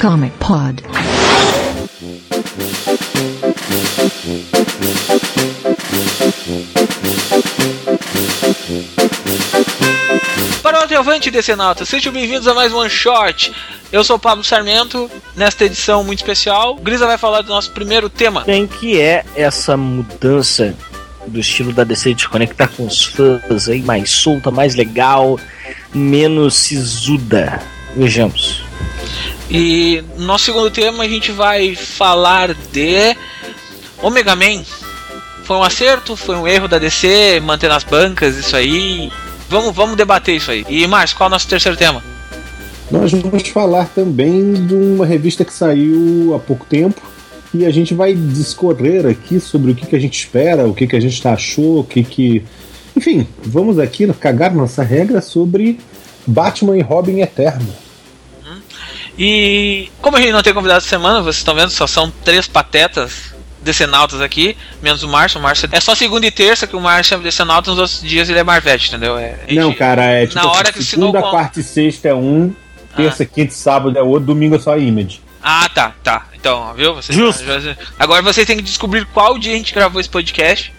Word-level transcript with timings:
Comic 0.00 0.32
Pod. 0.38 0.82
Para 10.62 10.78
o 10.78 10.82
Adelvante 10.84 11.30
Decenalta, 11.30 11.84
sejam 11.84 12.10
bem-vindos 12.14 12.48
a 12.48 12.54
mais 12.54 12.72
um 12.72 12.78
One 12.78 12.88
Shot. 12.88 13.52
Eu 13.92 14.02
sou 14.02 14.16
o 14.16 14.18
Pablo 14.18 14.42
Sarmento, 14.42 15.10
nesta 15.36 15.66
edição 15.66 16.02
muito 16.02 16.20
especial. 16.20 16.76
Grisa 16.76 17.06
vai 17.06 17.18
falar 17.18 17.42
do 17.42 17.50
nosso 17.50 17.70
primeiro 17.72 18.08
tema. 18.08 18.44
Tem 18.44 18.66
que 18.66 18.98
é 18.98 19.22
essa 19.36 19.76
mudança 19.76 20.74
do 21.26 21.38
estilo 21.38 21.74
da 21.74 21.84
DC 21.84 22.14
de 22.14 22.26
conectar 22.26 22.68
com 22.68 22.86
os 22.86 23.04
fãs 23.04 23.68
aí 23.68 23.82
mais 23.82 24.10
solta, 24.10 24.50
mais 24.50 24.74
legal, 24.74 25.38
menos 25.92 26.54
sisuda. 26.54 27.60
Vejamos. 27.94 28.69
E 29.50 30.04
no 30.16 30.26
nosso 30.26 30.44
segundo 30.44 30.70
tema 30.70 31.02
a 31.02 31.08
gente 31.08 31.32
vai 31.32 31.74
falar 31.74 32.54
de 32.54 33.16
Omega 34.00 34.36
Man. 34.36 34.62
Foi 35.42 35.56
um 35.56 35.64
acerto, 35.64 36.14
foi 36.14 36.36
um 36.36 36.46
erro 36.46 36.68
da 36.68 36.78
DC 36.78 37.40
manter 37.42 37.68
nas 37.68 37.82
bancas 37.82 38.36
isso 38.36 38.54
aí. 38.54 39.10
Vamos, 39.48 39.74
vamos 39.74 39.96
debater 39.96 40.36
isso 40.36 40.52
aí. 40.52 40.64
E 40.68 40.86
Márcio, 40.86 41.16
qual 41.16 41.26
é 41.26 41.28
o 41.28 41.30
nosso 41.30 41.48
terceiro 41.48 41.76
tema? 41.76 42.00
Nós 42.90 43.10
vamos 43.10 43.48
falar 43.48 43.86
também 43.86 44.54
de 44.54 44.74
uma 44.74 45.04
revista 45.04 45.44
que 45.44 45.52
saiu 45.52 46.32
há 46.34 46.38
pouco 46.38 46.64
tempo 46.66 47.00
e 47.52 47.66
a 47.66 47.70
gente 47.70 47.92
vai 47.92 48.14
discorrer 48.14 49.06
aqui 49.06 49.40
sobre 49.40 49.72
o 49.72 49.74
que, 49.74 49.86
que 49.86 49.96
a 49.96 49.98
gente 49.98 50.16
espera, 50.16 50.68
o 50.68 50.74
que, 50.74 50.86
que 50.86 50.94
a 50.94 51.00
gente 51.00 51.26
achou, 51.26 51.80
o 51.80 51.84
que 51.84 52.04
que. 52.04 52.44
Enfim, 52.96 53.26
vamos 53.42 53.80
aqui 53.80 54.06
cagar 54.14 54.54
nossa 54.54 54.84
regra 54.84 55.20
sobre 55.20 55.80
Batman 56.24 56.76
e 56.76 56.82
Robin 56.82 57.20
Eterno. 57.20 57.89
E 59.18 59.90
como 60.00 60.16
a 60.16 60.20
gente 60.20 60.32
não 60.32 60.42
tem 60.42 60.54
convidado 60.54 60.78
essa 60.78 60.88
semana, 60.88 61.20
vocês 61.20 61.36
estão 61.36 61.54
vendo, 61.54 61.70
só 61.70 61.86
são 61.86 62.10
três 62.24 62.46
patetas 62.46 63.34
decenautas 63.62 64.20
aqui, 64.20 64.56
menos 64.82 65.02
o 65.02 65.08
Márcio. 65.08 65.38
O 65.38 65.42
Márcio 65.42 65.68
é 65.70 65.80
só 65.80 65.94
segunda 65.94 66.26
e 66.26 66.30
terça 66.30 66.66
que 66.66 66.74
o 66.76 66.80
Márcio 66.80 67.14
é 67.14 67.18
decenauta, 67.18 67.70
nos 67.70 67.78
outros 67.78 68.00
dias 68.00 68.28
ele 68.30 68.38
é 68.38 68.44
Marvete, 68.44 68.88
entendeu? 68.88 69.18
É, 69.18 69.38
Não, 69.50 69.72
cara, 69.74 70.02
é 70.04 70.26
tipo 70.26 70.40
na 70.42 70.50
hora 70.50 70.72
que 70.72 70.82
segunda, 70.82 71.20
com- 71.20 71.30
quarta 71.30 71.60
e 71.60 71.62
sexta 71.62 72.08
é 72.08 72.14
um, 72.14 72.54
terça, 72.96 73.24
quinta 73.24 73.52
e 73.52 73.56
sábado 73.56 73.98
é 73.98 74.02
outro, 74.02 74.26
domingo 74.26 74.56
é 74.56 74.58
só 74.58 74.76
Image. 74.78 75.20
Ah, 75.42 75.68
tá, 75.74 75.94
tá. 76.02 76.26
Então, 76.34 76.72
viu? 76.74 76.94
Vocês, 76.94 77.16
Justo. 77.16 77.44
Agora 77.98 78.22
vocês 78.22 78.46
têm 78.46 78.56
que 78.56 78.62
descobrir 78.62 79.06
qual 79.06 79.38
dia 79.38 79.52
a 79.52 79.56
gente 79.56 79.74
gravou 79.74 80.00
esse 80.00 80.08
podcast 80.08 80.72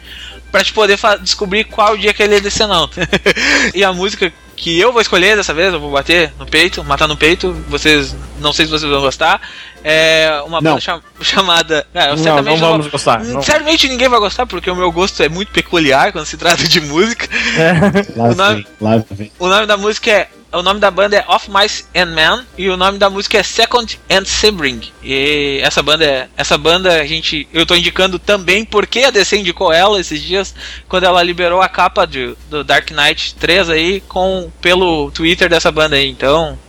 pra 0.52 0.64
te 0.64 0.74
poder 0.74 1.00
descobrir 1.22 1.64
qual 1.64 1.98
dia 1.98 2.14
que 2.14 2.22
ele 2.22 2.36
é 2.36 2.40
decenalta. 2.40 3.08
e 3.74 3.84
a 3.84 3.92
música 3.94 4.32
que 4.62 4.80
eu 4.80 4.92
vou 4.94 5.02
escolher 5.02 5.36
dessa 5.36 5.56
vez, 5.56 5.74
eu 5.74 5.80
vou 5.80 5.90
bater 5.90 6.32
no 6.38 6.46
peito, 6.46 6.84
matar 6.84 7.08
no 7.08 7.18
peito, 7.18 7.52
vocês, 7.68 8.16
não 8.40 8.54
sei 8.54 8.66
se 8.66 8.72
vocês 8.72 8.92
vão 8.92 9.02
gostar, 9.02 9.42
é 9.84 10.40
uma 10.46 10.62
Não. 10.62 10.74
banda 10.74 10.82
cham- 10.82 11.02
chamada... 11.20 11.84
É, 11.96 12.10
Não, 12.10 12.18
certamente 12.18 12.52
não 12.52 12.58
vou- 12.60 12.70
vamos 12.78 12.88
gostar. 12.88 13.24
Não. 13.24 13.42
Certamente 13.42 13.90
ninguém 13.90 14.08
vai 14.08 14.20
gostar, 14.20 14.46
porque 14.46 14.70
o 14.70 14.76
meu 14.76 14.92
gosto 14.92 15.24
é 15.24 15.28
muito 15.28 15.52
peculiar 15.52 16.12
quando 16.12 16.28
se 16.28 16.38
trata 16.38 16.64
de 16.68 16.80
música. 16.80 17.28
Lá 18.16 18.26
O 18.30 18.36
nome- 18.36 18.56
vem, 18.56 18.68
lá 18.80 19.04
vem. 19.10 19.32
O 19.40 19.48
nome 19.48 19.66
da 19.66 19.78
música 19.78 20.12
é. 20.12 20.30
O 20.54 20.62
nome 20.62 20.82
da 20.82 20.92
banda 20.92 21.16
é 21.16 21.26
Of 21.34 21.50
Mice 21.50 21.86
and 21.96 22.08
Men 22.08 22.46
e 22.58 22.70
o 22.70 22.76
nome 22.76 22.98
da 22.98 23.10
música 23.10 23.38
é 23.38 23.44
Second 23.44 23.98
and 24.10 24.26
Sebring. 24.26 24.82
E 25.02 25.62
essa 25.64 25.82
banda 25.82 26.04
é. 26.04 26.28
Essa 26.36 26.58
banda 26.58 27.02
a 27.02 27.06
gente. 27.06 27.48
Eu 27.54 27.66
tô 27.66 27.74
indicando 27.74 28.20
também 28.20 28.66
porque 28.66 29.00
a 29.00 29.12
DC 29.12 29.38
indicou 29.38 29.72
ela 29.72 30.00
esses 30.00 30.22
dias 30.22 30.54
quando 30.90 31.06
ela 31.06 31.24
liberou 31.24 31.62
a 31.62 31.70
capa 31.70 32.06
de, 32.06 32.36
do 32.50 32.66
Dark 32.66 32.92
Knight 32.92 33.36
3 33.36 33.70
aí 33.70 34.02
com, 34.02 34.52
pelo 34.62 35.10
Twitter 35.12 35.48
dessa 35.50 35.72
banda 35.72 35.96
aí. 35.96 36.10
Então. 36.10 36.60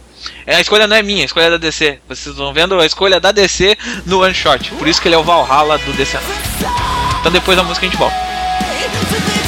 É, 0.46 0.56
a 0.56 0.60
escolha 0.60 0.86
não 0.86 0.94
é 0.94 1.02
minha, 1.02 1.22
a 1.22 1.26
escolha 1.26 1.46
é 1.46 1.50
da 1.50 1.56
DC. 1.56 1.98
Vocês 2.08 2.26
estão 2.28 2.52
vendo 2.52 2.78
a 2.78 2.86
escolha 2.86 3.18
da 3.18 3.32
DC 3.32 3.76
no 4.06 4.22
One 4.22 4.32
Shot. 4.32 4.70
Por 4.72 4.86
isso 4.86 5.02
que 5.02 5.08
ele 5.08 5.16
é 5.16 5.18
o 5.18 5.24
Valhalla 5.24 5.76
do 5.78 5.92
DC. 5.94 6.16
Então 7.18 7.32
depois 7.32 7.56
da 7.56 7.64
música 7.64 7.84
a 7.84 7.88
gente 7.88 7.98
volta. 7.98 9.41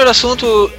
Primeiro 0.00 0.10
assunto 0.10 0.70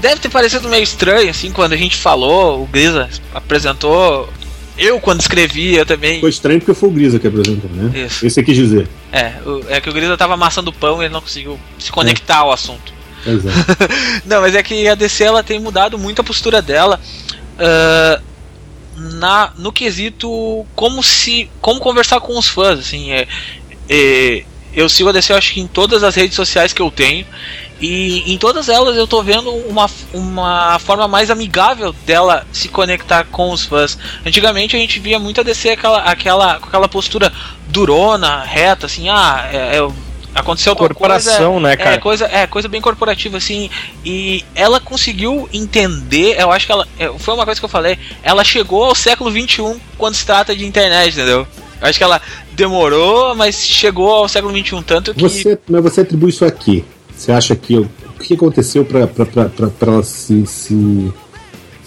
deve 0.00 0.20
ter 0.20 0.28
parecido 0.28 0.68
meio 0.68 0.82
estranho, 0.82 1.30
assim, 1.30 1.52
quando 1.52 1.72
a 1.72 1.76
gente 1.76 1.96
falou, 1.96 2.62
o 2.62 2.66
Grisa 2.66 3.08
apresentou. 3.32 4.28
Eu, 4.76 5.00
quando 5.00 5.20
escrevi, 5.20 5.74
eu 5.74 5.86
também. 5.86 6.20
Foi 6.20 6.28
estranho 6.28 6.60
porque 6.60 6.74
foi 6.74 6.88
o 6.88 6.92
Grisa 6.92 7.18
que 7.18 7.26
apresentou, 7.26 7.70
né? 7.70 8.06
Isso. 8.06 8.26
Isso 8.26 8.42
quis 8.42 8.56
dizer. 8.56 8.88
É, 9.10 9.34
é 9.68 9.80
que 9.80 9.88
o 9.88 9.92
Grisa 9.92 10.16
tava 10.16 10.34
amassando 10.34 10.72
pão 10.72 11.00
e 11.00 11.06
ele 11.06 11.14
não 11.14 11.22
conseguiu 11.22 11.58
se 11.78 11.90
conectar 11.90 12.38
ao 12.38 12.52
assunto. 12.52 12.92
Exato. 13.24 13.56
Não, 14.24 14.40
mas 14.40 14.54
é 14.54 14.62
que 14.62 14.86
a 14.86 14.94
DC 14.94 15.24
ela 15.24 15.42
tem 15.42 15.58
mudado 15.58 15.98
muito 15.98 16.20
a 16.20 16.24
postura 16.24 16.62
dela 16.62 17.00
ah, 17.58 18.20
na, 18.96 19.52
no 19.58 19.72
quesito 19.72 20.64
como 20.76 21.02
se 21.02 21.50
como 21.60 21.80
conversar 21.80 22.20
com 22.20 22.38
os 22.38 22.46
fãs, 22.46 22.78
assim, 22.78 23.10
é, 23.10 23.26
é, 23.88 24.44
eu 24.72 24.88
sigo 24.88 25.08
a 25.08 25.12
DC 25.12 25.32
acho 25.32 25.54
que 25.54 25.60
em 25.60 25.66
todas 25.66 26.04
as 26.04 26.14
redes 26.14 26.36
sociais 26.36 26.72
que 26.72 26.80
eu 26.80 26.90
tenho 26.90 27.26
e 27.80 28.32
em 28.32 28.38
todas 28.38 28.68
elas 28.68 28.96
eu 28.96 29.06
tô 29.06 29.22
vendo 29.22 29.50
uma, 29.50 29.88
uma 30.14 30.78
forma 30.78 31.06
mais 31.06 31.30
amigável 31.30 31.92
dela 32.06 32.46
se 32.52 32.68
conectar 32.68 33.24
com 33.24 33.50
os 33.50 33.64
fãs. 33.64 33.98
Antigamente 34.24 34.74
a 34.76 34.78
gente 34.78 34.98
via 34.98 35.18
muito 35.18 35.40
a 35.40 35.44
DC 35.44 35.70
aquela, 35.70 35.98
aquela, 36.00 36.58
com 36.58 36.68
aquela 36.68 36.88
postura 36.88 37.32
durona, 37.68 38.42
reta, 38.42 38.86
assim, 38.86 39.08
ah, 39.10 39.48
é, 39.52 39.76
é, 39.76 39.88
aconteceu 40.34 40.74
Corporação, 40.74 41.52
coisa, 41.54 41.68
né, 41.68 41.72
É 41.72 41.76
cara? 41.76 41.98
coisa, 41.98 42.24
é 42.26 42.46
coisa 42.46 42.68
bem 42.68 42.80
corporativa, 42.80 43.36
assim. 43.36 43.68
E 44.04 44.42
ela 44.54 44.80
conseguiu 44.80 45.48
entender, 45.52 46.40
eu 46.40 46.50
acho 46.52 46.66
que 46.66 46.72
ela. 46.72 46.86
é, 46.98 47.10
Foi 47.18 47.34
uma 47.34 47.44
coisa 47.44 47.60
que 47.60 47.64
eu 47.64 47.70
falei, 47.70 47.98
ela 48.22 48.42
chegou 48.44 48.84
ao 48.84 48.94
século 48.94 49.30
XXI 49.30 49.76
quando 49.98 50.14
se 50.14 50.24
trata 50.24 50.56
de 50.56 50.64
internet, 50.64 51.12
entendeu? 51.12 51.46
Eu 51.80 51.88
acho 51.88 51.98
que 51.98 52.04
ela 52.04 52.22
demorou, 52.52 53.34
mas 53.34 53.66
chegou 53.66 54.10
ao 54.10 54.28
século 54.28 54.56
XXI, 54.56 54.82
tanto 54.82 55.14
que. 55.14 55.22
Você, 55.22 55.58
mas 55.68 55.82
você 55.82 56.00
atribui 56.00 56.30
isso 56.30 56.44
aqui. 56.44 56.82
Você 57.16 57.32
acha 57.32 57.56
que 57.56 57.76
o 57.76 57.88
que 58.20 58.34
aconteceu 58.34 58.84
pra 58.84 59.00
ela 59.00 60.02
se, 60.02 60.46
se, 60.46 61.12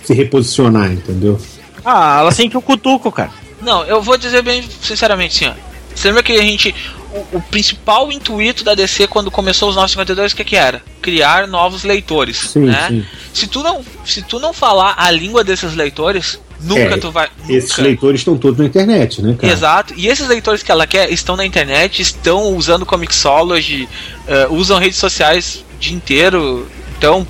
se 0.04 0.14
reposicionar, 0.14 0.92
entendeu? 0.92 1.40
Ah, 1.86 2.20
ela 2.20 2.31
sentiu 2.31 2.60
o 2.60 2.64
cutuco, 2.64 3.12
cara. 3.12 3.31
Não, 3.62 3.84
eu 3.84 4.02
vou 4.02 4.18
dizer 4.18 4.42
bem 4.42 4.64
sinceramente 4.81 5.46
ó. 5.46 5.70
Você 5.94 6.08
lembra 6.08 6.24
que 6.24 6.31
a 6.31 6.42
gente. 6.42 6.74
O, 7.12 7.38
o 7.38 7.42
principal 7.42 8.12
intuito 8.12 8.64
da 8.64 8.76
DC 8.76 9.08
quando 9.08 9.31
começou 9.31 9.70
os 9.70 9.76
952, 9.76 10.31
o 10.31 10.36
que, 10.36 10.44
que 10.44 10.56
era? 10.56 10.81
Criar 11.02 11.48
novos 11.48 11.84
leitores. 11.84 12.38
Sim, 12.38 12.66
né? 12.66 12.88
sim. 12.88 13.06
Se, 13.34 13.48
tu 13.48 13.64
não, 13.64 13.84
se 14.06 14.22
tu 14.22 14.40
não 14.40 14.54
falar 14.54 14.94
a 14.96 15.10
língua 15.10 15.44
desses 15.44 15.74
leitores, 15.74 16.40
nunca 16.62 16.96
É, 16.96 16.98
tu 16.98 17.12
vai. 17.12 17.30
Esses 17.48 17.70
nunca. 17.72 17.82
leitores 17.84 18.22
estão 18.22 18.38
todos 18.38 18.60
na 18.60 18.66
internet, 18.66 19.22
né, 19.22 19.36
cara? 19.40 19.52
Exato. 19.54 19.94
E 19.98 20.08
esses 20.08 20.28
leitores 20.28 20.62
que 20.64 20.72
ela 20.72 20.86
quer 20.88 21.12
estão 21.12 21.36
na 21.36 21.46
internet, 21.46 22.02
estão 22.02 22.56
usando 22.56 22.86
Comixology, 22.86 23.88
eh, 24.28 24.48
usam 24.50 24.78
redes 24.80 24.98
sociais 24.98 25.64
o 25.76 25.80
dia 25.80 25.96
inteiro. 25.96 26.68
Então, 26.98 27.26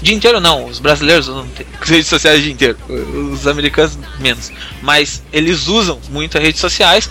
dia 0.00 0.14
inteiro 0.14 0.38
não, 0.40 0.66
os 0.66 0.78
brasileiros 0.78 1.28
usam 1.28 1.46
te- 1.48 1.66
redes 1.82 2.06
sociais 2.06 2.38
o 2.40 2.42
dia 2.42 2.52
inteiro, 2.52 2.76
os 3.32 3.46
americanos 3.46 3.98
menos. 4.20 4.50
Mas 4.82 5.22
eles 5.32 5.66
usam 5.66 5.98
muito 6.10 6.36
as 6.38 6.44
redes 6.44 6.60
sociais. 6.60 7.10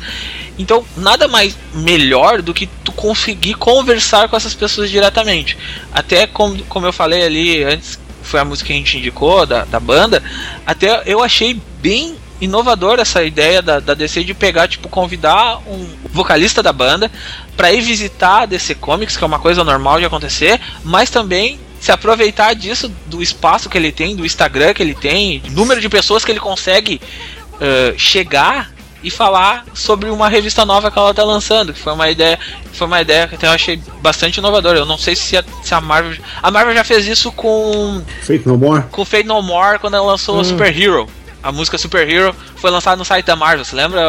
Então, 0.59 0.83
nada 0.95 1.27
mais 1.27 1.55
melhor 1.73 2.41
do 2.41 2.51
que 2.53 2.65
tu 2.83 2.91
conseguir 2.91 3.53
conversar 3.55 4.27
com 4.27 4.35
essas 4.35 4.55
pessoas 4.55 4.89
diretamente. 4.89 5.55
Até 5.91 6.25
como, 6.25 6.57
como 6.63 6.85
eu 6.87 6.93
falei 6.93 7.23
ali 7.23 7.63
antes, 7.63 7.99
foi 8.27 8.39
a 8.39 8.45
música 8.45 8.67
que 8.67 8.73
a 8.73 8.75
gente 8.75 8.97
indicou 8.97 9.45
da, 9.45 9.65
da 9.65 9.79
banda, 9.79 10.21
até 10.65 11.03
eu 11.05 11.23
achei 11.23 11.59
bem 11.81 12.15
inovador 12.39 12.99
essa 12.99 13.23
ideia 13.23 13.61
da, 13.61 13.79
da 13.79 13.93
DC 13.93 14.23
de 14.23 14.33
pegar, 14.33 14.67
tipo, 14.67 14.87
convidar 14.87 15.57
um 15.67 15.87
vocalista 16.11 16.61
da 16.61 16.71
banda 16.71 17.11
para 17.55 17.71
ir 17.71 17.81
visitar 17.81 18.43
a 18.43 18.45
DC 18.45 18.75
Comics, 18.75 19.17
que 19.17 19.23
é 19.23 19.27
uma 19.27 19.39
coisa 19.39 19.63
normal 19.63 19.99
de 19.99 20.05
acontecer, 20.05 20.59
mas 20.83 21.09
também 21.09 21.59
se 21.79 21.91
aproveitar 21.91 22.53
disso, 22.53 22.91
do 23.05 23.21
espaço 23.21 23.69
que 23.69 23.77
ele 23.77 23.91
tem, 23.91 24.15
do 24.15 24.25
Instagram 24.25 24.73
que 24.73 24.83
ele 24.83 24.95
tem, 24.95 25.41
número 25.51 25.79
de 25.79 25.89
pessoas 25.89 26.25
que 26.25 26.31
ele 26.31 26.39
consegue 26.39 26.99
eh, 27.61 27.93
chegar 27.97 28.71
e 29.07 29.09
falar 29.09 29.65
sobre 29.73 30.09
uma 30.09 30.27
revista 30.27 30.65
nova 30.65 30.91
que 30.91 30.99
ela 30.99 31.13
tá 31.13 31.23
lançando, 31.23 31.73
que 31.73 31.79
foi 31.79 31.93
uma 31.93 32.09
ideia, 32.09 32.37
foi 32.73 32.85
uma 32.85 33.01
ideia 33.01 33.27
que 33.27 33.35
até 33.35 33.47
eu 33.47 33.51
achei 33.51 33.81
bastante 34.01 34.37
inovadora. 34.37 34.79
Eu 34.79 34.85
não 34.85 34.97
sei 34.97 35.15
se 35.15 35.37
a, 35.37 35.43
se 35.63 35.73
a 35.73 35.79
Marvel, 35.79 36.17
a 36.43 36.51
Marvel 36.51 36.75
já 36.75 36.83
fez 36.83 37.07
isso 37.07 37.31
com 37.31 38.03
Feito 38.21 38.49
no 38.49 38.57
more? 38.57 38.83
com 38.91 39.05
Fate 39.05 39.25
No 39.25 39.41
More 39.41 39.79
quando 39.79 39.95
ela 39.95 40.05
lançou 40.05 40.39
o 40.39 40.43
Super 40.43 40.77
Hero. 40.77 41.07
A 41.43 41.51
música 41.51 41.77
Super 41.77 42.09
Hero 42.09 42.35
foi 42.55 42.69
lançada 42.71 42.97
no 42.97 43.05
site 43.05 43.25
da 43.25 43.35
Marvel, 43.35 43.63
você 43.63 43.75
lembra? 43.75 44.01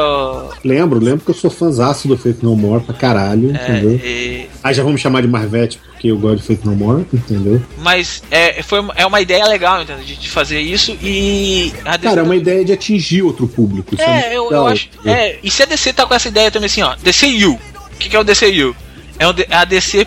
Lembro, 0.64 0.98
lembro 0.98 1.24
que 1.24 1.30
eu 1.30 1.34
sou 1.34 1.50
fãzaço 1.50 2.08
do 2.08 2.16
Feito 2.16 2.44
No 2.44 2.56
More 2.56 2.82
pra 2.82 2.94
caralho, 2.94 3.50
É, 3.56 3.62
entendeu? 3.70 4.00
e- 4.02 4.48
Aí 4.62 4.74
já 4.74 4.82
vamos 4.82 5.00
chamar 5.00 5.20
de 5.22 5.28
Marvete 5.28 5.78
porque 5.92 6.08
eu 6.08 6.18
gosto 6.18 6.38
de 6.38 6.42
Feito 6.44 6.66
No 6.68 6.74
More, 6.74 7.04
entendeu? 7.12 7.62
mas 7.78 8.22
é, 8.30 8.62
foi, 8.62 8.84
é 8.96 9.04
uma 9.06 9.20
ideia 9.20 9.44
legal, 9.46 9.82
entendeu? 9.82 10.04
De, 10.04 10.16
de 10.16 10.28
fazer 10.30 10.60
isso 10.60 10.96
e. 11.02 11.72
Cara, 12.02 12.20
é 12.20 12.22
uma 12.24 12.36
ideia 12.36 12.64
de 12.64 12.72
atingir 12.72 13.22
outro 13.22 13.46
público. 13.46 13.94
É, 13.98 14.32
É, 14.32 14.36
eu, 14.36 14.50
eu 14.50 14.66
acho. 14.66 14.88
É, 15.04 15.38
e 15.42 15.50
se 15.50 15.62
a 15.62 15.66
DC 15.66 15.92
tá 15.92 16.06
com 16.06 16.14
essa 16.14 16.28
ideia 16.28 16.50
também 16.50 16.66
assim, 16.66 16.82
ó, 16.82 16.94
DCU. 16.96 17.52
O 17.54 17.98
que, 17.98 18.08
que 18.08 18.16
é 18.16 18.18
o 18.20 18.24
DCU? 18.24 18.74
É, 19.18 19.24
é 19.52 19.56
a 19.56 19.64
DC 19.64 20.06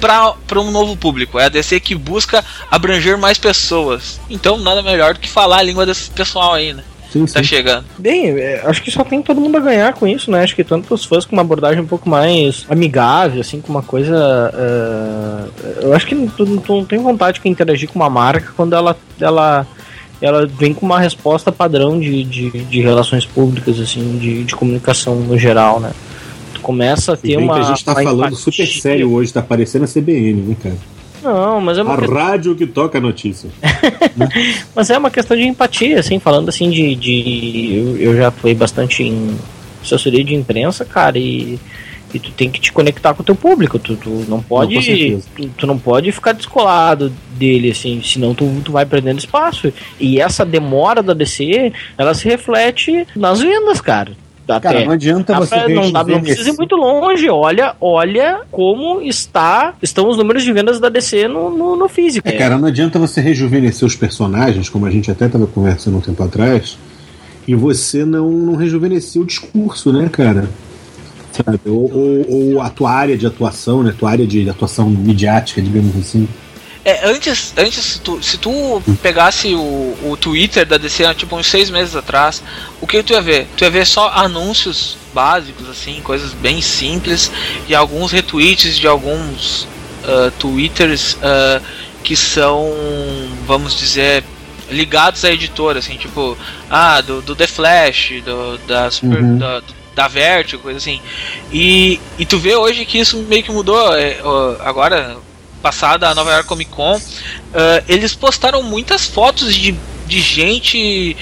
pra 0.00 0.60
um 0.60 0.70
novo 0.70 0.96
público. 0.96 1.38
É 1.38 1.44
a 1.46 1.48
DC 1.48 1.80
que 1.80 1.94
busca 1.94 2.44
abranger 2.70 3.16
mais 3.18 3.38
pessoas. 3.38 4.20
Então, 4.30 4.56
nada 4.58 4.82
melhor 4.82 5.14
do 5.14 5.20
que 5.20 5.28
falar 5.28 5.58
a 5.58 5.62
língua 5.62 5.84
desse 5.86 6.10
pessoal 6.10 6.54
aí, 6.54 6.72
né? 6.72 6.82
Sim, 7.12 7.24
Tá 7.24 7.38
sim. 7.38 7.44
chegando. 7.44 7.84
Bem, 7.96 8.30
é, 8.38 8.62
acho 8.66 8.82
que 8.82 8.90
só 8.90 9.04
tem 9.04 9.22
todo 9.22 9.40
mundo 9.40 9.56
a 9.56 9.60
ganhar 9.60 9.92
com 9.94 10.06
isso, 10.06 10.30
né? 10.30 10.42
Acho 10.42 10.54
que 10.56 10.64
tanto 10.64 10.92
os 10.92 11.04
fãs 11.04 11.24
com 11.24 11.34
uma 11.34 11.42
abordagem 11.42 11.80
um 11.80 11.86
pouco 11.86 12.08
mais 12.08 12.66
amigável, 12.68 13.40
assim, 13.40 13.60
com 13.60 13.70
uma 13.70 13.82
coisa. 13.82 14.52
é, 14.54 15.84
eu 15.86 15.94
acho 15.94 16.06
que 16.06 16.14
tu, 16.36 16.58
tu 16.60 16.74
não 16.76 16.84
tem 16.84 16.98
vontade 16.98 17.40
de 17.40 17.48
interagir 17.48 17.88
com 17.88 17.98
uma 17.98 18.10
marca 18.10 18.52
quando 18.56 18.74
ela, 18.74 18.96
ela, 19.20 19.66
ela 20.20 20.46
vem 20.46 20.74
com 20.74 20.84
uma 20.84 20.98
resposta 20.98 21.52
padrão 21.52 21.98
de, 21.98 22.24
de, 22.24 22.50
de 22.50 22.80
relações 22.80 23.24
públicas, 23.24 23.78
assim, 23.80 24.18
de, 24.18 24.44
de 24.44 24.54
comunicação 24.56 25.14
no 25.16 25.38
geral, 25.38 25.80
né? 25.80 25.92
Começa 26.66 27.12
a 27.12 27.14
E 27.14 27.18
ter 27.18 27.36
bem 27.36 27.44
uma. 27.44 27.54
que 27.54 27.60
a 27.60 27.62
gente 27.62 27.84
tá 27.84 27.94
falando 27.94 28.18
empatia. 28.18 28.38
super 28.38 28.66
sério 28.66 29.12
hoje, 29.12 29.32
tá 29.32 29.40
parecendo 29.40 29.84
a 29.84 29.88
CBN, 29.88 30.42
né, 30.42 30.56
cara? 30.60 30.76
Não, 31.22 31.60
mas 31.60 31.78
é 31.78 31.82
uma 31.84 31.94
A 31.94 31.96
rádio 31.96 32.56
que 32.56 32.66
toca 32.66 32.98
a 32.98 33.00
notícia. 33.00 33.48
Mas 34.74 34.90
é 34.90 34.98
uma 34.98 35.10
questão 35.10 35.36
de 35.36 35.44
empatia, 35.44 36.00
assim, 36.00 36.18
falando 36.18 36.48
assim 36.48 36.68
de. 36.68 36.96
de 36.96 37.76
eu, 37.76 37.96
eu 37.96 38.16
já 38.16 38.32
fui 38.32 38.52
bastante 38.52 39.04
em 39.04 39.36
assessoria 39.80 40.24
de 40.24 40.34
imprensa, 40.34 40.84
cara, 40.84 41.16
e, 41.18 41.58
e 42.12 42.18
tu 42.18 42.32
tem 42.32 42.50
que 42.50 42.60
te 42.60 42.72
conectar 42.72 43.14
com 43.14 43.22
o 43.22 43.24
teu 43.24 43.36
público. 43.36 43.78
Tu, 43.78 43.94
tu 43.96 44.24
não 44.28 44.42
pode. 44.42 44.82
certeza. 44.82 45.24
tu, 45.36 45.48
tu 45.56 45.66
não 45.68 45.78
pode 45.78 46.10
ficar 46.10 46.32
descolado 46.32 47.12
dele, 47.36 47.70
assim, 47.70 48.02
senão 48.02 48.34
tu, 48.34 48.60
tu 48.64 48.72
vai 48.72 48.84
perdendo 48.84 49.20
espaço. 49.20 49.72
E 50.00 50.20
essa 50.20 50.44
demora 50.44 51.00
da 51.00 51.14
DC, 51.14 51.72
ela 51.96 52.12
se 52.12 52.28
reflete 52.28 53.06
nas 53.14 53.40
vendas, 53.40 53.80
cara. 53.80 54.25
Cara, 54.46 54.84
não 54.84 54.92
adianta 54.92 55.32
Dá 55.32 55.40
você 55.40 55.56
pra- 55.56 55.68
não, 55.68 55.90
dá, 55.90 56.04
não 56.04 56.20
precisa 56.20 56.50
ir 56.50 56.56
muito 56.56 56.76
longe. 56.76 57.28
Olha, 57.28 57.74
olha 57.80 58.40
como 58.50 59.00
está 59.02 59.74
estão 59.82 60.08
os 60.08 60.16
números 60.16 60.44
de 60.44 60.52
vendas 60.52 60.78
da 60.78 60.88
DC 60.88 61.26
no, 61.26 61.50
no, 61.50 61.76
no 61.76 61.88
físico. 61.88 62.28
É, 62.28 62.32
cara, 62.32 62.56
não 62.56 62.68
adianta 62.68 62.98
você 62.98 63.20
rejuvenescer 63.20 63.86
os 63.86 63.96
personagens, 63.96 64.68
como 64.68 64.86
a 64.86 64.90
gente 64.90 65.10
até 65.10 65.26
estava 65.26 65.46
conversando 65.46 65.96
um 65.96 66.00
tempo 66.00 66.22
atrás, 66.22 66.78
e 67.46 67.54
você 67.54 68.04
não, 68.04 68.30
não 68.30 68.54
rejuvenescer 68.54 69.20
o 69.20 69.24
discurso, 69.24 69.92
né, 69.92 70.08
cara? 70.08 70.48
Sabe? 71.32 71.60
Ou, 71.66 71.92
ou, 71.92 72.54
ou 72.54 72.62
a 72.62 72.70
tua 72.70 72.90
área 72.92 73.16
de 73.16 73.26
atuação, 73.26 73.82
né? 73.82 73.94
Tua 73.96 74.10
área 74.10 74.26
de 74.26 74.48
atuação 74.48 74.88
midiática, 74.88 75.60
digamos 75.60 75.96
assim. 75.96 76.28
É, 76.86 77.04
antes, 77.04 77.52
antes 77.56 77.84
se, 77.84 78.00
tu, 78.00 78.22
se 78.22 78.38
tu 78.38 78.80
pegasse 79.02 79.52
o, 79.56 79.96
o 80.04 80.16
Twitter 80.20 80.64
da 80.64 80.78
DC, 80.78 81.12
tipo, 81.16 81.34
uns 81.36 81.48
seis 81.48 81.68
meses 81.68 81.96
atrás, 81.96 82.40
o 82.80 82.86
que 82.86 83.02
tu 83.02 83.12
ia 83.12 83.20
ver? 83.20 83.48
Tu 83.56 83.64
ia 83.64 83.70
ver 83.70 83.84
só 83.84 84.08
anúncios 84.10 84.96
básicos, 85.12 85.68
assim, 85.68 86.00
coisas 86.00 86.32
bem 86.32 86.62
simples, 86.62 87.28
e 87.66 87.74
alguns 87.74 88.12
retweets 88.12 88.78
de 88.78 88.86
alguns 88.86 89.66
ah, 90.04 90.30
Twitters 90.38 91.18
ah, 91.20 91.60
que 92.04 92.14
são, 92.14 92.72
vamos 93.44 93.76
dizer, 93.76 94.22
ligados 94.70 95.24
à 95.24 95.32
editora, 95.32 95.80
assim, 95.80 95.96
tipo, 95.96 96.38
ah, 96.70 97.00
do, 97.00 97.20
do 97.20 97.34
The 97.34 97.48
Flash, 97.48 98.22
do, 98.24 98.58
da, 98.58 98.92
Super, 98.92 99.20
Uhum. 99.22 99.38
da, 99.38 99.60
da 99.92 100.06
Vertigo, 100.06 100.62
coisa 100.62 100.78
assim. 100.78 101.00
E, 101.52 101.98
e 102.16 102.24
tu 102.24 102.38
vê 102.38 102.54
hoje 102.54 102.84
que 102.84 102.98
isso 103.00 103.16
meio 103.24 103.42
que 103.42 103.50
mudou. 103.50 103.92
é, 103.96 104.20
ó, 104.22 104.54
agora, 104.60 105.16
passada 105.66 106.08
a 106.08 106.14
Nova 106.14 106.30
York 106.32 106.46
Comic 106.46 106.70
Con, 106.70 107.00
ah, 107.54 107.82
eles 107.88 108.14
postaram 108.14 108.62
muitas 108.62 109.06
fotos 109.06 109.52
de, 109.54 109.74
de 110.06 110.20
gente 110.20 111.16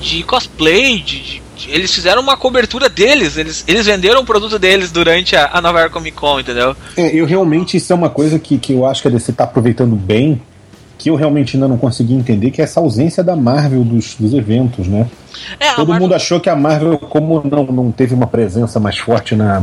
de 0.00 0.22
cosplay, 0.24 0.98
de, 1.00 1.20
de- 1.20 1.42
eles 1.68 1.94
fizeram 1.94 2.20
uma 2.20 2.36
cobertura 2.36 2.88
deles, 2.88 3.36
eles, 3.36 3.64
eles 3.68 3.86
venderam 3.86 4.20
o 4.20 4.24
produto 4.24 4.58
deles 4.58 4.90
durante 4.90 5.36
a, 5.36 5.48
a 5.52 5.60
Nova 5.60 5.78
York 5.80 5.92
Comic 5.94 6.16
Con, 6.16 6.40
entendeu? 6.40 6.76
É, 6.96 7.14
eu 7.14 7.24
realmente, 7.24 7.76
isso 7.76 7.92
é 7.92 7.96
uma 7.96 8.10
coisa 8.10 8.38
que, 8.38 8.58
que 8.58 8.72
eu 8.72 8.84
acho 8.84 9.00
que 9.00 9.08
a 9.08 9.10
DC 9.10 9.32
tá 9.32 9.44
aproveitando 9.44 9.94
bem, 9.96 10.42
que 10.98 11.08
eu 11.08 11.14
realmente 11.14 11.56
ainda 11.56 11.68
não 11.68 11.78
consegui 11.78 12.14
entender, 12.14 12.50
que 12.50 12.60
é 12.60 12.64
essa 12.64 12.80
ausência 12.80 13.22
da 13.22 13.36
Marvel 13.36 13.84
dos, 13.84 14.14
dos 14.18 14.34
eventos, 14.34 14.86
né? 14.88 15.06
É, 15.60 15.70
Todo 15.74 15.88
Marvel- 15.88 16.02
mundo 16.08 16.14
achou 16.14 16.40
que 16.40 16.50
a 16.50 16.56
Marvel, 16.56 16.98
como 16.98 17.42
não, 17.48 17.64
não 17.66 17.92
teve 17.92 18.12
uma 18.14 18.26
presença 18.26 18.78
mais 18.80 18.98
forte 18.98 19.34
na, 19.36 19.62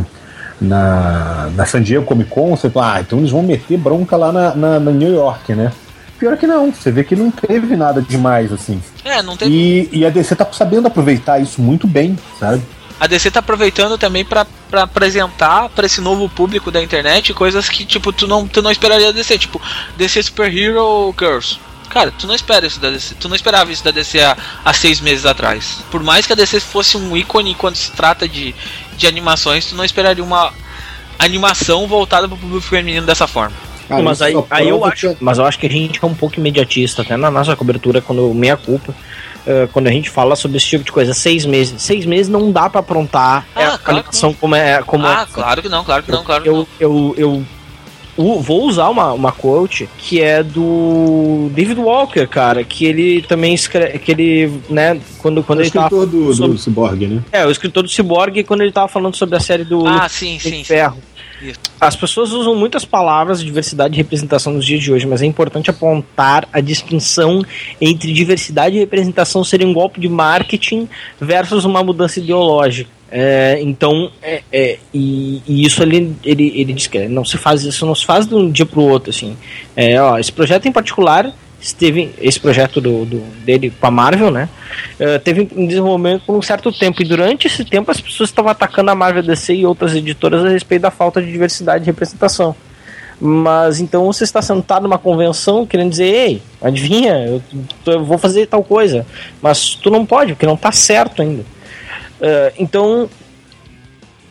na, 0.62 1.50
na 1.56 1.65
San 1.65 1.82
Diego 1.82 2.06
Comic 2.06 2.30
Con, 2.30 2.56
você 2.56 2.70
fala, 2.70 2.96
ah, 2.96 3.01
então 3.01 3.18
eles 3.18 3.32
vão 3.32 3.41
meter 3.41 3.77
bronca 3.77 4.15
lá 4.15 4.32
na, 4.32 4.56
na, 4.56 4.80
na 4.80 4.91
New 4.91 5.12
York, 5.12 5.56
né? 5.56 5.72
Pior 6.20 6.38
que 6.38 6.46
não, 6.46 6.72
você 6.72 6.91
vê 6.91 7.03
que 7.03 7.15
não 7.15 7.32
teve 7.32 7.75
nada 7.75 8.00
demais, 8.00 8.53
assim. 8.53 8.80
É, 9.03 9.24
não 9.24 9.36
teve. 9.36 9.51
E, 9.51 9.89
e 9.91 10.06
a 10.06 10.10
DC 10.12 10.36
tá 10.36 10.48
sabendo 10.51 10.88
aproveitar 10.88 11.41
isso 11.41 11.60
muito 11.60 11.88
bem, 11.88 12.15
sabe? 12.39 12.62
A 13.00 13.08
DC 13.08 13.32
tá 13.32 13.39
aproveitando 13.39 13.98
também 13.98 14.24
para 14.24 14.46
apresentar 14.72 15.68
para 15.70 15.88
esse 15.88 16.00
novo 16.00 16.30
público 16.30 16.70
da 16.70 16.80
internet 16.80 17.34
coisas 17.34 17.68
que, 17.68 17.84
tipo, 17.84 18.13
tu 18.13 18.27
não, 18.27 18.48
tu 18.48 18.62
não 18.62 18.70
esperaria 18.70 19.08
da 19.08 19.12
DC, 19.13 19.39
tipo, 19.39 19.60
DC 19.98 20.22
Super 20.22 20.56
Hero 20.56 21.12
Girls. 21.18 21.58
Cara, 21.89 22.12
tu 22.12 22.27
não 22.27 22.36
espera 22.36 22.68
isso 22.68 22.80
da 22.80 22.91
DC, 22.91 23.15
tu 23.15 23.27
não 23.27 23.36
esperava 23.36 23.72
isso 23.72 23.84
da 23.84 23.89
DC 23.89 24.22
há, 24.22 24.38
há 24.63 24.74
seis 24.74 25.01
meses 25.01 25.25
atrás. 25.25 25.84
Por 25.89 26.03
mais 26.03 26.27
que 26.27 26.34
a 26.34 26.36
DC 26.36 26.60
fosse 26.60 26.96
um 26.96 27.18
ícone 27.18 27.56
quando 27.56 27.75
se 27.75 27.91
trata 27.91 28.30
de, 28.30 28.53
de 29.01 29.08
animações, 29.08 29.65
tu 29.65 29.75
não 29.75 29.84
esperaria 29.84 30.24
uma 30.24 30.53
animação 31.20 31.88
voltada 31.88 32.27
para 32.27 32.36
o 32.36 32.38
público 32.38 32.62
feminino 32.62 33.05
dessa 33.05 33.27
forma. 33.27 33.55
Cara, 33.88 34.01
mas 34.01 34.22
aí, 34.22 34.34
aí 34.50 34.70
eu 34.70 34.86
acho, 34.86 35.10
que... 35.10 35.24
mas 35.24 35.38
eu 35.38 35.46
acho 35.46 35.60
que 35.60 35.67
a 35.67 35.70
gente 35.70 36.00
é 36.01 36.08
um 36.08 36.13
pouco 36.13 36.39
imediatista, 36.39 37.01
até 37.01 37.17
na 37.17 37.29
nossa 37.29 37.55
cobertura, 37.55 38.01
quando 38.01 38.34
meia 38.34 38.55
culpa. 38.55 38.93
Uh, 39.41 39.67
quando 39.74 39.88
a 39.88 39.91
gente 39.91 40.08
fala 40.08 40.36
sobre 40.36 40.58
esse 40.58 40.67
tipo 40.67 40.84
de 40.84 40.91
coisa, 40.91 41.15
seis 41.15 41.46
meses. 41.46 41.81
Seis 41.81 42.05
meses 42.05 42.29
não 42.29 42.51
dá 42.51 42.70
para 42.70 42.79
aprontar 42.79 43.48
ah, 43.55 43.62
é 43.62 43.65
a 43.65 43.77
claro 43.77 44.05
como 44.39 44.55
é. 44.55 44.84
Como 44.84 45.05
ah, 45.05 45.25
é. 45.27 45.34
claro 45.34 45.62
que 45.63 45.67
não, 45.67 45.84
claro 45.84 46.03
que 46.03 46.12
não, 46.12 46.24
claro 46.24 46.43
que 46.43 46.50
eu, 46.50 46.53
não. 46.53 46.67
Eu, 46.79 46.89
eu, 46.89 47.15
eu, 47.17 47.46
vou 48.41 48.67
usar 48.67 48.89
uma, 48.89 49.13
uma 49.13 49.31
quote 49.31 49.89
que 49.97 50.21
é 50.21 50.43
do 50.43 51.49
David 51.53 51.79
Walker, 51.79 52.27
cara, 52.27 52.63
que 52.63 52.85
ele 52.85 53.21
também 53.21 53.53
escreve, 53.53 53.99
que 53.99 54.11
ele, 54.11 54.61
né, 54.69 54.99
quando, 55.19 55.43
quando 55.43 55.59
o 55.59 55.61
ele 55.61 55.71
tava 55.71 55.85
escritor 55.85 56.07
do, 56.07 56.33
sobre... 56.33 56.51
do 56.53 56.57
Cyborg, 56.57 57.07
né? 57.07 57.23
É, 57.31 57.45
o 57.45 57.51
escritor 57.51 57.83
do 57.83 57.89
Cyborg, 57.89 58.43
quando 58.43 58.61
ele 58.61 58.71
tava 58.71 58.87
falando 58.87 59.15
sobre 59.15 59.35
a 59.35 59.39
série 59.39 59.63
do 59.63 59.85
Ah, 59.87 60.07
sim, 60.09 60.37
sim, 60.39 60.63
Ferro. 60.63 60.97
Sim. 60.97 61.11
As 61.79 61.95
pessoas 61.95 62.31
usam 62.31 62.53
muitas 62.53 62.85
palavras 62.85 63.43
diversidade 63.43 63.95
e 63.95 63.97
representação 63.97 64.53
nos 64.53 64.63
dias 64.63 64.81
de 64.83 64.91
hoje, 64.91 65.07
mas 65.07 65.23
é 65.23 65.25
importante 65.25 65.71
apontar 65.71 66.47
a 66.53 66.61
distinção 66.61 67.43
entre 67.79 68.13
diversidade 68.13 68.75
e 68.75 68.79
representação 68.79 69.43
serem 69.43 69.67
um 69.67 69.73
golpe 69.73 69.99
de 69.99 70.07
marketing 70.07 70.87
versus 71.19 71.65
uma 71.65 71.83
mudança 71.83 72.19
ideológica. 72.19 72.91
É, 73.12 73.60
então, 73.62 74.10
é, 74.22 74.41
é, 74.53 74.80
e, 74.94 75.41
e, 75.46 75.65
isso 75.65 75.84
ele, 75.84 76.15
ele, 76.24 76.53
ele 76.56 76.72
diz 76.72 76.88
que 76.88 77.10
não 77.10 77.25
se 77.25 77.38
faz 77.38 77.63
isso 77.63 77.86
não 77.86 77.94
se 77.94 78.06
faz 78.06 78.25
de 78.25 78.34
um 78.34 78.50
dia 78.50 78.65
para 78.65 78.80
o 78.80 78.88
outro 78.88 79.10
assim. 79.10 79.36
É, 79.75 80.01
ó, 80.01 80.18
esse 80.18 80.32
projeto 80.32 80.65
em 80.68 80.72
particular 80.72 81.34
esteve 81.60 82.12
esse 82.20 82.39
projeto 82.39 82.82
do, 82.82 83.06
do, 83.06 83.20
dele 83.46 83.72
com 83.80 83.86
a 83.86 83.91
Marvel, 83.91 84.32
né? 84.32 84.50
Uh, 85.00 85.20
teve 85.20 85.48
um 85.56 85.68
desenvolvimento 85.68 86.24
por 86.25 86.36
um 86.36 86.41
certo 86.41 86.72
tempo 86.72 87.01
e 87.01 87.06
durante 87.06 87.46
esse 87.48 87.63
tempo 87.63 87.91
as 87.91 88.01
pessoas 88.01 88.30
estavam 88.30 88.50
atacando 88.50 88.89
a 88.89 88.96
Marvel 88.96 89.22
DC 89.22 89.53
e 89.53 89.65
outras 89.65 89.94
editoras 89.94 90.44
a 90.44 90.50
respeito 90.50 90.82
da 90.82 90.91
falta 90.91 91.22
de 91.22 91.32
diversidade 91.32 91.84
e 91.84 91.86
representação. 91.86 92.56
Mas 93.20 93.80
então 93.80 94.06
você 94.06 94.24
está 94.24 94.41
sentado 94.41 94.84
numa 94.84 94.98
convenção 94.98 95.65
querendo 95.65 95.91
dizer, 95.91 96.06
ei, 96.06 96.41
adivinha, 96.60 97.13
eu, 97.27 97.41
eu 97.86 98.03
vou 98.03 98.18
fazer 98.18 98.48
tal 98.48 98.63
coisa, 98.63 99.06
mas 99.39 99.75
tu 99.75 99.91
não 99.91 100.03
pode 100.03 100.34
porque 100.34 100.48
não 100.48 100.56
está 100.56 100.72
certo 100.72 101.22
ainda. 101.22 101.46
Uh, 102.21 102.53
então 102.57 103.09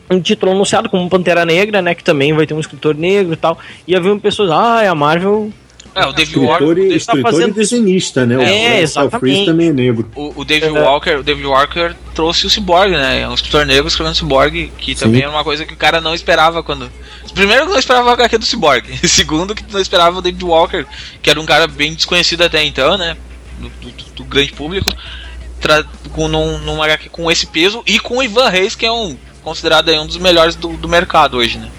um 0.09 0.19
título 0.19 0.51
anunciado 0.51 0.89
como 0.89 1.09
Pantera 1.09 1.45
Negra, 1.45 1.81
né, 1.81 1.95
que 1.95 2.03
também 2.03 2.33
vai 2.33 2.45
ter 2.45 2.53
um 2.53 2.59
escritor 2.59 2.95
negro 2.95 3.33
e 3.33 3.37
tal, 3.37 3.57
e 3.87 3.95
havia 3.95 4.13
pessoas, 4.17 4.51
ah, 4.51 4.89
a 4.89 4.93
Marvel 4.93 5.53
é, 5.93 6.05
o 6.05 6.13
David 6.13 6.21
escritor, 6.21 6.61
Walker. 6.61 6.81
E, 6.81 6.95
escritor 6.95 7.23
tá 7.23 7.31
fazendo... 7.31 7.49
e 7.49 7.53
desenhista, 7.53 8.25
né? 8.25 8.35
É, 8.35 8.79
o, 8.79 8.81
exatamente. 8.81 9.41
O 9.41 9.45
também 9.45 9.67
é 9.67 9.73
negro. 9.73 10.09
O, 10.15 10.41
o 10.41 10.45
David 10.45 10.75
é. 10.75 10.79
Walker, 10.79 11.15
o 11.17 11.23
David 11.23 11.45
Walker 11.45 11.95
trouxe 12.15 12.45
o 12.45 12.49
Cyborg, 12.49 12.91
né? 12.91 13.21
É 13.21 13.27
um 13.27 13.33
escritor 13.33 13.65
negro 13.65 13.87
escrevendo 13.87 14.15
Cyborg, 14.15 14.71
que 14.77 14.95
Sim. 14.95 15.05
também 15.05 15.23
é 15.23 15.27
uma 15.27 15.43
coisa 15.43 15.65
que 15.65 15.73
o 15.73 15.77
cara 15.77 15.99
não 15.99 16.15
esperava 16.15 16.63
quando. 16.63 16.89
Primeiro 17.33 17.65
que 17.65 17.71
não 17.71 17.79
esperava 17.79 18.09
a 18.09 18.13
HQ 18.13 18.37
do 18.37 18.45
Cyborg. 18.45 18.85
Segundo 19.07 19.53
que 19.53 19.63
não 19.71 19.81
esperava 19.81 20.19
o 20.19 20.21
David 20.21 20.45
Walker, 20.45 20.85
que 21.21 21.29
era 21.29 21.39
um 21.39 21.45
cara 21.45 21.67
bem 21.67 21.93
desconhecido 21.93 22.43
até 22.43 22.63
então, 22.63 22.97
né? 22.97 23.17
Do, 23.59 23.69
do, 23.69 23.91
do 24.15 24.23
grande 24.23 24.53
público. 24.53 24.93
Tra 25.59 25.83
com 26.11 26.27
num, 26.27 26.57
numa 26.59 26.85
HQ 26.85 27.09
com 27.09 27.31
esse 27.31 27.47
peso 27.47 27.83
e 27.85 27.99
com 27.99 28.17
o 28.17 28.23
Ivan 28.23 28.49
Reis, 28.49 28.75
que 28.75 28.85
é 28.85 28.91
um 28.91 29.17
considerado 29.43 29.89
aí 29.89 29.97
um 29.97 30.05
dos 30.05 30.17
melhores 30.17 30.55
do, 30.55 30.69
do 30.69 30.87
mercado 30.87 31.37
hoje, 31.37 31.57
né? 31.57 31.69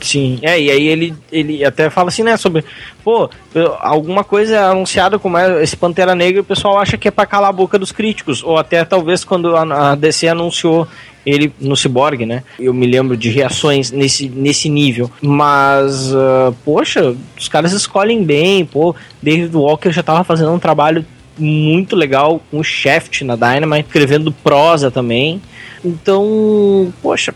Sim, 0.00 0.40
é, 0.42 0.60
e 0.60 0.68
aí 0.68 0.88
ele, 0.88 1.14
ele 1.30 1.64
até 1.64 1.88
fala 1.88 2.08
assim, 2.08 2.24
né, 2.24 2.36
sobre, 2.36 2.64
pô, 3.04 3.30
alguma 3.78 4.24
coisa 4.24 4.66
anunciada 4.66 5.16
como 5.16 5.38
é 5.38 5.62
esse 5.62 5.76
Pantera 5.76 6.12
Negra 6.12 6.40
o 6.40 6.44
pessoal 6.44 6.78
acha 6.78 6.98
que 6.98 7.06
é 7.06 7.10
pra 7.10 7.24
calar 7.24 7.50
a 7.50 7.52
boca 7.52 7.78
dos 7.78 7.92
críticos, 7.92 8.42
ou 8.42 8.58
até 8.58 8.84
talvez 8.84 9.22
quando 9.24 9.54
a, 9.54 9.92
a 9.92 9.94
DC 9.94 10.26
anunciou 10.26 10.88
ele 11.24 11.52
no 11.60 11.76
Cyborg, 11.76 12.26
né? 12.26 12.42
Eu 12.58 12.74
me 12.74 12.84
lembro 12.84 13.16
de 13.16 13.30
reações 13.30 13.92
nesse, 13.92 14.28
nesse 14.28 14.68
nível. 14.68 15.08
Mas, 15.20 16.12
uh, 16.12 16.52
poxa, 16.64 17.14
os 17.38 17.48
caras 17.48 17.72
escolhem 17.72 18.24
bem, 18.24 18.64
pô. 18.64 18.92
David 19.22 19.54
Walker 19.54 19.92
já 19.92 20.02
tava 20.02 20.24
fazendo 20.24 20.50
um 20.50 20.58
trabalho 20.58 21.06
muito 21.38 21.96
legal 21.96 22.40
com 22.50 22.60
o 22.60 22.64
Shaft 22.64 23.22
na 23.22 23.36
Dynamite, 23.36 23.86
escrevendo 23.86 24.32
prosa 24.32 24.90
também. 24.90 25.40
Então, 25.84 26.92
poxa, 27.02 27.34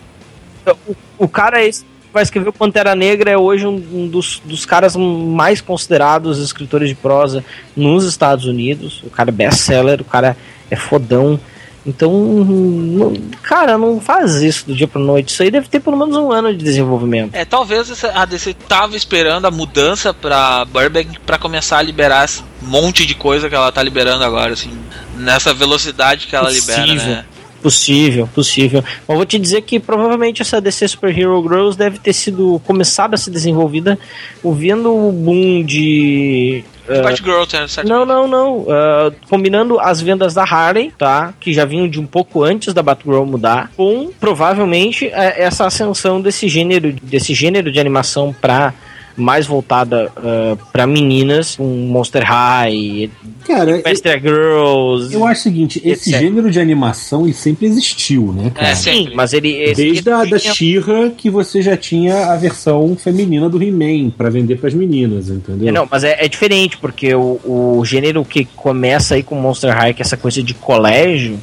o, 0.86 0.96
o 1.18 1.28
cara 1.28 1.60
é 1.60 1.68
esse 1.68 1.84
vai 2.16 2.22
escrever 2.22 2.48
o 2.48 2.52
Pantera 2.52 2.94
Negra 2.94 3.30
é 3.30 3.36
hoje 3.36 3.66
um, 3.66 3.74
um 3.92 4.08
dos, 4.08 4.40
dos, 4.42 4.64
caras 4.64 4.96
mais 4.96 5.60
considerados 5.60 6.38
escritores 6.38 6.88
de 6.88 6.94
prosa 6.94 7.44
nos 7.76 8.06
Estados 8.06 8.46
Unidos. 8.46 9.02
O 9.02 9.10
cara 9.10 9.28
é 9.28 9.32
best-seller, 9.32 10.00
o 10.00 10.04
cara 10.04 10.34
é 10.70 10.76
fodão. 10.76 11.38
Então, 11.86 12.10
não, 12.12 13.14
cara, 13.42 13.78
não 13.78 14.00
faz 14.00 14.42
isso 14.42 14.66
do 14.66 14.74
dia 14.74 14.88
pra 14.88 15.00
noite. 15.00 15.28
Isso 15.28 15.42
aí 15.42 15.50
deve 15.50 15.68
ter 15.68 15.78
pelo 15.78 15.96
menos 15.96 16.16
um 16.16 16.32
ano 16.32 16.52
de 16.52 16.64
desenvolvimento. 16.64 17.34
É, 17.34 17.44
talvez 17.44 18.04
a 18.04 18.24
DC 18.24 18.54
tava 18.68 18.96
esperando 18.96 19.46
a 19.46 19.50
mudança 19.50 20.12
pra 20.12 20.64
Burbank 20.64 21.20
para 21.24 21.38
começar 21.38 21.78
a 21.78 21.82
liberar 21.82 22.24
esse 22.24 22.42
monte 22.60 23.06
de 23.06 23.14
coisa 23.14 23.48
que 23.48 23.54
ela 23.54 23.70
tá 23.70 23.82
liberando 23.82 24.24
agora, 24.24 24.52
assim, 24.52 24.70
nessa 25.16 25.54
velocidade 25.54 26.26
que 26.26 26.34
ela 26.34 26.46
Possível. 26.46 26.84
libera, 26.86 27.08
né? 27.08 27.24
Possível, 27.62 28.28
possível. 28.34 28.84
Mas 29.06 29.16
vou 29.16 29.26
te 29.26 29.38
dizer 29.38 29.62
que 29.62 29.80
provavelmente 29.80 30.42
essa 30.42 30.60
DC 30.60 30.88
Super 30.88 31.16
Hero 31.16 31.42
Girls 31.42 31.76
deve 31.76 31.98
ter 31.98 32.12
sido 32.12 32.60
começado 32.64 33.14
a 33.14 33.16
ser 33.16 33.30
desenvolvida 33.30 33.98
ouvindo 34.42 34.94
o 34.94 35.10
boom 35.12 35.64
de 35.64 36.64
Uh, 36.88 37.02
Batgirl, 37.02 37.44
não, 37.84 38.06
não, 38.06 38.28
não. 38.28 38.58
Uh, 38.60 39.12
combinando 39.28 39.78
as 39.80 40.00
vendas 40.00 40.34
da 40.34 40.42
Harley, 40.42 40.92
tá? 40.96 41.34
Que 41.40 41.52
já 41.52 41.64
vinham 41.64 41.88
de 41.88 42.00
um 42.00 42.06
pouco 42.06 42.42
antes 42.44 42.72
da 42.72 42.82
Batgirl 42.82 43.24
mudar, 43.24 43.70
com 43.76 44.10
provavelmente 44.20 45.06
é, 45.08 45.42
essa 45.42 45.66
ascensão 45.66 46.20
desse 46.20 46.48
gênero, 46.48 46.92
desse 47.02 47.34
gênero 47.34 47.72
de 47.72 47.80
animação 47.80 48.34
para 48.40 48.72
mais 49.16 49.46
voltada 49.46 50.12
uh, 50.16 50.56
para 50.72 50.86
meninas, 50.86 51.58
um 51.58 51.88
Monster 51.88 52.24
High, 52.24 53.10
cara, 53.46 53.82
Master 53.84 54.20
Girls. 54.20 55.14
Eu 55.14 55.26
acho 55.26 55.40
o 55.40 55.42
seguinte, 55.42 55.80
esse 55.84 56.10
etc. 56.10 56.20
gênero 56.20 56.50
de 56.50 56.60
animação 56.60 57.24
ele 57.24 57.32
sempre 57.32 57.66
existiu, 57.66 58.32
né, 58.32 58.50
cara? 58.54 58.68
É, 58.68 58.74
sim, 58.74 59.10
mas 59.14 59.32
ele 59.32 59.72
desde 59.74 60.10
a 60.10 60.24
da 60.24 60.38
She-Ra 60.38 61.10
que 61.16 61.30
você 61.30 61.62
já 61.62 61.76
tinha 61.76 62.32
a 62.32 62.36
versão 62.36 62.96
feminina 62.96 63.48
do 63.48 63.62
He-Man 63.62 64.10
para 64.10 64.28
vender 64.28 64.58
para 64.58 64.68
as 64.68 64.74
meninas, 64.74 65.28
entendeu? 65.28 65.72
Não, 65.72 65.88
mas 65.90 66.04
é, 66.04 66.24
é 66.24 66.28
diferente 66.28 66.76
porque 66.76 67.14
o, 67.14 67.40
o 67.44 67.82
gênero 67.84 68.24
que 68.24 68.44
começa 68.44 69.14
aí 69.14 69.22
com 69.22 69.34
Monster 69.36 69.74
High, 69.74 69.94
que 69.94 70.02
é 70.02 70.04
essa 70.04 70.16
coisa 70.16 70.42
de 70.42 70.54
colégio, 70.54 71.38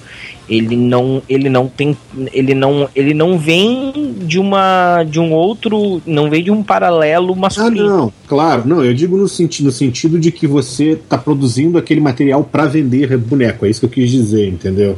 ele 0.47 0.75
não 0.75 1.21
ele 1.29 1.49
não 1.49 1.67
tem 1.67 1.97
ele 2.33 2.53
não 2.53 2.89
ele 2.95 3.13
não 3.13 3.37
vem 3.37 4.13
de 4.25 4.39
uma 4.39 5.03
de 5.03 5.19
um 5.19 5.31
outro 5.31 6.01
não 6.05 6.29
vem 6.29 6.43
de 6.43 6.51
um 6.51 6.61
paralelo 6.61 7.35
masculino. 7.35 7.87
Ah, 7.87 7.97
não, 7.97 8.13
claro, 8.27 8.63
não, 8.65 8.83
eu 8.83 8.93
digo 8.93 9.17
no 9.17 9.27
sentido 9.27 9.65
no 9.65 9.71
sentido 9.71 10.19
de 10.19 10.31
que 10.31 10.45
você 10.45 10.91
está 10.91 11.17
produzindo 11.17 11.77
aquele 11.77 12.01
material 12.01 12.43
para 12.43 12.65
vender 12.65 13.17
boneco, 13.17 13.65
é 13.65 13.69
isso 13.69 13.79
que 13.79 13.85
eu 13.85 13.89
quis 13.89 14.11
dizer, 14.11 14.47
entendeu? 14.47 14.97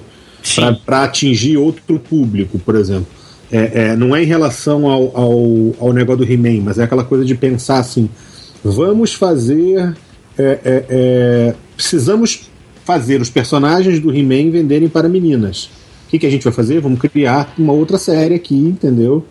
Para 0.86 1.04
atingir 1.04 1.58
outro 1.58 2.00
público, 2.00 2.60
por 2.60 2.76
exemplo. 2.76 3.08
É, 3.52 3.72
é, 3.74 3.96
não 3.96 4.16
é 4.16 4.24
em 4.24 4.26
relação 4.26 4.88
ao, 4.88 5.16
ao, 5.16 5.76
ao 5.80 5.94
negócio 5.94 6.26
do 6.26 6.32
He-Man, 6.32 6.62
mas 6.64 6.80
é 6.80 6.84
aquela 6.84 7.04
coisa 7.04 7.24
de 7.24 7.36
pensar 7.36 7.80
assim: 7.80 8.10
vamos 8.64 9.14
fazer. 9.14 9.96
É, 10.38 10.60
é, 10.66 10.86
é 10.90 11.56
precisamos 11.76 12.50
fazer 12.86 13.20
os 13.20 13.30
personagens 13.30 14.00
do 14.00 14.16
He-Man 14.16 14.52
venderem 14.52 14.88
para 14.88 15.10
meninas. 15.10 15.66
O 16.06 16.10
que, 16.10 16.20
que 16.20 16.28
a 16.28 16.30
gente 16.30 16.44
vai 16.44 16.54
fazer? 16.54 16.80
Vamos 16.80 17.00
criar 17.00 17.52
uma 17.58 17.74
outra 17.74 17.98
série 17.98 18.36
aqui, 18.36 18.56
entendeu? 18.56 19.26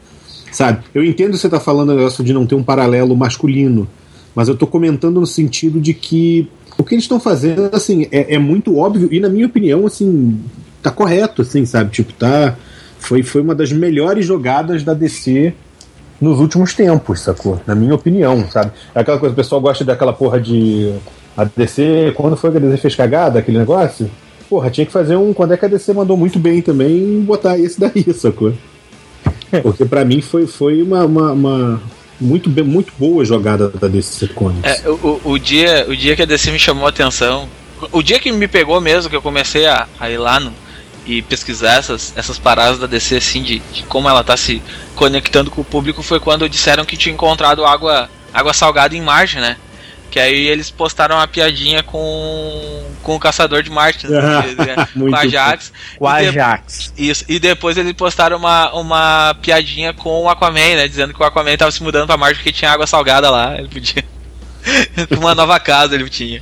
Sabe? 0.51 0.85
Eu 0.93 1.05
entendo 1.05 1.37
você 1.37 1.47
está 1.47 1.61
falando 1.61 1.95
negócio 1.95 2.25
de 2.25 2.33
não 2.33 2.45
ter 2.45 2.57
um 2.57 2.65
paralelo 2.65 3.17
masculino, 3.17 3.89
mas 4.35 4.49
eu 4.49 4.55
estou 4.55 4.67
comentando 4.67 5.21
no 5.21 5.27
sentido 5.27 5.81
de 5.81 5.95
que 5.95 6.49
o 6.77 6.83
que 6.83 6.97
eles 6.97 7.05
estão 7.05 7.21
fazendo, 7.21 7.71
assim, 7.73 8.09
é, 8.11 8.35
é, 8.35 8.39
muito 8.39 8.77
óbvio 8.77 9.09
e, 9.13 9.21
na 9.21 9.29
minha 9.29 9.47
opinião, 9.47 9.87
assim, 9.87 10.41
tá 10.83 10.91
correto, 10.91 11.43
assim, 11.43 11.65
sabe? 11.65 11.93
Tipo, 11.93 12.13
tá. 12.13 12.57
Foi, 12.99 13.23
foi 13.23 13.41
uma 13.41 13.55
das 13.55 13.71
melhores 13.71 14.27
jogadas 14.27 14.83
da 14.83 14.95
DC 14.95 15.53
nos 16.21 16.41
últimos 16.41 16.75
tempos, 16.75 17.21
sacou? 17.21 17.61
Na 17.67 17.75
minha 17.75 17.95
opinião, 17.95 18.49
sabe? 18.51 18.73
É 18.95 19.01
aquela 19.01 19.19
coisa, 19.19 19.33
o 19.33 19.37
pessoal 19.37 19.61
gosta 19.61 19.85
daquela 19.85 20.13
porra 20.13 20.41
de 20.41 20.93
a 21.37 21.45
DC, 21.45 22.13
quando 22.17 22.37
foi 22.37 22.51
que 22.51 22.57
a 22.59 22.61
DC 22.61 22.77
fez 22.79 22.95
cagada, 22.95 23.39
aquele 23.39 23.59
negócio? 23.59 24.11
Porra, 24.49 24.71
tinha 24.71 24.87
que 24.87 24.93
fazer 24.93 25.17
um. 25.17 25.33
Quando 25.33 25.55
é 25.55 25.57
que 25.57 25.65
a 25.65 25.69
DC 25.69 25.93
mandou 25.93 26.17
muito 26.17 26.39
bem 26.39 26.63
também, 26.63 27.21
botar 27.21 27.59
esse 27.59 27.81
daí, 27.81 28.05
sacou? 28.15 28.53
Porque 29.63 29.85
para 29.85 30.05
mim 30.05 30.21
foi, 30.21 30.47
foi 30.47 30.83
uma, 30.83 31.05
uma, 31.05 31.33
uma, 31.33 31.83
muito, 32.21 32.51
bem, 32.51 32.65
muito 32.65 32.93
boa 32.99 33.25
jogada 33.25 33.69
da 33.69 33.89
DC 33.89 34.29
Comics. 34.29 34.85
É, 34.85 34.89
o, 34.89 35.21
o, 35.25 35.39
dia, 35.39 35.87
o 35.89 35.97
dia 35.97 36.17
que 36.17 36.23
a 36.23 36.27
DC 36.27 36.51
me 36.51 36.59
chamou 36.59 36.87
a 36.87 36.89
atenção, 36.89 37.49
o 37.93 38.03
dia 38.03 38.19
que 38.19 38.31
me 38.33 38.49
pegou 38.49 38.81
mesmo, 38.81 39.11
que 39.11 39.17
eu 39.17 39.23
comecei 39.23 39.67
a, 39.67 39.87
a 39.99 40.11
ir 40.11 40.19
lá 40.19 40.41
no, 40.41 40.53
e 41.07 41.23
pesquisar 41.23 41.75
essas, 41.75 42.13
essas 42.17 42.39
paradas 42.39 42.79
da 42.79 42.87
DC, 42.87 43.17
assim, 43.17 43.43
de, 43.43 43.59
de 43.73 43.83
como 43.85 44.09
ela 44.09 44.25
tá 44.25 44.37
se 44.37 44.63
conectando 44.95 45.51
com 45.51 45.61
o 45.61 45.65
público, 45.65 46.03
foi 46.03 46.19
quando 46.19 46.49
disseram 46.49 46.85
que 46.85 46.97
tinha 46.97 47.15
encontrado 47.15 47.65
água, 47.65 48.09
água 48.33 48.53
salgada 48.53 48.97
em 48.97 49.03
Marte, 49.03 49.39
né? 49.39 49.57
Que 50.15 50.21
aí 50.21 50.47
eles 50.47 50.71
postaram 50.71 51.17
uma 51.17 51.27
piadinha 51.27 51.83
com, 51.83 52.85
com 53.03 53.17
o 53.17 53.19
caçador 53.19 53.65
de 53.65 53.71
Marte, 53.71 54.07
né? 54.07 54.21
com 54.95 55.13
a 55.13 55.19
Ajax. 55.19 55.73
Com 55.99 56.07
a 56.07 56.15
Ajax. 56.15 56.93
Isso. 56.97 57.25
E 57.29 57.41
depois 57.41 57.77
eles 57.77 57.93
postaram 57.95 58.37
uma, 58.37 58.73
uma 58.75 59.37
piadinha 59.43 59.93
com 59.93 60.23
o 60.23 60.29
Aquaman, 60.29 60.77
né? 60.77 60.87
Dizendo 60.87 61.13
que 61.13 61.21
o 61.21 61.27
Aquaman 61.27 61.57
tava 61.57 61.73
se 61.73 61.83
mudando 61.83 62.07
pra 62.07 62.17
Marte 62.17 62.37
porque 62.37 62.53
tinha 62.53 62.71
água 62.71 62.87
salgada 62.87 63.29
lá. 63.29 63.59
Ele 63.59 63.67
podia. 63.67 64.05
uma 65.19 65.35
nova 65.35 65.59
casa 65.59 65.97
ele 65.97 66.09
tinha. 66.09 66.41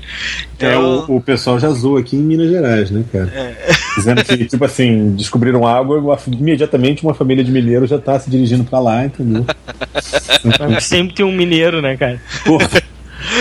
Então... 0.55 0.69
É, 0.69 0.76
o, 0.76 1.17
o, 1.17 1.21
pessoal 1.23 1.59
já 1.59 1.71
zoou 1.71 1.97
aqui 1.97 2.14
em 2.14 2.21
Minas 2.21 2.50
Gerais, 2.50 2.91
né, 2.91 3.02
cara? 3.11 3.33
É. 3.35 3.73
Dizendo 3.97 4.23
que, 4.23 4.45
tipo 4.45 4.62
assim, 4.67 5.14
descobriram 5.17 5.67
água 5.67 6.19
imediatamente 6.26 7.02
uma 7.05 7.14
família 7.14 7.43
de 7.43 7.50
mineiros 7.50 7.88
já 7.88 7.99
tá 7.99 8.21
se 8.21 8.29
dirigindo 8.29 8.64
pra 8.64 8.81
lá, 8.81 9.02
entendeu? 9.07 9.47
Sempre 10.83 11.14
tem 11.14 11.25
um 11.25 11.33
mineiro, 11.33 11.81
né, 11.81 11.97
cara? 11.97 12.21
Porra. 12.45 12.69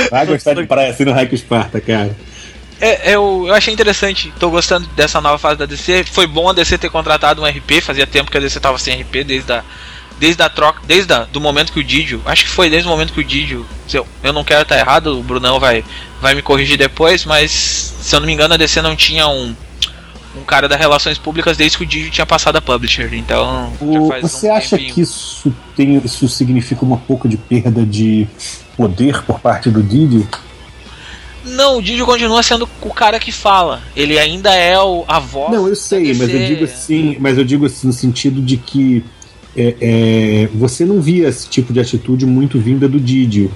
Vai 0.09 0.25
gostar 0.25 0.53
de 0.53 0.65
praia 0.65 0.91
assim 0.91 1.05
no 1.05 1.11
Raio 1.11 1.33
Esparta, 1.33 1.79
cara. 1.79 2.15
É, 2.79 3.13
eu, 3.13 3.45
eu 3.47 3.53
achei 3.53 3.71
interessante, 3.71 4.33
tô 4.39 4.50
gostando 4.50 4.88
dessa 4.95 5.21
nova 5.21 5.38
fase 5.38 5.59
da 5.59 5.67
DC. 5.67 6.03
Foi 6.05 6.25
bom 6.25 6.50
a 6.50 6.53
DC 6.53 6.79
ter 6.79 6.89
contratado 6.89 7.41
um 7.41 7.45
RP, 7.45 7.79
fazia 7.81 8.08
tempo 8.08 8.32
que 8.32 8.38
a 8.38 8.41
DC 8.41 8.60
tava 8.60 8.79
sem 8.79 8.99
RP 9.01 9.23
desde 9.23 9.53
a, 9.53 9.63
desde 10.19 10.41
a 10.41 10.49
troca, 10.49 10.82
desde 10.86 11.13
a, 11.13 11.23
do 11.25 11.39
momento 11.39 11.71
que 11.71 11.79
o 11.79 11.84
Didio, 11.84 12.21
acho 12.25 12.43
que 12.43 12.49
foi 12.49 12.69
desde 12.69 12.88
o 12.88 12.91
momento 12.91 13.13
que 13.13 13.19
o 13.19 13.23
Didio, 13.23 13.65
eu, 13.93 14.08
eu 14.23 14.34
não 14.34 14.43
quero 14.43 14.63
estar 14.63 14.77
errado, 14.77 15.19
o 15.19 15.23
Brunão 15.23 15.60
vai, 15.60 15.84
vai 16.21 16.34
me 16.34 16.41
corrigir 16.41 16.77
depois, 16.77 17.23
mas 17.25 17.51
se 17.51 18.15
eu 18.15 18.19
não 18.19 18.27
me 18.27 18.34
engano 18.34 18.53
a 18.53 18.58
DC 18.58 18.82
não 18.82 18.95
tinha 18.95 19.27
um, 19.27 19.56
um 20.36 20.44
cara 20.44 20.67
das 20.67 20.80
relações 20.80 21.17
públicas 21.17 21.58
desde 21.58 21.78
que 21.78 21.84
o 21.84 21.88
Didio 21.88 22.12
tinha 22.12 22.26
passado 22.26 22.56
a 22.56 22.62
publisher, 22.62 23.13
então. 23.13 23.72
O, 23.82 24.10
você 24.22 24.50
um 24.50 24.56
acha 24.56 24.78
tempinho. 24.78 24.94
que 24.94 25.02
isso 25.02 25.54
tem, 25.76 26.02
isso 26.04 26.28
significa 26.30 26.86
uma 26.86 26.98
pouco 26.98 27.28
de 27.28 27.38
perda 27.38 27.86
de 27.86 28.28
poder 28.78 29.22
por 29.24 29.39
parte 29.39 29.70
do 29.70 29.84
Didi? 29.84 30.28
Não, 31.44 31.80
o 31.80 31.82
Didi 31.82 32.04
continua 32.04 32.44
sendo 32.44 32.70
o 32.82 32.94
cara 32.94 33.20
que 33.20 33.32
fala. 33.32 33.82
Ele 33.96 34.17
ainda 34.20 34.54
é 34.54 34.80
o, 34.80 35.04
a 35.08 35.20
voz. 35.20 35.52
Não, 35.52 35.67
eu 35.67 35.76
sei, 35.76 36.13
mas 36.13 36.30
eu 36.30 36.46
digo 36.46 36.63
assim, 36.65 37.17
mas 37.20 37.38
eu 37.38 37.44
digo 37.44 37.65
assim 37.65 37.88
no 37.88 37.94
sentido 37.94 38.41
de 38.41 38.58
que 38.58 39.04
é, 39.56 39.76
é, 39.82 40.50
você 40.54 40.86
não 40.86 41.02
via 41.02 41.28
esse 41.28 41.50
tipo 41.50 41.74
de 41.74 41.80
atitude 41.80 42.26
muito 42.26 42.60
vinda 42.60 42.88
do 42.88 43.00
Didio. 43.00 43.52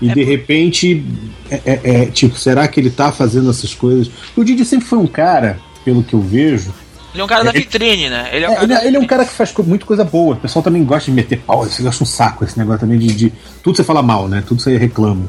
E 0.00 0.10
é 0.10 0.14
de 0.14 0.24
por... 0.24 0.30
repente, 0.30 1.04
é, 1.50 1.60
é, 1.64 1.80
é, 1.84 2.06
tipo, 2.06 2.36
será 2.36 2.66
que 2.68 2.78
ele 2.78 2.90
tá 2.90 3.10
fazendo 3.12 3.48
essas 3.48 3.72
coisas? 3.72 4.10
O 4.36 4.44
Didio 4.44 4.64
sempre 4.64 4.86
foi 4.86 4.98
um 4.98 5.06
cara, 5.06 5.58
pelo 5.86 6.02
que 6.02 6.14
eu 6.14 6.20
vejo, 6.20 6.74
ele 7.14 7.22
é 7.22 7.24
um 7.24 7.28
cara 7.28 7.44
da 7.44 7.52
vitrine, 7.52 8.10
né? 8.10 8.28
Ele 8.30 8.44
é 8.44 8.50
um, 8.50 8.52
é, 8.52 8.62
ele, 8.62 8.74
é, 8.74 8.86
ele 8.88 8.96
é 8.98 9.00
um 9.00 9.06
cara 9.06 9.24
que 9.24 9.32
faz 9.32 9.50
muita 9.64 9.86
coisa 9.86 10.04
boa. 10.04 10.34
O 10.34 10.38
pessoal 10.38 10.62
também 10.62 10.84
gosta 10.84 11.10
de 11.10 11.16
meter 11.16 11.38
pau. 11.38 11.64
Você 11.64 11.86
acha 11.86 12.02
um 12.02 12.06
saco 12.06 12.44
esse 12.44 12.58
negócio 12.58 12.80
também 12.80 12.98
de, 12.98 13.06
de, 13.06 13.32
Tudo 13.62 13.74
você 13.74 13.82
fala 13.82 14.02
mal, 14.02 14.28
né? 14.28 14.44
Tudo 14.46 14.60
você 14.60 14.76
reclama. 14.76 15.24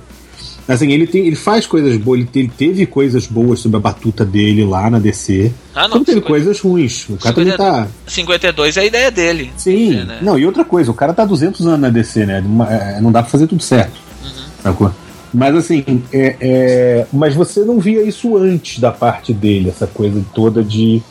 Assim, 0.68 0.92
ele, 0.92 1.08
tem, 1.08 1.26
ele 1.26 1.38
faz 1.38 1.66
coisas 1.66 1.96
boas, 1.96 2.20
ele, 2.20 2.30
ele 2.36 2.50
teve 2.50 2.86
coisas 2.86 3.26
boas 3.26 3.60
sobre 3.60 3.78
a 3.78 3.80
batuta 3.80 4.26
dele 4.26 4.66
lá 4.66 4.90
na 4.90 5.00
DC. 5.00 5.50
Ah, 5.74 5.88
não. 5.88 6.04
Teve 6.04 6.20
50... 6.20 6.28
coisas 6.28 6.60
ruins. 6.60 7.08
O 7.08 7.16
cara 7.16 7.36
50... 7.36 7.58
também 7.58 7.84
tá. 7.84 7.88
52 8.06 8.76
é 8.76 8.82
a 8.82 8.86
ideia 8.86 9.10
dele. 9.10 9.54
Sim. 9.56 9.92
Dizer, 9.92 10.06
né? 10.06 10.18
Não, 10.22 10.38
e 10.38 10.46
outra 10.46 10.66
coisa, 10.66 10.92
o 10.92 10.94
cara 10.94 11.14
tá 11.14 11.24
200 11.24 11.66
anos 11.68 11.80
na 11.80 11.90
DC, 11.90 12.26
né? 12.26 12.44
É, 12.70 13.00
não 13.00 13.14
dá 13.14 13.22
pra 13.22 13.32
fazer 13.32 13.48
tudo 13.48 13.64
certo. 13.64 13.98
Uhum. 14.22 14.30
Sacou? 14.62 14.92
Mas 15.34 15.56
assim, 15.56 15.84
é, 16.14 16.36
é, 16.40 17.08
mas 17.12 17.36
você 17.36 17.62
não 17.62 17.80
via 17.80 18.02
isso 18.02 18.38
antes 18.38 18.80
da 18.80 18.92
parte 18.92 19.34
dele, 19.34 19.70
essa 19.70 19.88
coisa 19.88 20.24
toda 20.34 20.64
de 20.64 21.02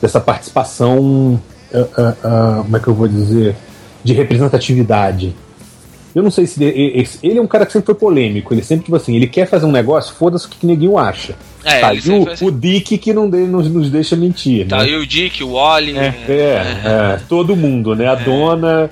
dessa 0.00 0.20
participação, 0.20 1.40
uh, 1.72 1.78
uh, 1.78 1.80
uh, 1.80 2.64
como 2.64 2.76
é 2.76 2.80
que 2.80 2.88
eu 2.88 2.94
vou 2.94 3.06
dizer, 3.06 3.54
de 4.02 4.12
representatividade. 4.12 5.34
Eu 6.14 6.22
não 6.22 6.30
sei 6.30 6.46
se 6.46 6.62
ele, 6.62 7.08
ele, 7.22 7.38
é 7.38 7.42
um 7.42 7.46
cara 7.46 7.64
que 7.64 7.72
sempre 7.72 7.86
foi 7.86 7.94
polêmico. 7.94 8.52
Ele 8.52 8.62
sempre, 8.62 8.84
tipo 8.84 8.96
assim, 8.96 9.16
ele 9.16 9.26
quer 9.26 9.46
fazer 9.46 9.64
um 9.64 9.72
negócio, 9.72 10.14
foda-se 10.14 10.46
o 10.46 10.48
que, 10.48 10.58
que 10.58 10.66
ninguém 10.66 10.94
acha. 10.96 11.34
É, 11.64 11.80
tá, 11.80 11.94
e 11.94 11.98
o, 12.10 12.28
assim. 12.28 12.46
o, 12.46 12.50
Dick 12.50 12.98
que 12.98 13.12
não 13.12 13.30
de, 13.30 13.38
nos, 13.38 13.68
nos 13.68 13.88
deixa 13.88 14.16
mentir. 14.16 14.66
Tá, 14.66 14.78
né? 14.78 14.90
e 14.90 14.96
o 14.96 15.06
Dick, 15.06 15.42
o 15.42 15.52
Wally. 15.52 15.96
É, 15.96 16.14
é, 16.28 16.32
é, 16.84 17.20
todo 17.28 17.56
mundo, 17.56 17.94
né? 17.94 18.08
A 18.08 18.12
é. 18.12 18.24
dona. 18.24 18.90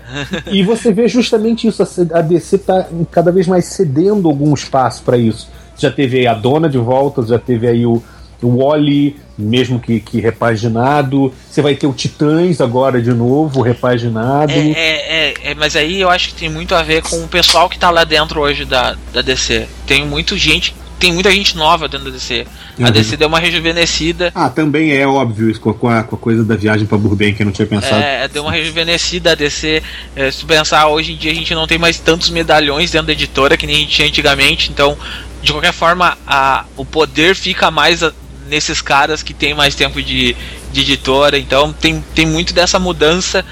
e 0.51 0.63
você 0.63 0.93
vê 0.93 1.09
justamente 1.09 1.67
isso. 1.67 1.83
A 2.13 2.23
DC 2.23 2.59
tá 2.59 2.87
cada 3.11 3.31
vez 3.31 3.47
mais 3.47 3.67
cedendo 3.67 4.29
algum 4.29 4.55
espaço 4.55 5.03
para 5.03 5.19
isso. 5.19 5.49
Já 5.77 5.91
teve 5.91 6.19
aí 6.19 6.27
a 6.27 6.35
dona 6.35 6.69
de 6.69 6.79
volta, 6.79 7.23
já 7.23 7.39
teve 7.39 7.67
aí 7.67 7.85
o, 7.85 8.03
o 8.43 8.57
Wally, 8.59 9.17
mesmo 9.40 9.81
que, 9.81 10.00
que 10.00 10.20
repaginado. 10.20 11.33
Você 11.50 11.62
vai 11.62 11.74
ter 11.74 11.87
o 11.87 11.92
Titãs 11.92 12.61
agora 12.61 13.00
de 13.00 13.12
novo, 13.12 13.62
repaginado. 13.62 14.53
É, 14.53 14.70
é, 14.70 14.74
é, 14.74 15.35
é, 15.50 15.55
mas 15.55 15.76
aí 15.76 16.00
eu 16.00 16.11
acho 16.11 16.29
que 16.29 16.35
tem 16.35 16.48
muito 16.48 16.74
a 16.74 16.83
ver 16.83 17.03
com 17.03 17.22
o 17.24 17.29
pessoal 17.29 17.68
que 17.68 17.79
tá 17.79 17.90
lá 17.90 18.05
dentro 18.05 18.40
hoje 18.40 18.64
da, 18.64 18.96
da 19.12 19.22
DC. 19.22 19.66
Tem 19.87 20.05
muito 20.05 20.37
gente. 20.37 20.74
Tem 21.00 21.14
muita 21.14 21.31
gente 21.31 21.57
nova 21.57 21.88
dentro 21.88 22.07
da 22.07 22.12
DC. 22.12 22.46
A 22.79 22.83
uhum. 22.83 22.90
DC 22.90 23.16
deu 23.16 23.26
uma 23.26 23.38
rejuvenescida. 23.38 24.31
Ah, 24.35 24.50
também 24.50 24.92
é 24.92 25.07
óbvio 25.07 25.48
isso 25.48 25.59
com 25.59 25.88
a, 25.88 26.03
com 26.03 26.14
a 26.14 26.18
coisa 26.18 26.44
da 26.44 26.55
viagem 26.57 26.87
para 26.87 26.98
Burbank 26.98 27.33
que 27.33 27.42
eu 27.42 27.46
não 27.46 27.53
tinha 27.53 27.66
pensado. 27.66 28.03
É, 28.03 28.29
deu 28.29 28.42
uma 28.42 28.53
rejuvenescida 28.53 29.33
a 29.33 29.35
DC. 29.35 29.83
É, 30.14 30.31
se 30.31 30.44
pensar, 30.44 30.88
hoje 30.88 31.12
em 31.12 31.16
dia 31.16 31.33
a 31.33 31.35
gente 31.35 31.55
não 31.55 31.66
tem 31.66 31.79
mais 31.79 31.98
tantos 31.98 32.29
medalhões 32.29 32.90
dentro 32.90 33.07
da 33.07 33.14
editora 33.14 33.57
que 33.57 33.66
nem 33.66 33.76
a 33.76 33.79
gente 33.79 33.92
tinha 33.92 34.09
antigamente. 34.09 34.70
Então, 34.70 34.94
de 35.42 35.53
qualquer 35.53 35.72
forma, 35.72 36.18
a, 36.26 36.66
o 36.76 36.85
poder 36.85 37.35
fica 37.35 37.70
mais 37.70 38.03
nesses 38.51 38.83
caras 38.83 39.23
que 39.23 39.33
tem 39.33 39.55
mais 39.55 39.75
tempo 39.75 40.03
de, 40.03 40.37
de 40.73 40.81
editora. 40.81 41.39
Então 41.39 41.73
tem, 41.73 42.05
tem 42.15 42.27
muito 42.27 42.53
dessa 42.53 42.79
mudança 42.79 43.45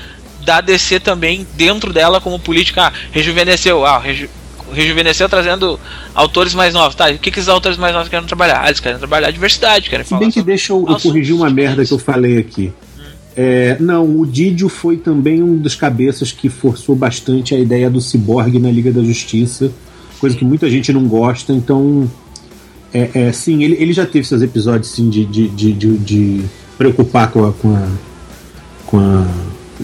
da 0.45 0.61
DC 0.61 1.01
também 1.01 1.47
dentro 1.57 1.93
dela 1.93 2.21
como 2.21 2.39
política. 2.39 2.87
Ah, 2.87 2.93
rejuvenesceu, 3.13 3.85
ah, 3.87 3.99
reju, 3.99 4.29
rejuvenesceu 4.73 5.29
trazendo 5.29 5.79
autores 6.15 6.55
mais 6.55 6.75
novos. 6.75 6.95
Tá, 6.95 7.11
o 7.11 7.19
que, 7.19 7.31
que 7.31 7.41
os 7.41 7.49
autores 7.49 7.79
mais 7.79 7.95
novos 7.95 8.09
querem 8.09 8.27
trabalhar? 8.27 8.63
Ah, 8.63 8.67
eles 8.67 8.81
querem 8.81 8.99
trabalhar 8.99 9.29
a 9.29 9.31
diversidade, 9.31 9.89
querem 9.89 10.05
falar. 10.05 10.21
bem 10.21 10.31
que 10.31 10.43
deixa 10.43 10.73
eu, 10.73 10.85
eu 10.89 10.97
corrigir 10.99 11.35
uma 11.35 11.51
merda 11.51 11.85
que 11.85 11.93
eu 11.93 11.99
falei 11.99 12.39
aqui. 12.39 12.73
Hum. 12.99 13.03
É, 13.37 13.77
não, 13.79 14.05
o 14.05 14.27
Didio 14.27 14.69
foi 14.69 14.97
também 14.97 15.43
um 15.43 15.57
dos 15.57 15.75
cabeças 15.75 16.33
que 16.33 16.49
forçou 16.49 16.97
bastante 16.97 17.55
a 17.55 17.59
ideia 17.59 17.89
do 17.89 18.01
ciborgue 18.01 18.59
na 18.59 18.71
Liga 18.71 18.91
da 18.91 19.03
Justiça, 19.03 19.71
coisa 20.19 20.37
que 20.37 20.45
muita 20.45 20.69
gente 20.69 20.93
não 20.93 21.07
gosta, 21.07 21.53
então 21.53 22.11
é, 22.93 23.11
é, 23.15 23.33
sim, 23.33 23.63
ele, 23.63 23.77
ele 23.79 23.93
já 23.93 24.07
teve 24.07 24.27
seus 24.27 24.43
episódios 24.43 24.91
sim, 24.91 25.11
de, 25.11 25.25
de, 25.25 25.49
de, 25.49 25.73
de, 25.73 25.99
de 25.99 26.45
preocupar 26.77 27.31
com 27.31 27.47
a, 27.47 27.53
com, 27.53 27.77
a, 27.77 27.89
com 28.87 28.99
a 28.99 29.27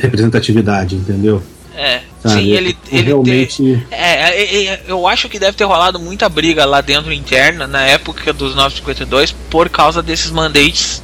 representatividade, 0.01 0.97
entendeu? 0.97 1.43
É, 1.77 2.03
Sabe? 2.23 2.37
sim, 2.37 2.51
ele, 2.53 2.77
ele 2.91 3.03
realmente. 3.03 3.87
É, 3.91 4.31
é, 4.31 4.67
é, 4.67 4.81
eu 4.87 5.07
acho 5.07 5.29
que 5.29 5.39
deve 5.39 5.57
ter 5.57 5.65
rolado 5.65 5.99
muita 5.99 6.29
briga 6.29 6.65
lá 6.65 6.81
dentro 6.81 7.13
interna, 7.13 7.67
na 7.67 7.83
época 7.83 8.33
dos 8.33 8.55
952, 8.55 9.33
por 9.51 9.69
causa 9.69 10.03
desses 10.03 10.31
mandates 10.31 11.03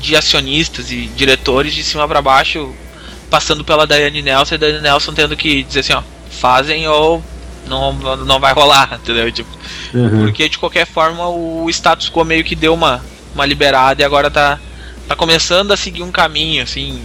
de 0.00 0.16
acionistas 0.16 0.90
e 0.90 1.06
diretores 1.16 1.74
de 1.74 1.82
cima 1.82 2.06
para 2.06 2.22
baixo, 2.22 2.72
passando 3.28 3.64
pela 3.64 3.86
Daiane 3.86 4.22
Nelson 4.22 4.54
e 4.54 4.58
Daiane 4.58 4.82
Nelson 4.82 5.12
tendo 5.12 5.36
que 5.36 5.62
dizer 5.64 5.80
assim: 5.80 5.94
ó, 5.94 6.02
fazem 6.30 6.86
ou 6.86 7.22
não, 7.66 7.92
não 8.16 8.40
vai 8.40 8.52
rolar, 8.52 8.98
entendeu? 9.02 9.30
Tipo, 9.30 9.50
uhum. 9.94 10.24
Porque 10.24 10.48
de 10.48 10.58
qualquer 10.58 10.86
forma 10.86 11.28
o 11.28 11.68
status 11.70 12.10
quo 12.10 12.24
meio 12.24 12.44
que 12.44 12.54
deu 12.54 12.74
uma, 12.74 13.04
uma 13.34 13.46
liberada 13.46 14.02
e 14.02 14.04
agora 14.04 14.30
tá, 14.30 14.58
tá 15.08 15.16
começando 15.16 15.72
a 15.72 15.76
seguir 15.76 16.02
um 16.02 16.12
caminho 16.12 16.62
assim 16.62 17.00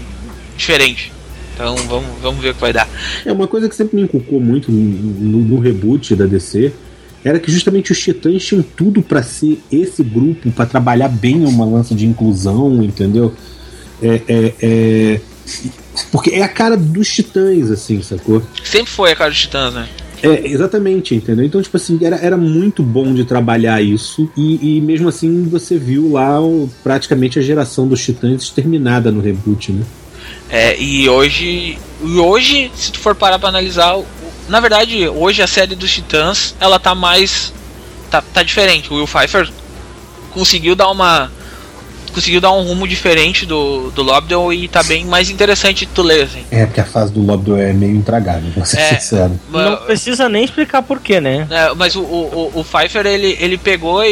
diferente. 0.58 1.12
Então 1.54 1.76
vamos, 1.76 2.22
vamos 2.22 2.41
ver 2.41 2.52
o 2.52 2.54
que 2.54 2.62
vai 2.62 2.72
dar. 2.72 2.88
É 3.26 3.32
uma 3.32 3.48
coisa 3.48 3.67
que 3.67 3.76
sempre 3.76 3.95
me 3.95 4.04
inculcou 4.04 4.39
muito 4.39 4.72
no, 4.72 5.39
no 5.39 5.60
reboot 5.60 6.15
da 6.15 6.26
DC 6.26 6.72
era 7.24 7.39
que 7.39 7.52
justamente 7.52 7.91
os 7.91 8.00
Titãs 8.00 8.45
tinham 8.45 8.63
tudo 8.63 9.02
para 9.02 9.22
ser 9.22 9.60
esse 9.72 10.02
grupo, 10.04 10.50
para 10.52 10.65
trabalhar 10.65 11.10
bem 11.10 11.45
uma 11.45 11.65
lança 11.65 11.93
de 11.93 12.06
inclusão, 12.06 12.82
entendeu? 12.82 13.34
É, 14.02 14.22
é, 14.28 14.54
é, 14.62 15.22
porque 16.12 16.32
é 16.32 16.41
a 16.41 16.48
cara 16.48 16.78
dos 16.78 17.10
Titãs, 17.13 17.69
assim, 17.72 18.02
sacou? 18.02 18.41
Sempre 18.63 18.91
foi 18.91 19.12
a 19.12 19.15
cara 19.15 19.32
dos 19.32 19.39
Titãs, 19.39 19.74
né? 19.74 19.89
É, 20.22 20.48
exatamente, 20.48 21.16
entendeu? 21.16 21.46
Então, 21.46 21.62
tipo 21.62 21.78
assim, 21.78 21.98
era, 22.02 22.18
era 22.18 22.38
muito 22.38 22.84
bom 22.84 23.14
de 23.14 23.24
trabalhar 23.24 23.82
isso. 23.82 24.30
E, 24.36 24.78
e 24.78 24.82
mesmo 24.82 25.08
assim, 25.08 25.44
você 25.44 25.78
viu 25.78 26.12
lá 26.12 26.42
o, 26.42 26.70
praticamente 26.84 27.40
a 27.40 27.42
geração 27.42 27.88
dos 27.88 28.04
titãs 28.04 28.42
exterminada 28.44 29.12
no 29.12 29.22
reboot, 29.22 29.72
né? 29.72 29.84
É, 30.50 30.80
e 30.80 31.08
hoje. 31.08 31.78
E 32.04 32.18
hoje, 32.18 32.72
se 32.76 32.92
tu 32.92 33.00
for 33.00 33.16
parar 33.16 33.40
pra 33.40 33.50
analisar. 33.50 33.98
Na 34.48 34.60
verdade, 34.60 35.08
hoje 35.08 35.44
a 35.44 35.48
série 35.48 35.76
dos 35.76 35.92
Titãs, 35.92 36.56
ela 36.60 36.80
tá 36.80 36.96
mais. 36.96 37.54
Tá, 38.10 38.22
tá 38.22 38.42
diferente. 38.42 38.92
O 38.92 38.96
Will 38.96 39.08
Pfeiffer 39.08 39.50
conseguiu 40.32 40.76
dar 40.76 40.90
uma. 40.90 41.32
Conseguiu 42.20 42.42
dar 42.42 42.52
um 42.52 42.64
rumo 42.64 42.86
diferente 42.88 43.46
do, 43.46 43.90
do 43.92 44.04
Lobdell 44.04 44.52
e 44.52 44.68
tá 44.68 44.84
bem 44.84 45.06
mais 45.06 45.30
interessante 45.30 45.86
de 45.86 45.92
tu 45.94 46.02
ler, 46.02 46.24
assim. 46.26 46.44
É, 46.52 46.66
porque 46.66 46.82
a 46.82 46.86
fase 46.86 47.14
do 47.14 47.22
Lobdell 47.22 47.58
é 47.58 47.72
meio 47.74 47.96
intragável, 47.96 48.52
vou 48.56 48.66
ser 48.66 48.78
É. 48.80 49.00
sincero. 49.00 49.40
Não 49.50 49.78
precisa 49.78 50.28
nem 50.28 50.44
explicar 50.44 50.82
porquê, 50.82 51.22
né? 51.22 51.48
É, 51.50 51.74
mas 51.76 51.96
o, 51.96 52.02
o, 52.02 52.52
o- 52.56 52.64
Pfeiffer, 52.64 53.06
ele, 53.06 53.38
ele 53.40 53.58
pegou 53.58 54.04
e, 54.04 54.12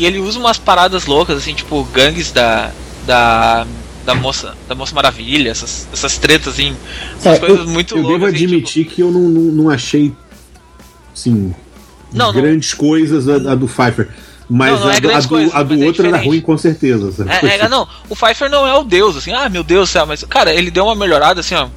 e 0.00 0.04
ele 0.06 0.18
usa 0.18 0.38
umas 0.38 0.58
paradas 0.58 1.06
loucas, 1.06 1.38
assim, 1.38 1.54
tipo 1.54 1.82
gangues 1.84 2.30
da. 2.32 2.70
da. 3.06 3.66
da 4.04 4.14
moça. 4.14 4.54
Da 4.68 4.74
Moça 4.74 4.94
Maravilha, 4.94 5.50
essas, 5.50 5.88
essas 5.92 6.18
tretas, 6.18 6.52
assim. 6.54 6.76
Essas 7.18 7.36
É, 7.36 7.38
coisas 7.40 7.60
eu, 7.60 7.66
muito 7.68 7.96
eu 7.96 8.02
loucas. 8.02 8.20
devo 8.20 8.26
assim, 8.36 8.44
admitir 8.44 8.84
que 8.84 9.00
eu 9.00 9.10
não, 9.10 9.22
não, 9.22 9.40
não 9.64 9.70
achei, 9.70 10.12
assim, 11.14 11.54
Não, 12.12 12.32
não. 12.32 12.40
grandes 12.42 12.74
coisas 12.74 13.28
a, 13.28 13.52
a 13.52 13.54
do 13.54 13.66
Pfeiffer. 13.66 14.08
Mas 14.50 14.72
Não, 14.72 14.80
não 14.86 14.90
é 14.90 14.96
a, 14.96 15.00
do, 15.00 15.10
a 15.12 15.20
do, 15.20 15.28
coisas, 15.28 15.54
a 15.54 15.62
do 15.62 15.74
é 15.74 15.86
outro 15.86 16.02
era 16.02 16.12
diferente. 16.12 16.26
ruim 16.26 16.40
com 16.40 16.56
certeza. 16.56 17.26
é, 17.42 17.56
é, 17.60 17.68
não, 17.68 17.86
o 18.08 18.16
Pfeiffer 18.16 18.48
não 18.50 18.66
é 18.66 18.74
o 18.74 18.82
deus, 18.82 19.16
assim, 19.16 19.32
ah, 19.32 19.48
meu 19.48 19.62
Deus 19.62 19.88
do 19.88 19.92
céu, 19.92 20.06
mas, 20.06 20.24
cara, 20.24 20.54
ele 20.54 20.70
deu 20.70 20.84
uma 20.86 20.94
melhorada, 20.94 21.40
assim, 21.40 21.54
ó. 21.54 21.68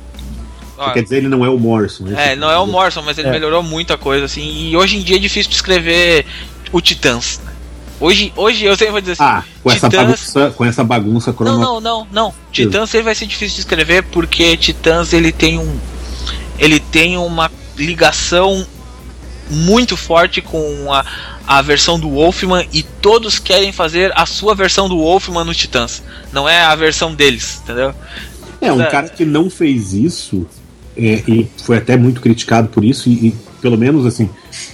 Ó, 0.77 0.91
Quer 0.93 1.03
dizer, 1.03 1.17
ele 1.17 1.27
não 1.27 1.43
é 1.45 1.49
o 1.49 1.59
Morrison. 1.59 2.05
esse 2.07 2.15
É, 2.15 2.35
não 2.35 2.49
é 2.49 2.57
o 2.57 2.65
Morrison, 2.65 3.01
mas 3.03 3.17
ele 3.17 3.27
É. 3.27 3.31
melhorou 3.31 3.61
muita 3.61 3.97
coisa, 3.97 4.25
assim. 4.25 4.41
E 4.69 4.75
hoje 4.77 4.97
em 4.97 5.01
dia 5.01 5.17
é 5.17 5.19
difícil 5.19 5.51
escrever 5.51 6.25
o 6.71 6.79
Titãs. 6.81 7.39
né? 7.45 7.51
Hoje, 7.99 8.33
hoje 8.35 8.65
eu 8.65 8.75
sempre 8.75 8.91
vou 8.93 9.01
dizer 9.01 9.11
assim. 9.11 9.23
Ah, 9.23 9.43
com 9.61 9.69
essa, 9.71 9.87
Titãs- 9.87 10.05
bagunça, 10.07 10.53
com 10.57 10.65
essa 10.65 10.83
bagunça 10.83 11.29
Não, 11.31 11.35
crono... 11.37 11.59
não, 11.59 11.79
não, 11.81 12.07
não. 12.11 12.33
Titãs 12.51 12.89
sempre 12.89 13.05
vai 13.05 13.15
ser 13.15 13.27
difícil 13.27 13.55
de 13.55 13.61
escrever 13.61 14.01
porque 14.03 14.57
Titãs 14.57 15.13
ele 15.13 15.31
tem 15.31 15.59
um. 15.59 15.77
Ele 16.57 16.79
tem 16.79 17.15
uma 17.17 17.51
ligação 17.77 18.65
muito 19.51 19.95
forte 19.97 20.41
com 20.41 20.91
a, 20.91 21.05
a 21.57 21.61
versão 21.61 21.99
do 21.99 22.09
Wolfman 22.11 22.65
e 22.71 22.81
todos 22.81 23.37
querem 23.37 23.73
fazer 23.73 24.09
a 24.15 24.25
sua 24.25 24.55
versão 24.55 24.87
do 24.87 24.97
Wolfman 24.99 25.43
no 25.43 25.53
Titãs. 25.53 26.01
Não 26.31 26.47
é 26.47 26.61
a 26.61 26.73
versão 26.75 27.13
deles, 27.13 27.59
entendeu? 27.61 27.93
É, 28.61 28.71
um 28.71 28.81
É. 28.81 28.85
cara 28.85 29.09
que 29.09 29.25
não 29.25 29.49
fez 29.49 29.91
isso, 29.91 30.47
é, 30.95 31.21
e 31.27 31.47
foi 31.65 31.77
até 31.77 31.97
muito 31.97 32.21
criticado 32.21 32.69
por 32.69 32.85
isso, 32.85 33.09
e, 33.09 33.27
e 33.27 33.35
pelo 33.61 33.77
menos 33.77 34.05
assim, 34.05 34.29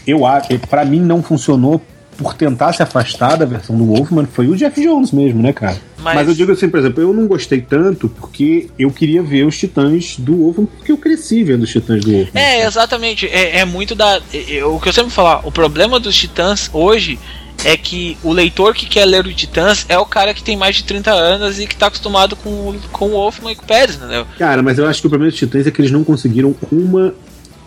eu 0.05 0.23
acho, 0.23 0.49
para 0.69 0.85
mim 0.85 0.99
não 0.99 1.23
funcionou 1.23 1.81
por 2.17 2.33
tentar 2.33 2.73
se 2.73 2.81
afastar 2.81 3.35
da 3.37 3.45
versão 3.45 3.77
do 3.77 3.85
Wolfman, 3.85 4.25
foi 4.25 4.47
o 4.47 4.55
Jeff 4.55 4.81
Jones 4.81 5.11
mesmo, 5.11 5.41
né, 5.41 5.53
cara? 5.53 5.77
Mas- 5.99 6.15
Mas, 6.15 6.27
eu 6.27 6.33
digo 6.33 6.51
assim, 6.51 6.67
por 6.69 6.79
exemplo, 6.79 7.01
eu 7.03 7.13
não 7.13 7.27
gostei 7.27 7.61
tanto 7.61 8.09
porque 8.09 8.67
eu 8.77 8.89
queria 8.91 9.21
ver 9.21 9.45
os 9.45 9.57
Titãs 9.57 10.15
do 10.17 10.35
Wolfman, 10.37 10.65
porque 10.65 10.91
eu 10.91 10.97
cresci 10.97 11.43
vendo 11.43 11.63
os 11.63 11.69
Titãs 11.71 12.03
do 12.03 12.11
Wolfman. 12.11 12.41
É, 12.41 12.65
exatamente. 12.65 13.27
É, 13.27 13.59
é 13.59 13.65
muito 13.65 13.93
da. 13.93 14.19
é- 14.33 14.57
é 14.57 14.65
o 14.65 14.79
que 14.79 14.89
eu 14.89 14.93
sempre 14.93 15.11
falo, 15.11 15.41
o 15.47 15.51
problema 15.51 15.99
dos 15.99 16.15
Titãs 16.15 16.69
hoje 16.73 17.19
é 17.65 17.75
que 17.75 18.17
o 18.23 18.31
leitor 18.31 18.73
que 18.75 18.85
quer 18.85 19.03
ler 19.05 19.25
o 19.25 19.33
Titãs 19.33 19.85
é 19.89 19.97
o 19.97 20.05
cara 20.05 20.33
que 20.33 20.43
tem 20.43 20.55
mais 20.55 20.75
de 20.77 20.83
30 20.83 21.11
anos 21.11 21.59
e 21.59 21.65
que 21.67 21.75
tá 21.75 21.87
acostumado 21.87 22.35
com, 22.35 22.49
o- 22.49 22.79
com 22.91 23.05
o 23.07 23.09
Wolfman 23.11 23.51
e 23.51 23.55
com 23.55 23.63
o 23.63 23.67
Pérez, 23.67 23.95
entendeu? 23.95 24.25
Cara, 24.37 24.61
mas 24.61 24.77
eu 24.77 24.87
acho 24.87 25.01
que 25.01 25.07
o 25.07 25.09
problema 25.09 25.31
dos 25.31 25.39
Titãs 25.39 25.65
é 25.67 25.71
que 25.71 25.81
eles 25.81 25.91
não 25.91 26.03
conseguiram 26.03 26.55
uma 26.71 27.13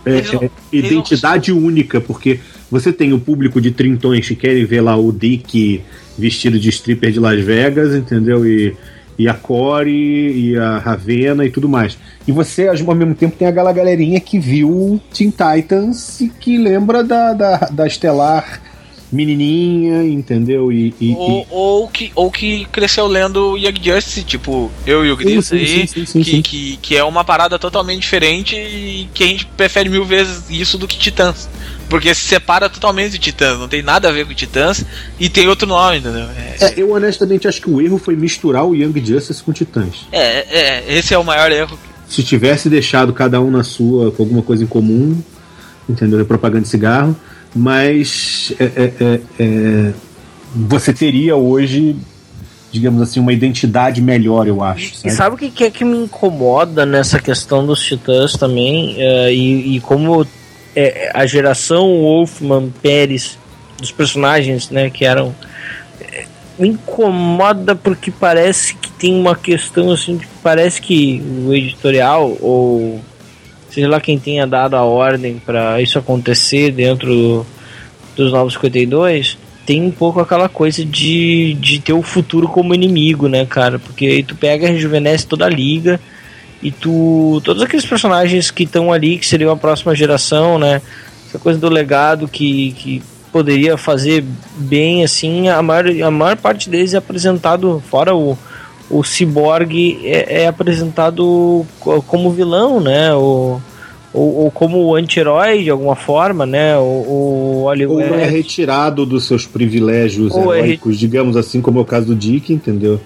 é, 0.06 0.18
é, 0.18 0.50
identidade 0.72 1.52
única, 1.52 2.00
porque 2.00 2.40
você 2.70 2.92
tem 2.92 3.12
o 3.12 3.18
público 3.18 3.60
de 3.60 3.70
trintões 3.70 4.26
que 4.28 4.34
querem 4.36 4.64
ver 4.64 4.80
lá 4.80 4.96
o 4.96 5.10
Dick 5.12 5.82
vestido 6.18 6.58
de 6.58 6.68
stripper 6.68 7.10
de 7.10 7.18
Las 7.18 7.40
Vegas, 7.42 7.94
entendeu? 7.94 8.46
E, 8.46 8.74
e 9.18 9.28
a 9.28 9.34
Corey 9.34 10.50
e 10.50 10.56
a 10.56 10.78
Ravena 10.78 11.44
e 11.44 11.50
tudo 11.50 11.68
mais. 11.68 11.98
E 12.26 12.32
você, 12.32 12.68
ao 12.68 12.94
mesmo 12.94 13.14
tempo, 13.14 13.36
tem 13.36 13.48
aquela 13.48 13.72
galerinha 13.72 14.20
que 14.20 14.38
viu 14.38 15.00
Teen 15.12 15.30
Titans 15.30 16.20
e 16.20 16.28
que 16.28 16.56
lembra 16.58 17.02
da, 17.02 17.32
da, 17.32 17.56
da 17.70 17.86
Estelar 17.86 18.60
menininha, 19.12 20.04
entendeu? 20.04 20.70
E, 20.72 20.94
e- 21.00 21.14
Ou, 21.16 21.46
ou, 21.50 21.88
que, 21.88 22.12
ou 22.14 22.30
que 22.30 22.64
cresceu 22.66 23.06
lendo 23.06 23.56
Young 23.56 23.74
Justice, 23.82 24.22
tipo 24.22 24.70
eu 24.86 25.04
e 25.04 25.10
o 25.10 25.16
Gris 25.16 25.52
aí, 25.52 25.86
sim, 25.88 26.04
sim, 26.06 26.22
que, 26.22 26.30
sim. 26.30 26.42
Que, 26.42 26.76
que 26.80 26.96
é 26.96 27.02
uma 27.04 27.24
parada 27.24 27.58
totalmente 27.58 28.00
diferente 28.02 28.54
e 28.54 29.08
que 29.12 29.24
a 29.24 29.26
gente 29.26 29.46
prefere 29.46 29.88
mil 29.88 30.04
vezes 30.04 30.48
isso 30.48 30.78
do 30.78 30.86
que 30.86 30.96
Titãs. 30.96 31.48
Porque 31.90 32.14
se 32.14 32.22
separa 32.22 32.70
totalmente 32.70 33.12
de 33.12 33.18
Titãs, 33.18 33.58
não 33.58 33.68
tem 33.68 33.82
nada 33.82 34.08
a 34.08 34.12
ver 34.12 34.24
com 34.24 34.32
Titãs 34.32 34.84
e 35.18 35.28
tem 35.28 35.48
outro 35.48 35.66
nome, 35.66 35.98
entendeu? 35.98 36.28
É, 36.30 36.64
É, 36.64 36.74
eu 36.76 36.92
honestamente 36.92 37.48
acho 37.48 37.60
que 37.60 37.68
o 37.68 37.80
erro 37.80 37.98
foi 37.98 38.14
misturar 38.14 38.64
o 38.64 38.74
Young 38.74 39.04
Justice 39.04 39.42
com 39.42 39.52
Titãs. 39.52 40.06
é, 40.12 40.46
é, 40.48 40.84
esse 40.88 41.12
é 41.12 41.18
o 41.18 41.24
maior 41.24 41.50
erro. 41.50 41.76
se 42.08 42.22
tivesse 42.22 42.68
deixado 42.68 43.12
cada 43.12 43.40
um 43.40 43.50
na 43.50 43.64
sua 43.64 44.12
com 44.12 44.22
alguma 44.22 44.42
coisa 44.42 44.62
em 44.62 44.66
comum, 44.66 45.20
entendeu? 45.88 46.20
É 46.20 46.24
propaganda 46.24 46.62
de 46.62 46.68
cigarro, 46.68 47.16
mas 47.54 48.52
é, 48.58 48.64
é, 48.64 48.92
é, 49.00 49.20
é, 49.40 49.92
você 50.54 50.92
teria 50.92 51.36
hoje, 51.36 51.96
digamos 52.70 53.02
assim, 53.02 53.20
uma 53.20 53.32
identidade 53.32 54.00
melhor, 54.00 54.46
eu 54.46 54.62
acho. 54.62 54.94
E 55.04 55.10
sabe? 55.10 55.34
o 55.34 55.38
que, 55.38 55.50
que 55.50 55.64
é 55.64 55.70
que 55.70 55.84
me 55.84 55.96
incomoda 55.98 56.86
nessa 56.86 57.18
questão 57.18 57.66
dos 57.66 57.82
titãs 57.82 58.32
também? 58.32 58.94
É, 58.98 59.32
e, 59.32 59.76
e 59.76 59.80
como 59.80 60.26
é, 60.74 61.10
a 61.14 61.26
geração 61.26 61.86
Wolfman 62.00 62.70
Pérez 62.82 63.38
dos 63.78 63.90
personagens, 63.90 64.70
né, 64.70 64.90
que 64.90 65.04
eram. 65.04 65.34
é, 66.00 66.24
me 66.58 66.68
incomoda 66.68 67.74
porque 67.74 68.10
parece 68.10 68.74
que 68.74 68.90
tem 68.92 69.14
uma 69.14 69.34
questão 69.34 69.90
assim, 69.90 70.20
parece 70.42 70.80
que 70.80 71.22
o 71.46 71.54
editorial 71.54 72.36
ou 72.40 73.00
seja 73.70 73.88
lá 73.88 74.00
quem 74.00 74.18
tenha 74.18 74.46
dado 74.46 74.76
a 74.76 74.82
ordem 74.84 75.38
para 75.44 75.80
isso 75.80 75.98
acontecer 75.98 76.70
dentro 76.72 77.06
do- 77.08 77.46
dos 78.16 78.32
Novos 78.32 78.54
52 78.54 79.38
tem 79.64 79.80
um 79.82 79.90
pouco 79.90 80.18
aquela 80.20 80.48
coisa 80.48 80.84
de, 80.84 81.54
de 81.54 81.78
ter 81.80 81.92
o 81.92 82.02
futuro 82.02 82.48
como 82.48 82.74
inimigo, 82.74 83.28
né, 83.28 83.46
cara? 83.46 83.78
Porque 83.78 84.04
aí 84.04 84.22
tu 84.22 84.34
pega 84.34 84.66
rejuvenesce 84.68 85.26
toda 85.26 85.46
a 85.46 85.48
liga 85.48 86.00
e 86.62 86.70
tu. 86.70 87.40
Todos 87.44 87.62
aqueles 87.62 87.86
personagens 87.86 88.50
que 88.50 88.64
estão 88.64 88.92
ali, 88.92 89.18
que 89.18 89.26
seriam 89.26 89.52
a 89.52 89.56
próxima 89.56 89.94
geração, 89.94 90.58
né? 90.58 90.80
Essa 91.28 91.38
coisa 91.38 91.58
do 91.58 91.68
legado 91.68 92.26
que, 92.28 92.72
que 92.72 93.02
poderia 93.32 93.76
fazer 93.76 94.24
bem, 94.56 95.04
assim, 95.04 95.48
a 95.48 95.62
maior, 95.62 95.86
a 96.02 96.10
maior 96.10 96.36
parte 96.36 96.68
deles 96.68 96.92
é 96.94 96.96
apresentado, 96.98 97.80
fora 97.88 98.14
o, 98.14 98.36
o 98.90 99.04
Cyborg, 99.04 100.00
é, 100.04 100.42
é 100.42 100.46
apresentado 100.48 101.64
co- 101.78 102.02
como 102.02 102.30
vilão, 102.32 102.80
né? 102.80 103.14
O, 103.14 103.60
ou, 104.12 104.36
ou 104.38 104.50
como 104.50 104.92
anti-herói 104.96 105.62
de 105.62 105.70
alguma 105.70 105.94
forma, 105.94 106.44
né? 106.44 106.76
O, 106.76 106.80
o 106.80 107.56
Ou 107.60 107.64
Oliver. 107.66 108.12
é 108.14 108.24
retirado 108.26 109.06
dos 109.06 109.24
seus 109.24 109.46
privilégios 109.46 110.32
Ou 110.34 110.52
é 110.52 110.58
heróicos, 110.58 110.98
digamos 110.98 111.36
assim, 111.36 111.60
como 111.60 111.78
é 111.78 111.82
o 111.82 111.84
caso 111.84 112.06
do 112.08 112.14
Dick, 112.16 112.52
entendeu? 112.52 113.00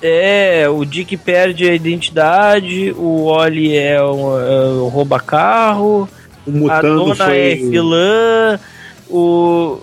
É, 0.00 0.66
o 0.68 0.84
Dick 0.84 1.16
perde 1.16 1.68
a 1.68 1.74
identidade, 1.74 2.92
o 2.96 3.24
Oli 3.24 3.76
é 3.76 4.00
um, 4.02 4.38
é 4.40 4.60
um 4.82 4.88
rouba-carro, 4.88 6.08
O 6.46 6.50
a 6.50 6.52
Mutando 6.52 7.04
dona 7.04 7.14
foi. 7.16 7.36
é 7.36 7.54
vilã, 7.56 8.60
o. 9.10 9.78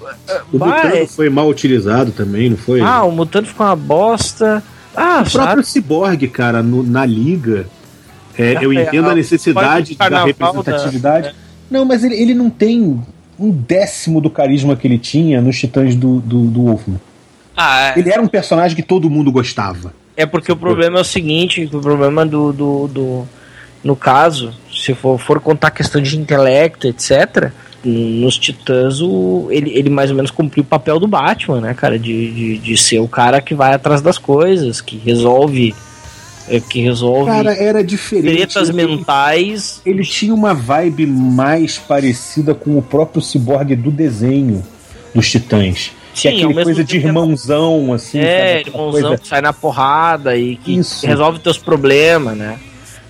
O 0.54 0.58
Bah, 0.58 0.67
Mutando 0.67 0.95
é- 0.95 1.06
foi 1.08 1.30
mal 1.30 1.47
utilizado 1.49 2.12
também, 2.12 2.49
não 2.49 2.58
foi? 2.58 2.80
Ah, 2.82 3.04
o 3.04 3.12
Mutano 3.12 3.45
ficou 3.47 3.65
uma 3.65 3.75
bosta. 3.75 4.63
Ah, 4.95 5.23
O 5.28 5.30
próprio 5.32 5.63
Cyborg, 5.63 6.28
cara, 6.30 6.63
no- 6.63 6.82
na 6.84 7.06
liga, 7.06 7.67
é, 8.38 8.58
eu 8.62 8.71
É, 8.71 8.84
entendo 8.84 9.10
a- 9.10 9.15
necessidade 9.15 9.95
da 9.95 10.23
representatividade. 10.23 11.28
da- 11.28 11.34
Não, 11.69 11.84
mas 11.84 12.04
ele, 12.06 12.15
ele 12.15 12.34
não 12.34 12.49
tem 12.49 13.01
um 13.38 13.51
décimo 13.51 14.21
do 14.21 14.30
carisma 14.30 14.78
que 14.78 14.88
ele 14.88 14.97
tinha 14.97 15.41
nos 15.41 15.60
Titãs 15.60 15.93
do, 15.93 16.21
do, 16.21 16.45
do 16.45 16.62
Wolfman. 16.63 17.01
Ah, 17.58 17.89
é. 17.89 17.99
Ele 17.99 18.10
era 18.10 18.21
um 18.21 18.28
personagem 18.28 18.75
que 18.75 18.84
todo 18.84 19.10
mundo 19.10 19.30
gostava. 19.32 19.93
É 20.17 20.25
porque 20.25 20.51
o 20.51 20.56
problema 20.56 20.97
é 20.97 21.01
o 21.01 21.06
seguinte, 21.06 21.69
o 21.71 21.80
problema 21.82 22.25
do, 22.25 22.54
do, 22.54 22.88
do- 22.88 23.28
no 23.84 23.95
caso, 23.95 24.54
se 24.73 24.93
for, 24.93 25.17
for 25.19 25.39
contar 25.39 25.71
questão 25.71 26.01
de 26.01 26.17
intelecto, 26.17 26.88
etc., 26.88 27.51
nos 27.84 28.36
Titãs 28.39 28.99
o, 28.99 29.47
ele, 29.51 29.69
ele 29.78 29.89
mais 29.91 30.10
ou 30.10 30.15
menos 30.15 30.32
cumpriu 30.32 30.63
o 30.63 30.65
papel 30.65 30.99
do 30.99 31.08
Batman, 31.08 31.62
né, 31.62 31.73
cara, 31.75 31.99
de, 31.99 32.32
de, 32.34 32.58
de 32.58 32.78
ser 32.78 32.97
o 32.99 33.08
cara 33.08 33.39
que 33.41 33.54
vai 33.54 33.73
atrás 33.75 34.01
das 34.01 34.17
coisas, 34.17 34.82
que 34.82 34.97
resolve 34.97 35.75
é, 36.47 36.60
que 36.60 36.82
resolve 36.82 37.30
Cara, 37.30 37.54
era 37.54 37.84
diferente. 37.84 38.36
tretas 38.38 38.69
Ele- 38.69 38.86
mentais. 38.86 39.82
Ele 39.86 40.04
tinha 40.04 40.34
uma 40.34 40.54
vibe 40.54 41.06
mais 41.08 41.78
parecida 41.78 42.54
com 42.56 42.78
o 42.78 42.82
próprio 42.82 43.21
Cyborg 43.21 43.75
do 43.75 43.91
desenho 43.91 44.63
dos 45.13 45.30
Titãs. 45.30 45.91
Que 46.15 46.28
é 46.30 46.32
Sim, 46.32 46.43
ao 46.43 46.49
aquele 46.51 46.63
coisa 46.63 46.84
de 46.84 46.93
tempo- 46.95 47.08
irmãozão, 47.08 47.93
assim. 47.93 48.19
É, 48.19 48.58
sabe? 48.60 48.69
Irmãozão 48.69 49.01
coisa- 49.01 49.17
que 49.21 49.28
sai 49.28 49.41
na 49.41 49.51
porrada 49.54 50.36
e 50.38 50.56
que 50.56 50.78
Isso. 50.78 51.06
resolve 51.06 51.39
teus 51.39 51.58
problemas, 51.58 52.38
né? 52.38 52.58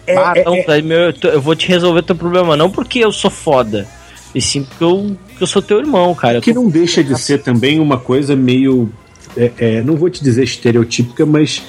É, 0.08 0.18
ah, 0.18 0.34
é, 0.36 0.44
não, 0.44 0.56
é- 0.56 0.64
tá, 0.64 0.82
meu, 0.82 1.14
eu 1.32 1.42
vou 1.42 1.56
te 1.56 1.68
resolver 1.68 2.02
teu 2.02 2.16
problema, 2.16 2.58
não 2.58 2.70
porque 2.70 3.00
eu 3.00 3.12
sou 3.12 3.30
foda, 3.32 3.88
e 4.34 4.42
sim 4.42 4.64
porque 4.64 4.84
eu, 4.84 5.16
porque 5.28 5.44
eu 5.44 5.48
sou 5.48 5.62
teu 5.62 5.80
irmão, 5.80 6.14
cara. 6.16 6.42
Que 6.42 6.54
tô- 6.54 6.62
não 6.62 6.70
deixa 6.70 7.04
de 7.04 7.20
ser 7.20 7.40
também 7.44 7.80
uma 7.80 7.98
coisa 7.98 8.36
meio. 8.36 8.92
é, 9.38 9.52
é, 9.58 9.82
não 9.82 9.96
vou 9.98 10.10
te 10.10 10.24
dizer 10.24 10.44
estereotípica, 10.44 11.26
mas 11.26 11.62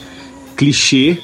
clichê 0.57 1.19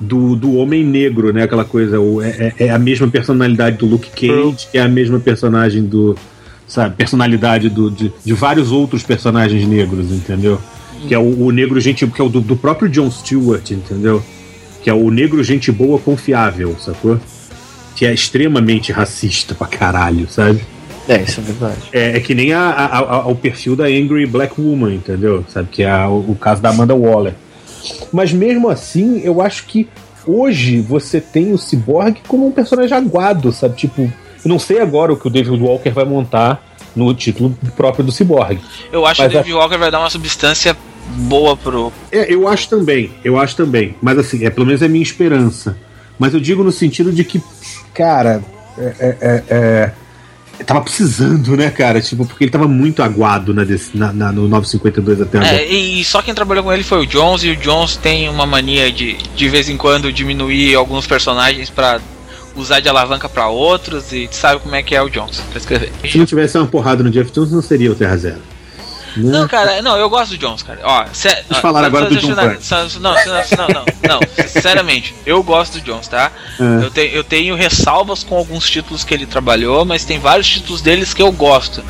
do, 0.00 0.34
do 0.36 0.54
homem 0.56 0.84
negro, 0.84 1.32
né? 1.32 1.42
Aquela 1.42 1.64
coisa. 1.64 2.00
o- 2.00 2.22
é, 2.22 2.54
é- 2.58 2.66
é 2.66 2.70
a 2.70 2.78
mesma 2.78 3.08
personalidade 3.08 3.76
do 3.76 3.86
Luke 3.86 4.08
Cage, 4.10 4.68
que 4.70 4.78
é 4.78 4.82
a 4.82 4.88
mesma 4.88 5.18
personagem 5.18 5.82
do. 5.82 6.16
Sabe, 6.70 6.94
personalidade 6.94 7.68
do, 7.68 7.90
de, 7.90 8.12
de 8.24 8.32
vários 8.32 8.70
outros 8.70 9.02
personagens 9.02 9.66
negros, 9.66 10.12
entendeu? 10.12 10.60
Que 11.08 11.12
é 11.12 11.18
o, 11.18 11.46
o 11.46 11.50
negro 11.50 11.80
gente. 11.80 12.06
que 12.06 12.20
é 12.20 12.24
o 12.24 12.28
do, 12.28 12.40
do 12.40 12.54
próprio 12.54 12.88
John 12.88 13.10
Stewart, 13.10 13.72
entendeu? 13.72 14.22
Que 14.80 14.88
é 14.88 14.94
o 14.94 15.10
negro 15.10 15.42
gente 15.42 15.72
boa 15.72 15.98
confiável, 15.98 16.76
sacou? 16.78 17.18
Que 17.96 18.06
é 18.06 18.14
extremamente 18.14 18.92
racista 18.92 19.52
pra 19.52 19.66
caralho, 19.66 20.28
sabe? 20.30 20.60
É, 21.08 21.20
isso 21.20 21.40
é 21.40 21.42
verdade. 21.42 21.80
É, 21.92 22.16
é 22.16 22.20
que 22.20 22.36
nem 22.36 22.52
a, 22.52 22.70
a, 22.70 22.98
a, 22.98 23.26
o 23.26 23.34
perfil 23.34 23.74
da 23.74 23.86
Angry 23.86 24.24
Black 24.24 24.60
Woman, 24.60 24.94
entendeu? 24.94 25.44
Sabe? 25.48 25.70
Que 25.72 25.82
é 25.82 26.06
o, 26.06 26.24
o 26.28 26.36
caso 26.40 26.62
da 26.62 26.68
Amanda 26.68 26.94
Waller. 26.94 27.34
Mas 28.12 28.32
mesmo 28.32 28.68
assim, 28.68 29.20
eu 29.24 29.42
acho 29.42 29.66
que 29.66 29.88
hoje 30.24 30.80
você 30.80 31.20
tem 31.20 31.52
o 31.52 31.58
Cyborg 31.58 32.20
como 32.28 32.46
um 32.46 32.52
personagem 32.52 32.96
aguado, 32.96 33.50
sabe? 33.50 33.74
Tipo, 33.76 34.08
eu 34.44 34.48
não 34.48 34.58
sei 34.58 34.80
agora 34.80 35.12
o 35.12 35.16
que 35.16 35.26
o 35.26 35.30
David 35.30 35.60
Walker 35.60 35.90
vai 35.90 36.04
montar 36.04 36.64
no 36.94 37.12
título 37.14 37.56
próprio 37.76 38.04
do 38.04 38.12
Cyborg. 38.12 38.58
Eu 38.92 39.06
acho 39.06 39.22
que 39.22 39.28
o 39.28 39.30
David 39.30 39.52
a... 39.52 39.56
Walker 39.56 39.78
vai 39.78 39.90
dar 39.90 40.00
uma 40.00 40.10
substância 40.10 40.76
boa 41.16 41.56
pro. 41.56 41.92
É, 42.10 42.32
eu 42.32 42.48
acho 42.48 42.68
também, 42.68 43.10
eu 43.24 43.38
acho 43.38 43.56
também. 43.56 43.96
Mas 44.00 44.18
assim, 44.18 44.44
é 44.44 44.50
pelo 44.50 44.66
menos 44.66 44.82
é 44.82 44.88
minha 44.88 45.02
esperança. 45.02 45.76
Mas 46.18 46.34
eu 46.34 46.40
digo 46.40 46.62
no 46.62 46.72
sentido 46.72 47.12
de 47.12 47.24
que, 47.24 47.42
cara, 47.94 48.42
é, 48.76 48.94
é, 48.98 49.16
é, 49.20 49.44
é 50.60 50.64
tava 50.64 50.82
precisando, 50.82 51.56
né, 51.56 51.70
cara? 51.70 52.00
Tipo, 52.00 52.26
porque 52.26 52.44
ele 52.44 52.50
tava 52.50 52.68
muito 52.68 53.02
aguado 53.02 53.54
na, 53.54 53.64
na, 53.94 54.12
na 54.12 54.32
no 54.32 54.48
952 54.48 55.22
até 55.22 55.38
agora. 55.38 55.56
É, 55.56 55.66
e 55.66 56.04
só 56.04 56.20
quem 56.22 56.34
trabalhou 56.34 56.64
com 56.64 56.72
ele 56.72 56.82
foi 56.82 56.98
o 56.98 57.06
Jones, 57.06 57.42
e 57.44 57.50
o 57.50 57.56
Jones 57.56 57.96
tem 57.96 58.28
uma 58.28 58.46
mania 58.46 58.92
de, 58.92 59.16
de 59.34 59.48
vez 59.48 59.68
em 59.68 59.76
quando, 59.76 60.12
diminuir 60.12 60.74
alguns 60.74 61.06
personagens 61.06 61.70
para 61.70 62.00
usar 62.56 62.80
de 62.80 62.88
alavanca 62.88 63.28
para 63.28 63.48
outros, 63.48 64.12
e 64.12 64.28
sabe 64.30 64.60
como 64.60 64.74
é 64.74 64.82
que 64.82 64.94
é 64.94 65.02
o 65.02 65.08
Jones 65.08 65.40
pra 65.40 65.58
escrever. 65.58 65.92
Se 66.08 66.18
não 66.18 66.26
tivesse 66.26 66.58
uma 66.58 66.66
porrada 66.66 67.02
no 67.02 67.10
Jeff 67.10 67.30
Jones, 67.30 67.52
não 67.52 67.62
seria 67.62 67.90
o 67.90 67.94
Terra 67.94 68.16
Zero. 68.16 68.40
Né? 69.16 69.32
Não, 69.32 69.48
cara, 69.48 69.82
não, 69.82 69.96
eu 69.96 70.08
gosto 70.08 70.30
do 70.30 70.38
Jones, 70.38 70.62
cara. 70.62 70.80
Ó, 70.84 71.04
sé, 71.12 71.44
ó, 71.50 71.54
falar 71.56 71.84
agora 71.84 72.06
do 72.06 72.16
John 72.16 72.28
não, 72.28 72.36
não, 72.36 72.54
não, 73.00 73.68
não, 73.68 73.84
não, 74.08 74.46
sinceramente, 74.46 75.14
eu 75.26 75.42
gosto 75.42 75.78
do 75.78 75.80
Jones, 75.80 76.06
tá? 76.06 76.30
É. 76.58 76.84
Eu, 76.84 76.90
te, 76.90 77.10
eu 77.12 77.24
tenho 77.24 77.56
ressalvas 77.56 78.22
com 78.22 78.36
alguns 78.36 78.68
títulos 78.68 79.02
que 79.02 79.12
ele 79.12 79.26
trabalhou, 79.26 79.84
mas 79.84 80.04
tem 80.04 80.18
vários 80.18 80.48
títulos 80.48 80.80
deles 80.80 81.12
que 81.12 81.22
eu 81.22 81.32
gosto. 81.32 81.82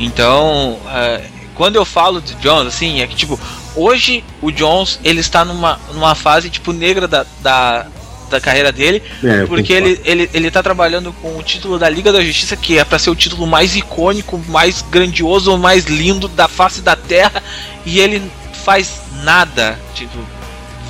Então, 0.00 0.78
é, 0.88 1.22
quando 1.54 1.76
eu 1.76 1.84
falo 1.84 2.20
de 2.20 2.34
Jones, 2.36 2.66
assim, 2.66 3.00
é 3.00 3.06
que 3.06 3.14
tipo, 3.14 3.38
hoje 3.76 4.24
o 4.42 4.50
Jones 4.50 4.98
ele 5.04 5.20
está 5.20 5.44
numa, 5.44 5.78
numa 5.92 6.14
fase 6.14 6.50
tipo 6.50 6.72
negra 6.72 7.06
da, 7.06 7.24
da 7.40 7.86
da 8.30 8.40
carreira 8.40 8.72
dele, 8.72 9.02
é, 9.22 9.44
porque 9.46 9.72
ele, 9.72 10.00
ele, 10.04 10.30
ele 10.32 10.50
tá 10.50 10.62
trabalhando 10.62 11.12
com 11.20 11.36
o 11.36 11.42
título 11.42 11.78
da 11.78 11.88
Liga 11.88 12.12
da 12.12 12.22
Justiça, 12.22 12.56
que 12.56 12.78
é 12.78 12.84
para 12.84 12.98
ser 12.98 13.10
o 13.10 13.14
título 13.14 13.46
mais 13.46 13.76
icônico, 13.76 14.38
mais 14.48 14.82
grandioso, 14.82 15.56
mais 15.56 15.84
lindo 15.84 16.28
da 16.28 16.48
face 16.48 16.80
da 16.80 16.96
Terra, 16.96 17.42
e 17.84 18.00
ele 18.00 18.22
faz 18.64 19.00
nada, 19.22 19.78
tipo, 19.94 20.18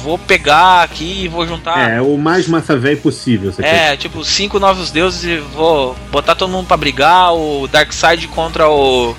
vou 0.03 0.19
pegar 0.19 0.83
aqui 0.83 1.25
e 1.25 1.29
vou 1.29 1.47
juntar. 1.47 1.91
É, 1.91 2.01
o 2.01 2.19
mais 2.19 2.47
massa 2.47 2.77
velho 2.77 2.99
possível. 2.99 3.53
é, 3.59 3.63
quer. 3.63 3.97
tipo, 3.97 4.23
cinco 4.23 4.61
novos 4.61 4.91
deuses 4.91 5.25
e 5.25 5.37
vou 5.39 5.97
botar 6.13 6.35
todo 6.35 6.51
mundo 6.51 6.67
pra 6.67 6.77
brigar, 6.77 7.35
o 7.35 7.67
Darkseid 7.67 8.29
contra 8.29 8.69
o 8.69 9.17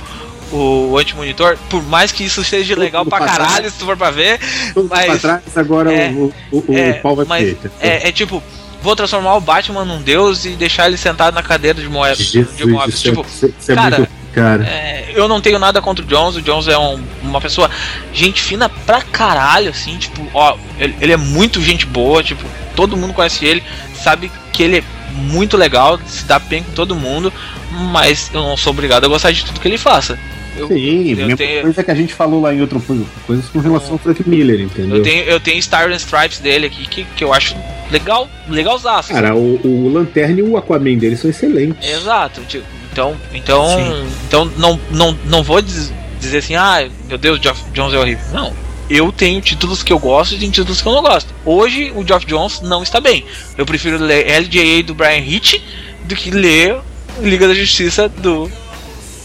o 0.52 0.98
anti-monitor, 0.98 1.58
por 1.70 1.84
mais 1.84 2.12
que 2.12 2.24
isso 2.24 2.44
seja 2.44 2.76
legal 2.78 3.04
Tudo 3.04 3.16
pra 3.16 3.26
caralho, 3.26 3.56
trás. 3.58 3.74
se 3.74 3.80
tu 3.80 3.86
for 3.86 3.98
pra 3.98 4.12
ver. 4.12 4.40
Tudo 4.74 4.88
mas, 4.90 5.06
pra 5.06 5.18
trás, 5.18 5.58
agora 5.58 5.94
é, 5.94 6.10
o, 6.12 6.34
o, 6.52 6.66
é, 6.70 6.92
o 6.92 7.02
pau 7.02 7.16
vai 7.16 7.26
mas, 7.26 7.56
é, 7.80 8.08
é, 8.10 8.12
tipo, 8.12 8.42
vou 8.82 8.96
transformar 8.96 9.36
o 9.36 9.42
Batman 9.42 9.84
num 9.84 10.02
deus 10.02 10.46
e 10.46 10.50
deixar 10.50 10.88
ele 10.88 10.98
sentado 10.98 11.34
na 11.34 11.42
cadeira 11.42 11.82
de. 11.82 11.90
Jesus. 12.16 12.60
Isso 12.88 13.08
é- 13.08 13.12
tipo, 13.12 13.26
isso 13.26 13.72
é 13.72 13.76
cara, 13.76 13.98
muito, 13.98 14.12
cara. 14.34 14.64
É, 14.66 15.12
eu 15.16 15.28
não 15.28 15.42
tenho 15.42 15.58
nada 15.58 15.82
contra 15.82 16.06
o 16.06 16.08
Jones. 16.08 16.36
O 16.36 16.42
Jones 16.42 16.68
é 16.68 16.78
um, 16.78 17.02
uma 17.24 17.42
pessoa, 17.42 17.70
gente 18.14 18.42
fina 18.42 18.70
pra 18.70 19.02
caralho, 19.02 19.70
assim, 19.72 19.98
tipo, 19.98 20.28
ó, 20.34 20.56
ele, 20.78 20.96
ele 21.02 21.14
é 21.14 21.18
muito 21.18 21.62
gente 21.62 21.86
boa, 21.86 22.22
tipo, 22.22 22.44
todo 22.76 22.96
mundo 22.96 23.14
conhece 23.14 23.46
ele, 23.46 23.64
sabe 23.96 24.32
que 24.54 24.62
ele 24.62 24.78
é 24.78 24.84
muito 25.16 25.58
legal, 25.58 26.00
se 26.06 26.26
dá 26.26 26.38
bem 26.38 26.62
com 26.62 26.72
todo 26.74 26.96
mundo, 26.96 27.32
mas 27.72 28.30
eu 28.34 28.42
não 28.42 28.58
sou 28.58 28.72
obrigado 28.72 29.06
a 29.06 29.08
gostar 29.08 29.32
de 29.32 29.44
tudo 29.46 29.60
que 29.60 29.68
ele 29.68 29.78
faça. 29.78 30.20
Eu, 30.58 30.68
Sim, 30.68 31.12
eu 31.12 31.18
mesma 31.18 31.38
tenho... 31.38 31.62
coisa 31.62 31.84
que 31.84 31.91
a 31.91 31.96
gente 31.96 32.13
falou 32.13 32.41
lá 32.41 32.54
em 32.54 32.62
outro 32.62 32.82
coisas 33.26 33.50
com 33.50 33.60
relação 33.60 33.94
ao 33.94 33.98
Frank 33.98 34.28
Miller, 34.28 34.62
entendeu? 34.62 34.98
Eu 34.98 35.04
tenho, 35.04 35.24
eu 35.24 35.39
tenho 35.39 35.62
Star 35.62 35.89
and 35.89 35.96
Stripes 35.96 36.39
dele 36.39 36.68
aqui 36.68 36.88
que, 36.88 37.04
que 37.04 37.24
eu 37.24 37.34
acho 37.34 37.56
legal, 37.91 38.30
legalzaço. 38.48 39.13
Cara, 39.13 39.36
o, 39.36 39.60
o 39.63 39.89
Lanterna 39.89 40.39
e 40.39 40.44
o 40.44 40.58
Aquaman 40.58 40.98
dele 40.98 41.18
são 41.18 41.30
excelentes. 41.30 41.88
Exato, 41.88 42.41
tipo, 42.41 42.65
então, 42.91 43.15
então, 43.34 44.08
então 44.28 44.46
não, 44.58 44.80
não, 44.89 45.20
não 45.26 45.44
vou 45.44 45.62
dizer 45.62 46.38
assim, 46.38 46.56
ah, 46.56 46.88
meu 47.08 47.18
Deus, 47.18 47.39
Geoff 47.41 47.62
Jones 47.74 47.94
é 47.94 48.00
horrível. 48.00 48.24
Não, 48.32 48.54
eu 48.89 49.12
tenho 49.12 49.41
títulos 49.41 49.84
que 49.84 49.91
eu 49.91 50.00
gosto 50.00 50.36
e 50.36 50.38
tenho 50.38 50.52
títulos 50.52 50.82
que 50.82 50.88
eu 50.88 50.94
não 50.94 51.02
gosto. 51.02 51.34
Hoje 51.44 51.91
o 51.96 52.08
Geoff 52.08 52.26
Jones 52.26 52.62
não 52.62 52.84
está 52.84 53.02
bem. 53.02 53.26
Eu 53.58 53.65
prefiro 53.65 53.98
ler 53.98 54.26
LJA 54.39 54.84
do 54.84 54.94
Brian 54.94 55.20
Hitch 55.20 55.62
do 56.06 56.15
que 56.15 56.32
ler 56.32 56.78
Liga 57.22 57.48
da 57.48 57.54
Justiça 57.54 58.10
do 58.10 58.50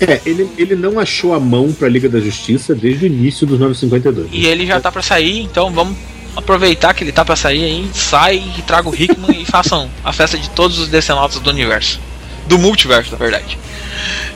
é, 0.01 0.21
ele, 0.25 0.49
ele 0.57 0.75
não 0.75 0.99
achou 0.99 1.35
a 1.35 1.41
mão 1.41 1.73
pra 1.73 1.89
Liga 1.89 2.09
da 2.09 2.21
Justiça 2.21 2.75
desde 2.75 3.05
o 3.05 3.07
início 3.07 3.47
dos 3.47 3.59
952. 3.59 4.29
E 4.33 4.47
ele 4.47 4.67
já 4.67 4.81
tá 4.81 4.91
pra 4.91 5.03
sair, 5.03 5.41
então 5.41 5.71
vamos 5.71 5.97
aproveitar 6.35 6.95
que 6.95 7.05
ele 7.05 7.13
tá 7.13 7.25
pra 7.25 7.37
sair 7.37 7.65
aí, 7.65 7.91
sai 7.93 8.43
e 8.59 8.63
traga 8.63 8.89
o 8.89 8.95
Hickman 8.95 9.43
e 9.43 9.45
façam 9.45 9.91
a 10.05 10.13
festa 10.13 10.39
de 10.39 10.49
todos 10.51 10.79
os 10.79 10.89
decenautas 10.89 11.39
do 11.41 11.51
universo. 11.51 12.01
Do 12.47 12.59
multiverso, 12.59 13.13
na 13.13 13.19
verdade. 13.19 13.59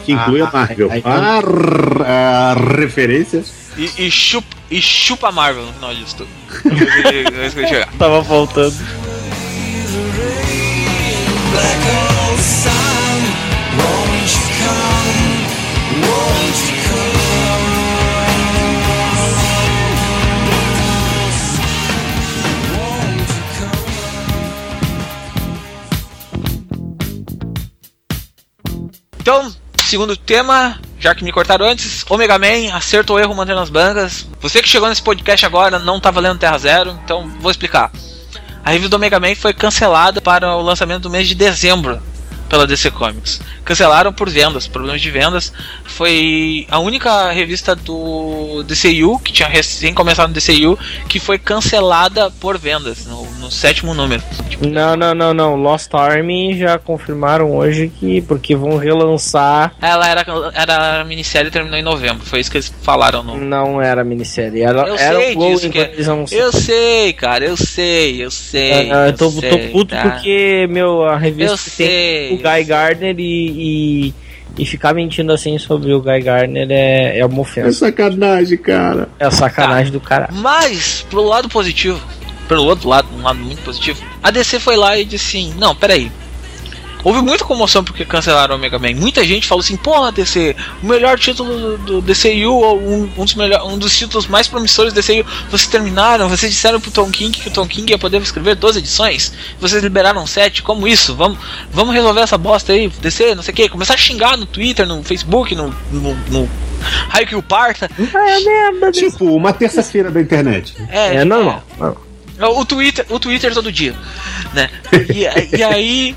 Que 0.05 0.13
inclui 0.13 0.43
ah, 0.43 0.49
a 0.49 0.53
Marvel. 0.53 0.91
Aí, 0.91 1.03
ah, 1.05 2.55
referências. 2.77 3.53
E, 3.77 4.07
e, 4.07 4.11
chupa, 4.11 4.57
e 4.71 4.81
chupa 4.81 5.29
a 5.29 5.33
Marvel 5.33 5.65
no 5.67 5.73
final 5.73 5.95
disso 5.95 6.17
tudo. 6.19 6.29
Tava 7.99 8.23
faltando. 8.23 8.77
Então, 29.25 29.51
segundo 29.87 30.19
tema, 30.19 30.79
já 31.01 31.15
que 31.15 31.25
me 31.25 31.33
cortaram 31.33 31.65
antes, 31.65 32.05
Omega 32.11 32.39
Man, 32.39 32.75
acerto 32.75 33.15
ou 33.15 33.19
erro 33.19 33.35
mantendo 33.35 33.59
as 33.59 33.71
bancas. 33.71 34.27
Você 34.39 34.61
que 34.61 34.69
chegou 34.69 34.87
nesse 34.87 35.01
podcast 35.01 35.47
agora 35.47 35.79
não 35.79 35.99
tá 35.99 36.11
valendo 36.11 36.39
Terra 36.39 36.59
Zero, 36.59 37.01
então 37.03 37.27
vou 37.41 37.51
explicar. 37.51 37.91
A 38.63 38.71
review 38.71 38.91
do 38.91 38.97
Omega 38.97 39.19
Man 39.19 39.35
foi 39.35 39.55
cancelada 39.55 40.21
para 40.21 40.55
o 40.55 40.61
lançamento 40.61 41.05
do 41.05 41.11
mês 41.11 41.27
de 41.27 41.35
dezembro 41.35 42.03
pela 42.51 42.67
DC 42.67 42.91
Comics. 42.91 43.41
Cancelaram 43.65 44.13
por 44.13 44.29
vendas, 44.29 44.67
problemas 44.67 45.01
de 45.01 45.11
vendas. 45.11 45.53
Foi 45.85 46.67
a 46.71 46.79
única 46.79 47.31
revista 47.31 47.75
do 47.75 48.63
DCU, 48.65 49.19
que 49.19 49.33
tinha 49.33 49.49
recém 49.49 49.95
começado 49.95 50.29
no 50.29 50.35
DCU, 50.35 50.79
que 51.09 51.19
foi 51.19 51.39
cancelada 51.39 52.31
por 52.41 52.59
vendas, 52.59 53.07
no, 53.07 53.25
no 53.41 53.51
sétimo 53.51 53.95
número. 53.95 54.23
Não, 54.61 54.97
não, 54.97 55.15
não, 55.15 55.35
não. 55.35 55.57
Lost 55.57 55.93
Army 55.95 56.59
já 56.59 56.79
confirmaram 56.79 57.55
hoje 57.57 57.91
que 57.99 58.21
porque 58.23 58.55
vão 58.55 58.77
relançar. 58.77 59.75
Ela 59.81 60.09
era, 60.09 60.25
era 60.55 61.05
minissérie 61.05 61.51
terminou 61.51 61.79
em 61.79 61.83
novembro, 61.83 62.25
foi 62.25 62.41
isso 62.41 62.51
que 62.51 62.59
eles 62.59 62.73
falaram 62.83 63.23
no. 63.23 63.37
Não 63.37 63.81
era 63.81 64.05
minissérie, 64.05 64.63
era, 64.63 64.83
eu 64.83 64.97
era 64.97 65.19
sei 65.19 65.37
um 65.37 65.39
disso, 65.39 65.71
que... 65.71 65.79
É- 65.79 65.95
eu 66.33 66.53
sei, 66.53 67.13
cara, 67.13 67.45
eu 67.45 67.57
sei, 67.57 68.25
eu 68.25 68.31
sei. 68.31 68.91
Ah, 68.91 69.07
eu, 69.09 69.13
tô, 69.13 69.31
sei, 69.31 69.51
tô 69.51 69.59
puto 69.71 69.95
tá? 69.95 70.03
porque, 70.03 70.67
meu, 70.71 71.05
a 71.05 71.17
revista 71.17 71.53
eu 71.55 71.59
tem 71.77 71.87
sei, 71.87 72.37
Guy 72.37 72.65
Gardner 72.65 73.15
e, 73.19 73.54
e, 73.55 74.15
e, 74.59 74.67
ficar 74.67 74.95
mentindo 74.95 75.33
assim 75.33 75.59
sobre 75.59 75.93
o 75.93 76.01
Guy 76.01 76.21
Gardner 76.21 76.67
é, 76.71 77.19
é 77.19 77.27
uma 77.27 77.41
ofensa. 77.41 77.69
É 77.69 77.73
sacanagem, 77.73 78.59
cara. 78.59 79.09
É 79.19 79.31
sacanagem 79.31 79.93
tá. 79.93 79.99
do 79.99 80.01
cara. 80.01 80.29
Mas, 80.33 81.07
pro 81.09 81.23
lado 81.23 81.49
positivo, 81.49 82.01
pelo 82.49 82.65
outro 82.65 82.89
lado, 82.89 83.09
um 83.17 83.23
lado 83.23 83.39
muito 83.39 83.63
positivo, 83.63 84.03
a 84.23 84.31
DC 84.31 84.61
foi 84.61 84.77
lá 84.77 84.99
e 84.99 85.05
disse 85.05 85.39
assim: 85.39 85.55
não, 85.59 85.75
peraí, 85.75 86.11
Houve 87.05 87.21
muita 87.21 87.45
comoção 87.45 87.85
porque 87.85 88.05
cancelaram 88.05 88.57
o 88.57 88.59
Mega 88.59 88.79
Man. 88.79 88.95
Muita 88.95 89.23
gente 89.23 89.47
falou 89.47 89.61
assim: 89.61 89.77
porra, 89.77 90.11
DC, 90.11 90.57
o 90.83 90.87
melhor 90.87 91.19
título 91.19 91.77
do, 91.77 92.01
do 92.01 92.01
DCU, 92.01 92.51
um, 92.51 93.11
um, 93.19 93.25
dos 93.25 93.35
melhor, 93.35 93.67
um 93.67 93.77
dos 93.77 93.97
títulos 93.97 94.27
mais 94.27 94.49
promissores 94.49 94.93
do 94.93 95.01
DCU. 95.01 95.25
Vocês 95.51 95.67
terminaram, 95.67 96.29
vocês 96.29 96.51
disseram 96.51 96.81
pro 96.81 96.91
Tom 96.91 97.11
King 97.11 97.39
que 97.39 97.49
o 97.49 97.53
Tom 97.53 97.67
King 97.67 97.93
ia 97.93 97.99
poder 97.99 98.23
escrever 98.23 98.55
12 98.57 98.79
edições. 98.79 99.33
Vocês 99.61 99.83
liberaram 99.83 100.27
7, 100.27 100.63
como 100.63 100.89
isso? 100.89 101.15
Vamos, 101.15 101.39
vamos 101.71 101.95
resolver 101.95 102.23
essa 102.23 102.39
bosta 102.39 102.73
aí, 102.73 102.89
DC, 102.89 103.35
não 103.35 103.43
sei 103.43 103.53
o 103.53 103.57
que. 103.57 103.69
Começar 103.69 103.95
a 103.95 103.99
xingar 103.99 104.39
no 104.39 104.47
Twitter, 104.47 104.87
no 104.87 105.03
Facebook, 105.05 105.55
no, 105.55 105.75
no, 105.93 106.15
no 106.31 106.51
raio 107.11 107.27
que 107.27 107.37
o 107.37 107.43
parta. 107.43 107.91
É 107.99 108.41
merda, 108.41 108.91
tipo, 108.91 109.27
uma 109.27 109.53
terça-feira 109.53 110.11
da 110.11 110.21
internet. 110.21 110.75
É, 110.89 111.17
é 111.17 111.25
normal. 111.25 111.63
É. 111.81 112.47
O 112.47 112.65
Twitter, 112.65 113.07
o 113.11 113.19
Twitter 113.21 113.55
todo 113.55 113.71
dia, 113.71 113.95
né? 114.53 114.69
E, 115.15 115.57
e 115.57 115.63
aí 115.63 116.17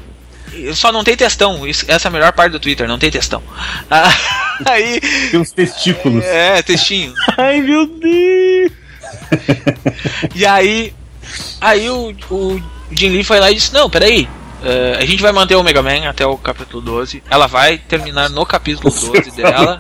Só 0.74 0.92
não 0.92 1.04
tem 1.04 1.16
textão. 1.16 1.68
Isso, 1.68 1.86
essa 1.88 2.08
é 2.08 2.10
a 2.10 2.12
melhor 2.12 2.32
parte 2.34 2.52
do 2.52 2.60
Twitter, 2.60 2.88
não 2.88 3.00
tem 3.00 3.12
textão. 3.12 3.42
Ah, 3.90 4.14
aí. 4.66 5.00
Tem 5.32 5.40
uns 5.40 5.52
testículos. 5.52 6.24
É, 6.24 6.62
textinho. 6.62 7.14
Ai, 7.38 7.62
meu 7.62 7.86
Deus! 7.86 8.72
E 10.36 10.46
aí. 10.46 10.94
Aí 11.60 11.90
o, 11.90 12.16
o 12.32 12.62
Jim 12.92 13.10
Lee 13.10 13.24
foi 13.24 13.40
lá 13.40 13.52
e 13.52 13.56
disse: 13.56 13.74
Não, 13.74 13.90
peraí. 13.90 14.28
Uh, 14.62 14.98
a 14.98 15.06
gente 15.06 15.22
vai 15.22 15.32
manter 15.32 15.56
o 15.56 15.64
Mega 15.64 15.84
Man 15.84 16.10
até 16.10 16.26
o 16.26 16.36
capítulo 16.38 16.82
12. 16.82 17.24
Ela 17.30 17.46
vai 17.48 17.78
terminar 17.78 18.30
no 18.30 18.46
capítulo 18.46 18.90
12 18.90 19.32
dela. 19.32 19.80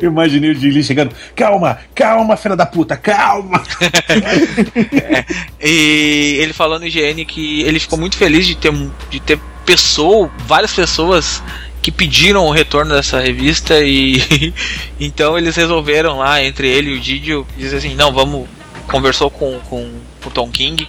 Eu 0.00 0.10
imaginei 0.10 0.50
o 0.50 0.58
Lee 0.58 0.82
chegando. 0.82 1.14
Calma, 1.34 1.78
calma, 1.94 2.36
filha 2.36 2.54
da 2.54 2.66
puta, 2.66 2.96
calma! 2.96 3.62
é, 5.58 5.66
e 5.66 6.38
ele 6.40 6.52
falou 6.52 6.78
no 6.78 6.86
IGN 6.86 7.24
que 7.24 7.62
ele 7.62 7.80
ficou 7.80 7.98
muito 7.98 8.16
feliz 8.16 8.46
de 8.46 8.54
ter, 8.56 8.72
de 9.08 9.20
ter 9.20 9.38
pessoa, 9.64 10.30
várias 10.46 10.72
pessoas 10.72 11.42
que 11.80 11.90
pediram 11.90 12.44
o 12.46 12.50
retorno 12.50 12.94
dessa 12.94 13.20
revista 13.20 13.80
e 13.80 14.52
então 15.00 15.38
eles 15.38 15.56
resolveram 15.56 16.18
lá 16.18 16.42
entre 16.42 16.68
ele 16.68 16.90
e 16.90 16.96
o 16.96 17.00
Didio 17.00 17.46
dizer 17.56 17.76
assim 17.76 17.94
não 17.94 18.12
vamos 18.12 18.48
conversou 18.88 19.30
com, 19.30 19.58
com 19.60 19.90
o 20.26 20.30
Tom 20.30 20.50
King 20.50 20.88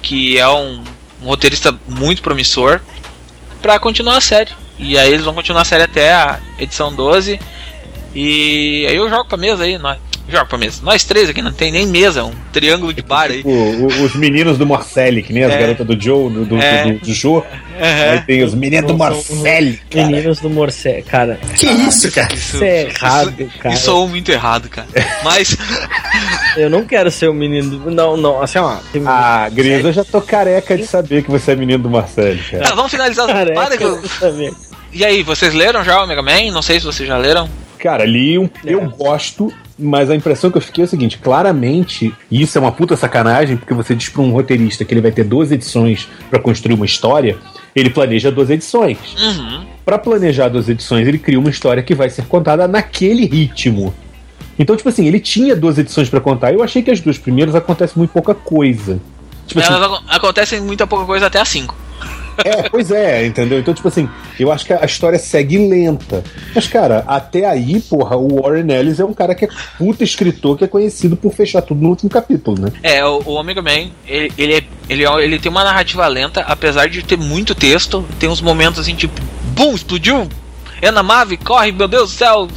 que 0.00 0.38
é 0.38 0.48
um, 0.48 0.82
um 1.22 1.26
roteirista 1.26 1.74
muito 1.88 2.22
promissor 2.22 2.80
para 3.60 3.78
continuar 3.78 4.16
a 4.16 4.20
série. 4.20 4.50
E 4.78 4.98
aí 4.98 5.12
eles 5.12 5.24
vão 5.24 5.34
continuar 5.34 5.62
a 5.62 5.64
série 5.64 5.84
até 5.84 6.12
a 6.12 6.40
edição 6.58 6.92
12 6.92 7.38
e 8.14 8.86
aí 8.88 8.96
eu 8.96 9.08
jogo 9.08 9.26
pra 9.26 9.38
mesa 9.38 9.64
aí 9.64 9.78
nós 9.78 9.98
joga 10.28 10.46
pra 10.46 10.58
mesa. 10.58 10.80
Nós 10.82 11.04
três 11.04 11.28
aqui 11.28 11.42
não 11.42 11.52
tem 11.52 11.70
nem 11.70 11.86
mesa, 11.86 12.24
um 12.24 12.32
triângulo 12.52 12.92
de 12.92 13.02
bar 13.02 13.30
tipo, 13.30 13.48
aí. 13.48 14.04
os 14.04 14.14
meninos 14.14 14.56
do 14.56 14.66
Morcelli, 14.66 15.22
que 15.22 15.32
nem 15.32 15.44
as 15.44 15.52
é. 15.52 15.58
garotas 15.58 15.86
do 15.86 16.00
Joe, 16.00 16.32
do, 16.32 16.44
do, 16.44 16.58
é. 16.58 16.92
do, 16.92 16.98
do 17.00 17.14
Joe. 17.14 17.40
Uhum. 17.40 17.44
Aí 18.10 18.20
tem 18.22 18.42
os 18.42 18.54
meninos 18.54 18.90
do 18.90 18.96
Morcelli. 18.96 19.80
Meninos 19.94 20.40
do 20.40 20.50
Morcelli, 20.50 21.02
cara. 21.02 21.38
Que 21.56 21.66
isso, 21.66 22.10
cara? 22.12 22.34
Isso, 22.34 22.56
isso 22.56 22.64
é 22.64 22.82
errado, 22.84 23.34
isso, 23.38 23.58
cara. 23.58 23.74
Isso 23.74 23.90
é 23.90 24.08
muito 24.08 24.32
errado, 24.32 24.68
cara. 24.68 24.88
Mas. 25.22 25.56
eu 26.56 26.70
não 26.70 26.84
quero 26.84 27.10
ser 27.10 27.28
o 27.28 27.32
um 27.32 27.34
menino 27.34 27.78
do. 27.78 27.90
Não, 27.90 28.16
não, 28.16 28.42
assim, 28.42 28.58
ó. 28.58 28.78
Ah, 29.06 29.48
Gris, 29.50 29.84
eu 29.84 29.92
já 29.92 30.04
tô 30.04 30.20
careca 30.20 30.76
de 30.76 30.86
saber 30.86 31.22
que 31.22 31.30
você 31.30 31.52
é 31.52 31.56
menino 31.56 31.82
do 31.82 31.90
Marcelo, 31.90 32.38
cara. 32.50 32.64
Tá, 32.64 32.74
vamos 32.74 32.90
finalizar. 32.90 33.26
Para 33.26 33.76
que 33.76 33.84
eu... 33.84 34.00
E 34.92 35.04
aí, 35.04 35.22
vocês 35.22 35.54
leram 35.54 35.82
já 35.82 36.02
o 36.02 36.06
Mega 36.06 36.22
Man? 36.22 36.52
Não 36.52 36.60
sei 36.60 36.78
se 36.78 36.84
vocês 36.86 37.08
já 37.08 37.16
leram. 37.16 37.48
Cara, 37.82 38.04
li 38.04 38.38
um. 38.38 38.44
É. 38.64 38.74
Eu 38.74 38.88
gosto, 38.90 39.52
mas 39.76 40.08
a 40.08 40.14
impressão 40.14 40.52
que 40.52 40.56
eu 40.56 40.62
fiquei 40.62 40.84
é 40.84 40.86
o 40.86 40.88
seguinte: 40.88 41.18
claramente, 41.18 42.14
e 42.30 42.40
isso 42.40 42.56
é 42.56 42.60
uma 42.60 42.70
puta 42.70 42.96
sacanagem, 42.96 43.56
porque 43.56 43.74
você 43.74 43.92
diz 43.92 44.08
pra 44.08 44.22
um 44.22 44.30
roteirista 44.30 44.84
que 44.84 44.94
ele 44.94 45.00
vai 45.00 45.10
ter 45.10 45.24
12 45.24 45.52
edições 45.52 46.08
para 46.30 46.38
construir 46.38 46.74
uma 46.74 46.86
história, 46.86 47.36
ele 47.74 47.90
planeja 47.90 48.30
12 48.30 48.52
edições. 48.52 48.98
Uhum. 49.20 49.66
Para 49.84 49.98
planejar 49.98 50.48
12 50.48 50.70
edições, 50.70 51.08
ele 51.08 51.18
cria 51.18 51.40
uma 51.40 51.50
história 51.50 51.82
que 51.82 51.92
vai 51.92 52.08
ser 52.08 52.24
contada 52.26 52.68
naquele 52.68 53.26
ritmo. 53.26 53.92
Então, 54.56 54.76
tipo 54.76 54.88
assim, 54.88 55.08
ele 55.08 55.18
tinha 55.18 55.56
duas 55.56 55.76
edições 55.76 56.08
para 56.08 56.20
contar. 56.20 56.52
Eu 56.52 56.62
achei 56.62 56.82
que 56.82 56.90
as 56.92 57.00
duas 57.00 57.18
primeiras 57.18 57.56
acontece 57.56 57.98
muito 57.98 58.10
pouca 58.12 58.32
coisa. 58.32 59.00
Tipo 59.44 59.60
Elas 59.60 59.92
assim, 59.92 60.04
acontecem 60.08 60.60
muita 60.60 60.86
pouca 60.86 61.04
coisa 61.04 61.26
até 61.26 61.40
a 61.40 61.44
5. 61.44 61.81
É, 62.44 62.68
pois 62.68 62.90
é, 62.90 63.26
entendeu? 63.26 63.58
Então, 63.58 63.74
tipo 63.74 63.88
assim, 63.88 64.08
eu 64.38 64.50
acho 64.50 64.64
que 64.64 64.72
a 64.72 64.84
história 64.84 65.18
segue 65.18 65.68
lenta. 65.68 66.22
Mas, 66.54 66.66
cara, 66.66 67.04
até 67.06 67.44
aí, 67.44 67.80
porra, 67.80 68.16
o 68.16 68.42
Warren 68.42 68.70
Ellis 68.70 69.00
é 69.00 69.04
um 69.04 69.12
cara 69.12 69.34
que 69.34 69.44
é 69.44 69.48
puta 69.78 70.04
escritor 70.04 70.56
que 70.56 70.64
é 70.64 70.68
conhecido 70.68 71.16
por 71.16 71.32
fechar 71.32 71.62
tudo 71.62 71.80
no 71.80 71.90
último 71.90 72.10
capítulo, 72.10 72.60
né? 72.60 72.72
É, 72.82 73.04
o, 73.04 73.20
Omega 73.26 73.62
Man, 73.62 73.90
ele, 74.06 74.32
ele, 74.36 74.54
é, 74.54 74.64
ele, 74.88 75.06
é, 75.06 75.24
ele 75.24 75.38
tem 75.38 75.50
uma 75.50 75.64
narrativa 75.64 76.06
lenta, 76.06 76.40
apesar 76.42 76.88
de 76.88 77.02
ter 77.02 77.16
muito 77.16 77.54
texto, 77.54 78.04
tem 78.18 78.28
uns 78.28 78.40
momentos 78.40 78.80
assim, 78.80 78.94
tipo, 78.94 79.20
bum, 79.54 79.74
explodiu, 79.74 80.28
é 80.80 80.90
na 80.90 81.02
Mave, 81.02 81.36
corre, 81.36 81.70
meu 81.70 81.86
Deus 81.86 82.10
do 82.10 82.16
céu, 82.16 82.48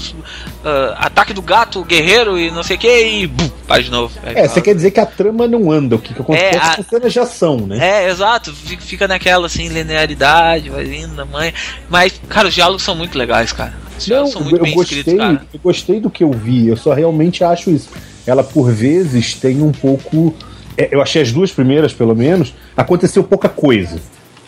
uh, 0.66 0.96
ataque 0.98 1.34
do 1.34 1.42
gato, 1.42 1.84
guerreiro 1.84 2.38
e 2.38 2.50
não 2.50 2.64
sei 2.64 2.76
o 2.76 2.80
que, 2.80 3.08
e 3.08 3.28
bum, 3.28 3.50
para 3.68 3.84
de 3.84 3.92
novo. 3.92 4.18
É, 4.24 4.48
você 4.48 4.62
quer 4.62 4.74
dizer 4.74 4.92
que 4.92 5.00
a 5.00 5.06
trama 5.06 5.48
não 5.48 5.72
anda, 5.72 5.96
o 5.96 6.00
que, 6.00 6.14
que 6.14 6.22
acontece 6.22 6.56
é, 6.56 6.82
a... 6.82 6.84
cenas 6.84 7.14
de 7.14 7.20
ação, 7.20 7.58
né? 7.58 7.78
É, 7.80 8.10
exato, 8.10 8.52
fica 8.54 9.08
naquela 9.08 9.46
assim, 9.46 9.68
linearidade, 9.68 10.70
vai 10.70 10.84
vindo 10.84 11.16
da 11.16 11.26
mãe. 11.26 11.54
Mas, 11.88 12.20
cara, 12.28 12.48
os 12.48 12.54
diálogos 12.54 12.82
são 12.82 12.96
muito 12.96 13.18
legais, 13.18 13.54
cara. 13.54 13.74
Os 13.98 14.08
não, 14.08 14.28
são 14.28 14.42
muito 14.42 14.58
eu 14.58 14.64
bem 14.64 14.74
gostei, 14.74 14.98
escritos, 15.00 15.26
cara. 15.26 15.42
Eu 15.54 15.60
gostei 15.64 16.00
do 16.00 16.10
que 16.10 16.24
eu 16.24 16.32
vi, 16.32 16.68
eu 16.68 16.76
só 16.76 16.94
realmente 16.94 17.44
acho 17.44 17.70
isso. 17.70 17.90
Ela, 18.26 18.44
por 18.44 18.72
vezes, 18.72 19.36
tem 19.36 19.62
um 19.62 19.72
pouco. 19.72 20.36
É, 20.78 20.90
eu 20.92 21.02
achei 21.02 21.22
as 21.22 21.32
duas 21.32 21.52
primeiras, 21.52 21.94
pelo 21.94 22.16
menos, 22.16 22.54
aconteceu 22.76 23.24
pouca 23.24 23.48
coisa 23.48 24.02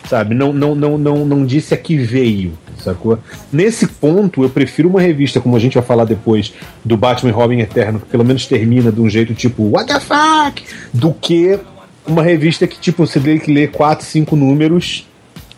sabe? 0.08 0.34
Não, 0.34 0.52
não, 0.52 0.74
não, 0.74 0.96
não, 0.96 1.24
não 1.24 1.44
disse 1.44 1.74
a 1.74 1.76
que 1.76 1.96
veio, 1.96 2.52
sacou? 2.82 3.18
Nesse 3.52 3.86
ponto, 3.86 4.42
eu 4.42 4.48
prefiro 4.48 4.88
uma 4.88 5.00
revista, 5.00 5.40
como 5.40 5.56
a 5.56 5.58
gente 5.58 5.74
vai 5.74 5.82
falar 5.82 6.04
depois, 6.04 6.52
do 6.84 6.96
Batman 6.96 7.32
Robin 7.32 7.58
Eterno, 7.58 8.00
que 8.00 8.06
pelo 8.06 8.24
menos 8.24 8.46
termina 8.46 8.90
de 8.90 9.00
um 9.00 9.08
jeito 9.08 9.34
tipo, 9.34 9.70
what 9.70 9.86
the 9.86 10.00
fuck? 10.00 10.62
Do 10.92 11.12
que 11.12 11.58
uma 12.06 12.22
revista 12.22 12.66
que, 12.66 12.78
tipo, 12.78 13.06
você 13.06 13.20
tem 13.20 13.38
que 13.38 13.52
ler 13.52 13.70
quatro, 13.70 14.06
cinco 14.06 14.34
números 14.34 15.06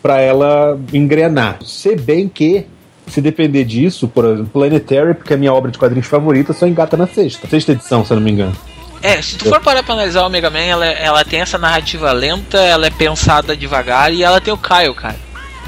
para 0.01 0.19
ela 0.19 0.79
engrenar. 0.91 1.59
Se 1.63 1.95
bem 1.95 2.27
que 2.27 2.65
se 3.07 3.21
depender 3.21 3.63
disso, 3.63 4.07
por 4.07 4.25
exemplo, 4.25 4.47
Planetary, 4.47 5.13
porque 5.13 5.33
é 5.33 5.35
a 5.35 5.39
minha 5.39 5.53
obra 5.53 5.71
de 5.71 5.77
quadrinhos 5.77 6.07
favorita, 6.07 6.53
só 6.53 6.67
engata 6.67 6.95
na 6.95 7.07
sexta. 7.07 7.47
Sexta 7.47 7.71
edição, 7.73 8.05
se 8.05 8.11
eu 8.11 8.15
não 8.15 8.23
me 8.23 8.31
engano. 8.31 8.55
É, 9.01 9.21
se 9.21 9.35
tu 9.35 9.45
for 9.49 9.59
parar 9.59 9.81
pra 9.81 9.93
analisar 9.93 10.25
o 10.25 10.29
Mega 10.29 10.49
Man, 10.49 10.59
ela, 10.59 10.85
ela 10.85 11.25
tem 11.25 11.41
essa 11.41 11.57
narrativa 11.57 12.11
lenta, 12.11 12.59
ela 12.59 12.85
é 12.85 12.91
pensada 12.91 13.57
devagar 13.57 14.13
e 14.13 14.23
ela 14.23 14.39
tem 14.39 14.53
o 14.53 14.57
Kyle, 14.57 14.93
cara. 14.93 15.15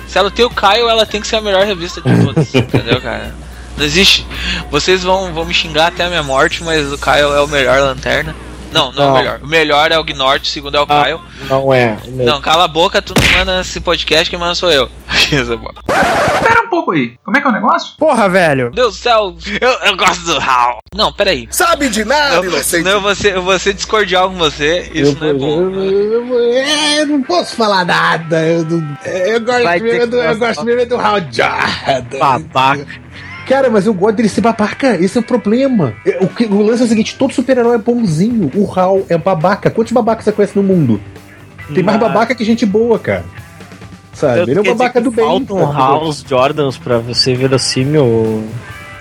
Se 0.07 0.17
ela 0.19 0.29
tem 0.29 0.45
o 0.45 0.49
Kyle, 0.49 0.87
ela 0.87 1.05
tem 1.05 1.19
que 1.19 1.27
ser 1.27 1.37
a 1.37 1.41
melhor 1.41 1.65
revista 1.65 1.99
de 2.01 2.25
todas, 2.25 2.53
entendeu, 2.53 3.01
cara? 3.01 3.33
Não 3.75 3.83
existe. 3.83 4.27
Vocês 4.69 5.01
vão, 5.01 5.33
vão 5.33 5.45
me 5.45 5.53
xingar 5.53 5.87
até 5.87 6.05
a 6.05 6.09
minha 6.09 6.21
morte, 6.21 6.63
mas 6.63 6.91
o 6.93 6.97
Kyle 6.97 7.33
é 7.35 7.39
o 7.39 7.47
melhor 7.47 7.79
lanterna. 7.79 8.35
Não, 8.73 8.91
não, 8.91 8.93
não, 8.93 9.03
é 9.03 9.11
o 9.11 9.13
melhor. 9.13 9.39
O 9.41 9.47
melhor 9.47 9.91
é 9.91 9.97
o 9.97 10.03
Gnort, 10.03 10.43
o 10.43 10.47
segundo 10.47 10.75
é 10.75 10.81
o 10.81 10.85
ah, 10.89 11.03
Kyle. 11.03 11.19
Não 11.49 11.73
é. 11.73 11.97
Não, 12.07 12.41
cala 12.41 12.65
a 12.65 12.67
boca, 12.67 13.01
tu 13.01 13.13
não 13.15 13.37
manda 13.37 13.61
esse 13.61 13.79
podcast, 13.79 14.29
quem 14.29 14.39
manda 14.39 14.55
sou 14.55 14.71
eu. 14.71 14.89
Espera 15.13 16.61
um 16.63 16.69
pouco 16.69 16.91
aí. 16.91 17.15
Como 17.23 17.37
é 17.37 17.41
que 17.41 17.47
é 17.47 17.49
o 17.49 17.53
negócio? 17.53 17.95
Porra, 17.97 18.27
velho. 18.27 18.71
Deus 18.71 18.95
do 18.95 18.99
céu, 18.99 19.35
eu, 19.61 19.69
eu 19.89 19.97
gosto 19.97 20.25
do 20.25 20.37
Hal. 20.37 20.79
Não, 20.95 21.11
peraí. 21.13 21.47
Sabe 21.51 21.89
de 21.89 22.03
nada, 22.03 22.35
eu, 22.37 22.45
inocente. 22.45 22.83
Não, 22.83 22.91
eu 22.91 23.01
vou, 23.01 23.15
ser, 23.15 23.35
eu 23.35 23.41
vou 23.41 23.57
ser 23.59 23.73
discordial 23.73 24.29
com 24.29 24.35
você. 24.35 24.91
Isso 24.93 25.17
eu, 25.21 25.21
não 25.21 25.27
é 25.27 25.33
bom. 25.33 25.61
Eu, 25.79 26.39
eu, 26.99 27.07
não 27.07 27.23
posso 27.23 27.55
falar 27.55 27.85
nada. 27.85 28.41
Eu, 28.43 28.65
eu 29.05 29.41
gosto 29.41 29.83
mesmo 29.83 30.07
do, 30.07 30.17
eu 30.17 30.37
gosto 30.37 30.63
mesmo 30.65 30.85
do 30.87 30.99
Hal 30.99 31.19
Jordan. 31.31 32.19
Babaca. 32.19 33.02
Cara, 33.47 33.69
mas 33.69 33.85
eu 33.85 33.93
gosto 33.93 34.15
dele 34.15 34.29
ser 34.29 34.41
babaca. 34.41 34.95
Esse 34.95 35.17
é 35.17 35.21
o 35.21 35.23
problema. 35.23 35.93
É, 36.05 36.17
o, 36.21 36.27
que, 36.27 36.45
o 36.45 36.61
lance 36.61 36.81
é 36.81 36.85
o 36.85 36.89
seguinte: 36.89 37.15
todo 37.17 37.33
super-herói 37.33 37.75
é 37.75 37.79
bonzinho. 37.79 38.51
O 38.55 38.71
Hal 38.71 39.03
é 39.09 39.17
babaca. 39.17 39.69
Quantos 39.69 39.91
babacas 39.91 40.25
você 40.25 40.31
conhece 40.31 40.55
no 40.55 40.63
mundo? 40.63 41.01
Tem 41.73 41.83
mais 41.83 41.99
babaca 41.99 42.35
que 42.35 42.43
gente 42.43 42.65
boa, 42.65 42.99
cara. 42.99 43.25
Sabe? 44.13 44.51
Ele 44.51 44.59
é 44.59 44.61
o 44.61 44.63
babaca 44.63 45.01
do 45.01 45.11
bem. 45.11 45.25
Faltam 45.25 45.71
House 45.71 46.23
Jordans 46.27 46.77
pra 46.77 46.99
você 46.99 47.33
verossímil 47.33 48.43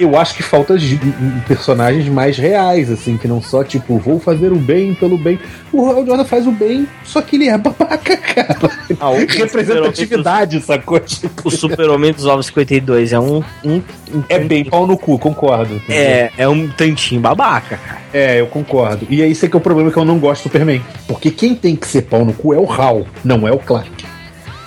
eu 0.02 0.16
acho 0.16 0.34
que 0.34 0.42
falta 0.42 0.76
de, 0.78 0.98
personagens 1.46 2.08
mais 2.08 2.36
reais, 2.36 2.90
assim, 2.90 3.16
que 3.16 3.28
não 3.28 3.42
só, 3.42 3.62
tipo, 3.62 3.98
vou 3.98 4.18
fazer 4.18 4.52
o 4.52 4.56
bem 4.56 4.94
pelo 4.94 5.16
bem. 5.16 5.38
O 5.72 5.86
Hal 5.86 6.06
Jordan 6.06 6.24
faz 6.24 6.46
o 6.46 6.52
bem, 6.52 6.86
só 7.04 7.22
que 7.22 7.36
ele 7.36 7.48
é 7.48 7.56
babaca, 7.56 8.16
cara. 8.16 8.58
Ah, 9.00 9.10
Representatividade, 9.28 10.60
sacou? 10.60 11.00
Tipo... 11.00 11.48
O 11.48 11.50
Super-Homem 11.50 12.12
dos 12.12 12.26
Ovos 12.26 12.46
52 12.46 13.12
é 13.12 13.20
um, 13.20 13.42
um, 13.64 13.82
um. 14.12 14.22
é 14.28 14.38
bem 14.38 14.64
pau 14.64 14.86
no 14.86 14.96
cu, 14.96 15.18
concordo. 15.18 15.80
É, 15.88 16.30
é 16.36 16.48
um 16.48 16.68
tantinho 16.68 17.20
babaca, 17.20 17.76
cara. 17.76 18.00
É, 18.12 18.40
eu 18.40 18.46
concordo. 18.46 19.06
E 19.08 19.22
é 19.22 19.32
que 19.32 19.46
é 19.46 19.56
o 19.56 19.60
problema 19.60 19.90
que 19.90 19.96
eu 19.96 20.04
não 20.04 20.18
gosto 20.18 20.42
do 20.42 20.44
Superman. 20.44 20.82
Porque 21.06 21.30
quem 21.30 21.54
tem 21.54 21.74
que 21.74 21.86
ser 21.86 22.02
pau 22.02 22.24
no 22.24 22.32
cu 22.32 22.52
é 22.52 22.58
o 22.58 22.70
Hal, 22.70 23.06
não 23.24 23.46
é 23.48 23.52
o 23.52 23.58
Clark. 23.58 23.90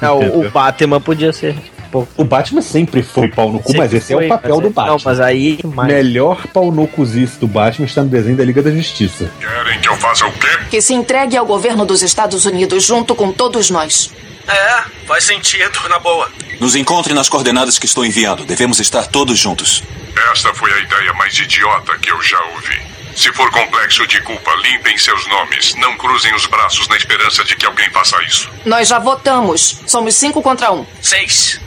Não, 0.01 0.19
o 0.19 0.49
Batman 0.49 0.99
podia 0.99 1.31
ser 1.31 1.55
pô. 1.91 2.07
O 2.17 2.23
Batman 2.23 2.61
sempre 2.61 3.01
foi 3.03 3.27
pau 3.27 3.51
no 3.51 3.59
cu, 3.59 3.67
sempre 3.67 3.79
mas 3.79 3.93
esse 3.93 4.13
foi, 4.13 4.23
é 4.23 4.27
o 4.27 4.29
papel 4.29 4.61
do 4.61 4.69
Batman. 4.69 4.93
Não, 4.93 5.01
mas 5.03 5.19
aí. 5.19 5.59
Mas... 5.63 5.87
Melhor 5.87 6.47
pau 6.47 6.71
no 6.71 6.87
cuzice 6.87 7.39
do 7.39 7.47
Batman 7.47 7.85
está 7.85 8.01
no 8.01 8.09
desenho 8.09 8.37
da 8.37 8.43
Liga 8.43 8.61
da 8.61 8.71
Justiça. 8.71 9.29
Querem 9.39 9.79
que 9.79 9.89
eu 9.89 9.95
faça 9.97 10.25
o 10.25 10.31
quê? 10.31 10.47
Que 10.69 10.81
se 10.81 10.93
entregue 10.93 11.37
ao 11.37 11.45
governo 11.45 11.85
dos 11.85 12.01
Estados 12.01 12.45
Unidos 12.45 12.83
junto 12.83 13.15
com 13.15 13.31
todos 13.31 13.69
nós. 13.69 14.11
É, 14.47 14.83
faz 15.07 15.23
sentido, 15.23 15.79
na 15.89 15.99
boa. 15.99 16.29
Nos 16.59 16.75
encontre 16.75 17.13
nas 17.13 17.27
coordenadas 17.27 17.79
que 17.79 17.85
estou 17.85 18.05
enviando. 18.05 18.45
Devemos 18.45 18.79
estar 18.79 19.07
todos 19.07 19.39
juntos. 19.39 19.83
Esta 20.31 20.53
foi 20.53 20.71
a 20.71 20.79
ideia 20.79 21.13
mais 21.13 21.37
idiota 21.37 21.97
que 21.97 22.11
eu 22.11 22.21
já 22.21 22.39
ouvi. 22.53 22.95
Se 23.15 23.31
for 23.31 23.49
complexo 23.49 24.05
de 24.07 24.21
culpa, 24.21 24.51
limpem 24.55 24.97
seus 24.97 25.25
nomes. 25.27 25.73
Não 25.75 25.95
cruzem 25.97 26.33
os 26.35 26.45
braços 26.47 26.87
na 26.89 26.97
esperança 26.97 27.43
de 27.45 27.55
que 27.55 27.65
alguém 27.65 27.89
faça 27.89 28.21
isso. 28.23 28.49
Nós 28.65 28.89
já 28.89 28.99
votamos. 28.99 29.81
Somos 29.87 30.15
cinco 30.15 30.41
contra 30.41 30.71
um. 30.71 30.85
Seis. 31.01 31.59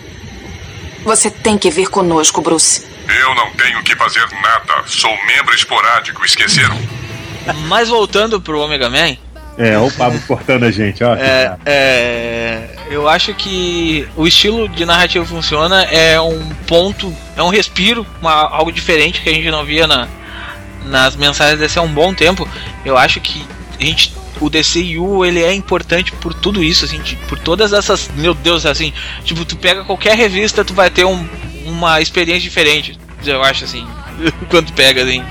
Você 1.08 1.30
tem 1.30 1.56
que 1.56 1.70
vir 1.70 1.88
conosco, 1.88 2.42
Bruce. 2.42 2.84
Eu 3.08 3.34
não 3.34 3.50
tenho 3.52 3.82
que 3.82 3.96
fazer 3.96 4.20
nada. 4.42 4.82
Sou 4.84 5.10
membro 5.26 5.54
esporádico, 5.54 6.22
esqueceram? 6.22 6.78
Mas 7.66 7.88
voltando 7.88 8.38
pro 8.38 8.60
Omega 8.60 8.90
Man. 8.90 9.16
É, 9.56 9.78
o 9.78 9.90
Pablo 9.90 10.20
cortando 10.28 10.64
a 10.64 10.70
gente, 10.70 11.02
ó. 11.02 11.14
É, 11.14 11.56
é, 11.64 12.68
Eu 12.90 13.08
acho 13.08 13.32
que 13.32 14.06
o 14.16 14.26
estilo 14.26 14.68
de 14.68 14.84
narrativa 14.84 15.24
funciona 15.24 15.82
é 15.84 16.20
um 16.20 16.50
ponto, 16.66 17.16
é 17.34 17.42
um 17.42 17.48
respiro, 17.48 18.06
uma, 18.20 18.30
algo 18.30 18.70
diferente 18.70 19.22
que 19.22 19.30
a 19.30 19.32
gente 19.32 19.50
não 19.50 19.64
via 19.64 19.86
na, 19.86 20.06
nas 20.84 21.16
mensagens 21.16 21.58
desse 21.58 21.78
há 21.78 21.82
um 21.82 21.88
bom 21.88 22.12
tempo. 22.12 22.46
Eu 22.84 22.98
acho 22.98 23.18
que 23.18 23.46
a 23.80 23.82
gente 23.82 24.12
o 24.40 24.48
DCU 24.48 25.24
ele 25.24 25.42
é 25.42 25.52
importante 25.52 26.12
por 26.12 26.34
tudo 26.34 26.62
isso, 26.62 26.84
assim, 26.84 27.00
de, 27.00 27.16
por 27.28 27.38
todas 27.38 27.72
essas. 27.72 28.10
Meu 28.16 28.34
Deus, 28.34 28.64
assim, 28.66 28.92
tipo, 29.24 29.44
tu 29.44 29.56
pega 29.56 29.84
qualquer 29.84 30.16
revista, 30.16 30.64
tu 30.64 30.74
vai 30.74 30.90
ter 30.90 31.04
um, 31.04 31.26
uma 31.64 32.00
experiência 32.00 32.42
diferente. 32.42 32.98
Eu 33.24 33.42
acho 33.42 33.64
assim. 33.64 33.86
quando 34.48 34.72
pega, 34.72 35.02
assim. 35.02 35.22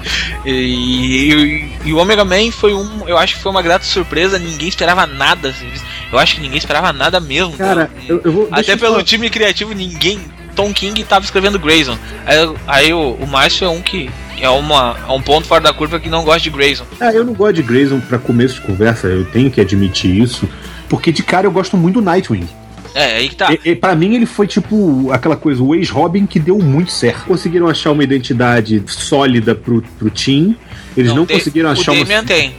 E, 0.45 0.51
e, 0.51 1.72
e, 1.86 1.93
o 1.93 1.97
Omega 1.97 2.26
Man 2.26 2.51
foi 2.51 2.74
um. 2.74 3.08
Eu 3.08 3.18
acho 3.18 3.36
que 3.36 3.41
foi 3.41 3.51
uma 3.51 3.62
grata 3.62 3.86
surpresa, 3.86 4.39
ninguém 4.39 4.68
esperava 4.68 5.05
nada. 5.05 5.49
Assim, 5.49 5.70
eu 6.12 6.20
acho 6.20 6.36
que 6.36 6.41
ninguém 6.41 6.58
esperava 6.58 6.93
nada 6.93 7.20
mesmo. 7.20 7.53
Cara, 7.53 7.91
eu, 8.08 8.22
eu 8.24 8.32
vou, 8.32 8.47
Até 8.51 8.76
pelo 8.76 8.93
falar. 8.93 9.03
time 9.03 9.30
criativo, 9.30 9.74
ninguém. 9.74 10.20
Tom 10.58 10.74
King 10.74 11.03
tava 11.03 11.24
escrevendo 11.24 11.60
Grayson. 11.60 11.97
Aí, 12.26 12.55
aí 12.66 12.93
o, 12.93 13.12
o 13.12 13.28
Márcio 13.28 13.66
é 13.66 13.70
um 13.70 13.80
que 13.80 14.10
é, 14.41 14.49
uma, 14.49 14.97
é 15.08 15.12
um 15.12 15.22
ponto 15.22 15.47
fora 15.47 15.62
da 15.62 15.72
curva 15.72 15.99
que 15.99 16.10
não 16.10 16.24
gosta 16.24 16.41
de 16.41 16.49
Grayson. 16.49 16.84
Ah, 16.99 17.14
eu 17.14 17.24
não 17.24 17.34
gosto 17.34 17.53
de 17.53 17.62
Grayson 17.62 17.99
para 17.99 18.18
começo 18.18 18.55
de 18.55 18.62
conversa, 18.62 19.08
eu 19.08 19.24
tenho 19.26 19.51
que 19.51 19.62
admitir 19.62 20.20
isso. 20.20 20.49
Porque 20.89 21.12
de 21.12 21.22
cara 21.22 21.45
eu 21.45 21.51
gosto 21.51 21.78
muito 21.78 21.95
do 21.95 22.01
Nightwing. 22.01 22.49
É, 22.95 23.18
aí 23.18 23.30
que 23.30 23.36
tá. 23.36 23.53
E, 23.53 23.70
e, 23.70 23.76
pra 23.76 23.95
mim 23.95 24.16
ele 24.16 24.26
foi 24.26 24.47
tipo 24.47 25.12
aquela 25.12 25.36
coisa, 25.36 25.62
o 25.62 25.76
ex-Robin 25.76 26.26
que 26.26 26.39
deu 26.39 26.58
muito 26.58 26.91
certo. 26.91 27.26
Conseguiram 27.26 27.68
achar 27.68 27.91
uma 27.91 28.03
identidade 28.03 28.82
sólida 28.88 29.53
pro, 29.53 29.84
pro 29.99 30.10
Team. 30.10 30.55
Eles 30.95 31.12
não, 31.12 31.18
não 31.18 31.26
conseguiram 31.28 31.70
achar 31.70 31.91
o 31.91 31.99
Damian 31.99 32.22
uma. 32.22 32.24
tem. 32.24 32.55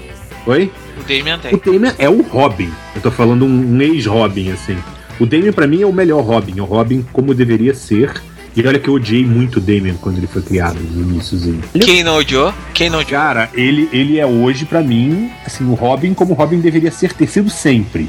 Oi? 0.47 0.71
O 0.97 1.03
Damian 1.03 1.39
tem. 1.39 1.53
O 1.53 1.59
Damian 1.59 1.95
é 1.99 2.09
o 2.09 2.23
Robin. 2.23 2.71
Eu 2.95 3.03
tô 3.03 3.11
falando 3.11 3.45
um, 3.45 3.75
um 3.75 3.83
ex-Robin, 3.83 4.53
assim. 4.53 4.79
O 5.21 5.27
Damian 5.27 5.53
para 5.53 5.67
mim 5.67 5.83
é 5.83 5.87
o 5.87 5.93
melhor 5.93 6.23
Robin. 6.23 6.61
O 6.61 6.65
Robin 6.65 7.05
como 7.13 7.35
deveria 7.35 7.75
ser. 7.75 8.13
E 8.57 8.67
olha 8.67 8.79
que 8.79 8.89
eu 8.89 8.95
odiei 8.95 9.25
muito 9.25 9.59
o 9.59 9.61
Damian 9.61 9.95
quando 9.95 10.19
ele 10.19 10.27
foi 10.27 10.43
criado 10.43 10.81
no 10.81 11.13
iníciozinho. 11.13 11.63
Quem 11.81 12.03
não 12.03 12.17
odiou? 12.17 12.53
Quem 12.75 12.91
não 12.91 13.01
odiou? 13.01 13.21
Cara, 13.21 13.51
ele, 13.55 13.89
ele 13.93 14.19
é 14.19 14.27
hoje, 14.27 14.65
para 14.65 14.83
mim, 14.83 15.31
assim, 15.47 15.65
o 15.69 15.75
Robin 15.75 16.13
como 16.13 16.33
o 16.33 16.35
Robin 16.35 16.59
deveria 16.59 16.91
ser, 16.91 17.13
ter 17.13 17.29
sido 17.29 17.51
sempre. 17.51 18.09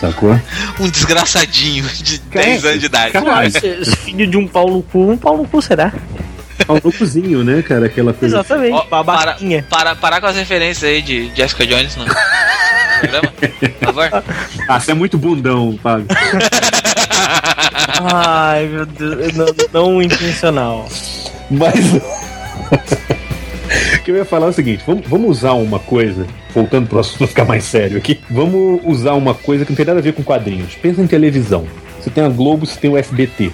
Sacou? 0.00 0.38
Um 0.80 0.88
desgraçadinho 0.88 1.84
de 1.88 2.18
Cara, 2.18 2.46
10 2.46 2.64
anos 2.64 2.80
de 2.80 2.86
idade. 2.86 3.12
Caralho. 3.12 3.52
Filho 3.98 4.26
de 4.26 4.36
um 4.36 4.46
Paulo 4.46 4.82
Cu, 4.82 5.10
um 5.10 5.16
Paulo 5.16 5.46
Cu 5.46 5.62
será? 5.62 5.92
Paulo 6.66 6.92
Cuzinho, 6.92 7.44
né, 7.44 7.62
cara? 7.62 7.86
Aquela 7.86 8.12
coisa. 8.12 8.36
Exatamente. 8.36 8.72
Ó, 8.72 8.82
para, 8.82 9.34
para, 9.68 9.94
parar 9.94 10.20
com 10.20 10.26
as 10.26 10.36
referências 10.36 10.90
aí 10.90 11.02
de 11.02 11.30
Jessica 11.34 11.66
Jones, 11.66 11.96
não. 11.96 12.06
Programa? 13.00 13.32
Por 13.32 13.94
favor? 13.94 14.24
Ah, 14.68 14.80
você 14.80 14.90
é 14.90 14.94
muito 14.94 15.18
bundão, 15.18 15.78
Fábio. 15.82 16.06
Ai, 18.12 18.66
meu 18.66 18.86
Deus, 18.86 19.34
não, 19.34 19.46
não 19.72 20.02
intencional. 20.02 20.86
Mas. 21.50 21.94
o 23.94 24.02
que 24.04 24.10
eu 24.10 24.16
ia 24.16 24.24
falar 24.24 24.46
é 24.46 24.50
o 24.50 24.52
seguinte: 24.52 24.82
vamos, 24.86 25.06
vamos 25.06 25.30
usar 25.30 25.52
uma 25.52 25.78
coisa, 25.78 26.26
voltando 26.54 26.88
pro 26.88 26.98
assunto 26.98 27.26
ficar 27.26 27.44
mais 27.44 27.64
sério 27.64 27.96
aqui. 27.96 28.20
Vamos 28.30 28.80
usar 28.84 29.14
uma 29.14 29.34
coisa 29.34 29.64
que 29.64 29.70
não 29.70 29.76
tem 29.76 29.86
nada 29.86 29.98
a 29.98 30.02
ver 30.02 30.12
com 30.12 30.22
quadrinhos. 30.22 30.74
Pensa 30.74 31.00
em 31.00 31.06
televisão. 31.06 31.66
Você 32.00 32.10
tem 32.10 32.24
a 32.24 32.28
Globo, 32.28 32.66
você 32.66 32.78
tem 32.78 32.90
o 32.90 32.96
SBT. 32.96 33.52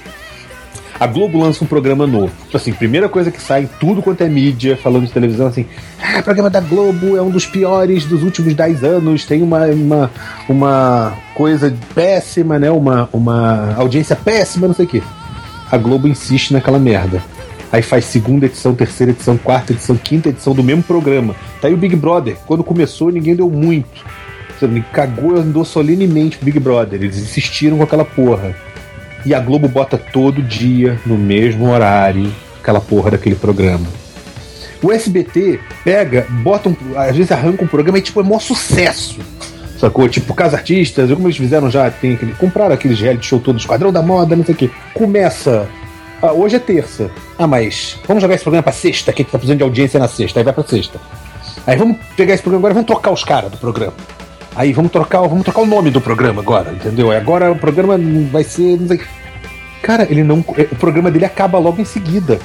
A 1.02 1.06
Globo 1.08 1.36
lança 1.36 1.64
um 1.64 1.66
programa 1.66 2.06
novo. 2.06 2.32
Tipo 2.44 2.56
assim, 2.56 2.72
primeira 2.72 3.08
coisa 3.08 3.28
que 3.28 3.42
sai, 3.42 3.68
tudo 3.80 4.00
quanto 4.00 4.22
é 4.22 4.28
mídia, 4.28 4.76
falando 4.76 5.04
de 5.04 5.10
televisão, 5.10 5.48
assim, 5.48 5.66
ah, 6.00 6.20
o 6.20 6.22
programa 6.22 6.48
da 6.48 6.60
Globo 6.60 7.16
é 7.16 7.20
um 7.20 7.28
dos 7.28 7.44
piores 7.44 8.04
dos 8.04 8.22
últimos 8.22 8.54
10 8.54 8.84
anos, 8.84 9.24
tem 9.24 9.42
uma, 9.42 9.66
uma, 9.66 10.10
uma 10.48 11.12
coisa 11.34 11.74
péssima, 11.92 12.56
né? 12.56 12.70
Uma, 12.70 13.08
uma 13.12 13.74
audiência 13.74 14.14
péssima, 14.14 14.68
não 14.68 14.74
sei 14.76 14.84
o 14.84 14.88
quê. 14.88 15.02
A 15.72 15.76
Globo 15.76 16.06
insiste 16.06 16.52
naquela 16.52 16.78
merda. 16.78 17.20
Aí 17.72 17.82
faz 17.82 18.04
segunda 18.04 18.46
edição, 18.46 18.72
terceira 18.72 19.10
edição, 19.10 19.36
quarta 19.36 19.72
edição, 19.72 19.96
quinta 19.96 20.28
edição 20.28 20.54
do 20.54 20.62
mesmo 20.62 20.84
programa. 20.84 21.34
Tá 21.60 21.66
aí 21.66 21.74
o 21.74 21.76
Big 21.76 21.96
Brother. 21.96 22.36
Quando 22.46 22.62
começou, 22.62 23.10
ninguém 23.10 23.34
deu 23.34 23.50
muito. 23.50 24.04
Você 24.56 24.84
cagou, 24.92 25.36
andou 25.36 25.64
solenemente 25.64 26.36
pro 26.36 26.44
Big 26.44 26.60
Brother. 26.60 27.02
Eles 27.02 27.18
insistiram 27.18 27.78
com 27.78 27.82
aquela 27.82 28.04
porra. 28.04 28.54
E 29.24 29.34
a 29.34 29.40
Globo 29.40 29.68
bota 29.68 29.96
todo 29.96 30.42
dia, 30.42 30.98
no 31.06 31.16
mesmo 31.16 31.70
horário, 31.70 32.32
aquela 32.60 32.80
porra 32.80 33.12
daquele 33.12 33.36
programa. 33.36 33.86
O 34.82 34.90
SBT 34.90 35.60
pega, 35.84 36.26
bota 36.28 36.68
um, 36.68 36.76
às 36.96 37.16
vezes 37.16 37.30
arranca 37.30 37.62
um 37.64 37.68
programa 37.68 37.98
e 37.98 38.02
tipo 38.02 38.20
é 38.20 38.24
maior 38.24 38.40
sucesso. 38.40 39.20
Sacou? 39.78 40.08
Tipo, 40.08 40.34
Casa 40.34 40.56
Artistas, 40.56 41.10
como 41.10 41.26
eles 41.26 41.36
fizeram 41.36 41.70
já, 41.70 41.90
tem 41.90 42.14
aquele, 42.14 42.32
compraram 42.34 42.74
aqueles 42.74 43.00
reality 43.00 43.26
show 43.26 43.40
todo, 43.40 43.58
Esquadrão 43.58 43.92
da 43.92 44.02
Moda, 44.02 44.34
não 44.34 44.44
sei 44.44 44.54
o 44.54 44.58
que. 44.58 44.70
Começa. 44.94 45.68
Ah, 46.20 46.32
hoje 46.32 46.56
é 46.56 46.58
terça. 46.58 47.10
Ah, 47.38 47.46
mas 47.46 47.98
vamos 48.06 48.22
jogar 48.22 48.34
esse 48.34 48.44
programa 48.44 48.62
pra 48.62 48.72
sexta, 48.72 49.12
que 49.12 49.24
tá 49.24 49.30
precisando 49.32 49.58
de 49.58 49.64
audiência 49.64 49.98
na 49.98 50.06
sexta, 50.08 50.40
aí 50.40 50.44
vai 50.44 50.52
pra 50.52 50.64
sexta. 50.64 51.00
Aí 51.66 51.76
vamos 51.76 51.96
pegar 52.16 52.34
esse 52.34 52.42
programa 52.42 52.68
agora, 52.68 52.74
vamos 52.74 52.86
trocar 52.86 53.12
os 53.12 53.24
caras 53.24 53.50
do 53.50 53.58
programa. 53.58 53.94
Aí 54.54 54.72
vamos 54.72 54.92
trocar, 54.92 55.20
vamos 55.20 55.44
trocar 55.44 55.62
o 55.62 55.66
nome 55.66 55.90
do 55.90 56.00
programa 56.00 56.42
agora, 56.42 56.72
entendeu? 56.72 57.10
Agora 57.10 57.50
o 57.50 57.56
programa 57.56 57.98
vai 58.30 58.44
ser. 58.44 58.78
Cara, 59.82 60.06
ele 60.10 60.22
não. 60.22 60.40
O 60.40 60.76
programa 60.76 61.10
dele 61.10 61.24
acaba 61.24 61.58
logo 61.58 61.80
em 61.80 61.84
seguida. 61.84 62.38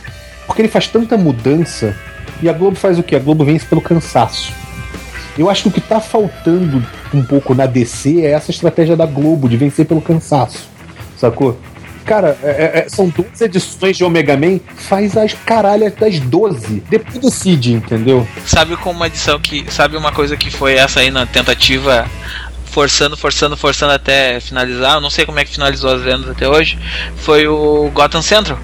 Porque 0.46 0.62
ele 0.62 0.70
faz 0.70 0.88
tanta 0.88 1.18
mudança. 1.18 1.96
E 2.42 2.48
a 2.50 2.54
Globo 2.54 2.78
faz 2.78 2.98
o 2.98 3.04
quê? 3.04 3.16
A 3.16 3.20
Globo 3.20 3.44
vence 3.44 3.66
pelo 3.66 3.82
cansaço. 3.82 4.54
Eu 5.38 5.50
acho 5.50 5.64
que 5.64 5.70
o 5.70 5.72
que 5.72 5.82
tá 5.82 6.00
faltando 6.00 6.84
um 7.14 7.24
pouco 7.24 7.54
na 7.54 7.66
DC 7.66 8.22
é 8.22 8.32
essa 8.32 8.52
estratégia 8.52 8.96
da 8.96 9.06
Globo 9.06 9.48
de 9.50 9.58
vencer 9.58 9.86
pelo 9.86 10.02
cansaço. 10.02 10.68
Sacou? 11.18 11.58
Cara, 12.08 12.38
é, 12.42 12.48
é, 12.50 12.86
é 12.86 12.90
são 12.90 13.10
12 13.10 13.44
edições 13.44 13.98
de 13.98 14.04
Omega 14.04 14.38
Man, 14.38 14.60
faz 14.76 15.18
as 15.18 15.34
caralhas 15.34 15.94
das 15.94 16.20
12. 16.20 16.82
Depois 16.90 17.18
decide, 17.18 17.74
entendeu? 17.74 18.26
Sabe 18.46 18.78
como 18.78 18.96
uma 18.96 19.08
edição 19.08 19.38
que. 19.40 19.66
Sabe 19.70 19.98
uma 19.98 20.12
coisa 20.12 20.38
que 20.38 20.50
foi 20.50 20.76
essa 20.76 21.02
aí 21.02 21.12
na 21.12 21.26
tentativa 21.26 22.10
forçando, 22.66 23.18
forçando, 23.18 23.58
forçando 23.58 23.92
até 23.92 24.40
finalizar. 24.40 24.96
Eu 24.96 25.02
não 25.02 25.10
sei 25.10 25.26
como 25.26 25.38
é 25.40 25.44
que 25.44 25.52
finalizou 25.52 25.92
as 25.94 26.02
vendas 26.02 26.30
até 26.30 26.48
hoje. 26.48 26.80
Foi 27.18 27.46
o 27.46 27.92
Gotham 27.94 28.22
Central. 28.22 28.58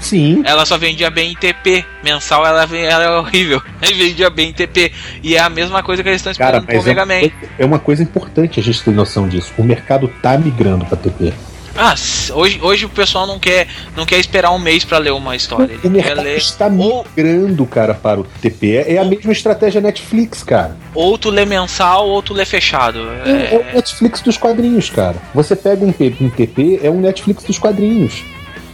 Sim. 0.00 0.42
Ela 0.44 0.64
só 0.64 0.78
vendia 0.78 1.10
bem 1.10 1.32
em 1.32 1.34
TP. 1.34 1.84
Mensal 2.04 2.46
ela, 2.46 2.68
ela 2.76 3.04
é 3.04 3.10
horrível. 3.10 3.60
Aí 3.82 3.94
vendia 3.94 4.30
bem 4.30 4.50
em 4.50 4.52
TP. 4.52 4.92
E 5.22 5.34
é 5.34 5.40
a 5.40 5.48
mesma 5.48 5.82
coisa 5.82 6.02
que 6.02 6.08
eles 6.08 6.20
estão 6.20 6.30
esperando 6.30 6.66
Cara, 6.66 6.78
com 6.78 6.84
o 6.84 6.86
Mega 6.86 7.02
é, 7.02 7.04
Man. 7.04 7.30
É 7.58 7.64
uma 7.64 7.78
coisa 7.78 8.02
importante 8.02 8.60
a 8.60 8.62
gente 8.62 8.82
ter 8.82 8.92
noção 8.92 9.26
disso. 9.26 9.52
O 9.58 9.64
mercado 9.64 10.06
tá 10.22 10.38
migrando 10.38 10.84
para 10.84 10.96
TP. 10.96 11.32
Ah, 11.78 11.94
hoje, 12.32 12.58
hoje 12.62 12.86
o 12.86 12.88
pessoal 12.88 13.26
não 13.26 13.38
quer, 13.38 13.68
não 13.94 14.06
quer 14.06 14.18
esperar 14.18 14.50
um 14.50 14.58
mês 14.58 14.84
para 14.84 14.98
ler 14.98 15.12
uma 15.12 15.36
história. 15.36 15.78
O 15.84 15.90
mercado 15.90 16.22
ler... 16.22 16.36
está 16.36 16.70
migrando, 16.70 17.66
cara, 17.66 17.94
para 17.94 18.20
o 18.20 18.24
TP. 18.24 18.76
É, 18.76 18.94
é 18.94 18.98
a 18.98 19.04
mesma 19.04 19.32
estratégia 19.32 19.80
Netflix, 19.80 20.42
cara. 20.42 20.76
Ou 20.94 21.18
tu 21.18 21.30
lê 21.30 21.44
mensal, 21.44 22.08
ou 22.08 22.22
tu 22.22 22.32
lê 22.32 22.44
fechado. 22.44 22.98
É, 23.24 23.54
é... 23.54 23.70
o 23.70 23.74
Netflix 23.74 24.22
dos 24.22 24.36
quadrinhos, 24.36 24.88
cara. 24.88 25.16
Você 25.34 25.54
pega 25.54 25.84
um, 25.84 25.94
um 26.20 26.30
TP, 26.30 26.80
é 26.82 26.90
um 26.90 27.00
Netflix 27.00 27.44
dos 27.44 27.58
quadrinhos. 27.58 28.24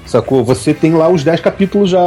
Sacou? 0.07 0.45
Você 0.45 0.75
tem 0.75 0.93
lá 0.93 1.09
os 1.09 1.25
10 1.25 1.41
capítulos 1.41 1.91
já 1.91 2.01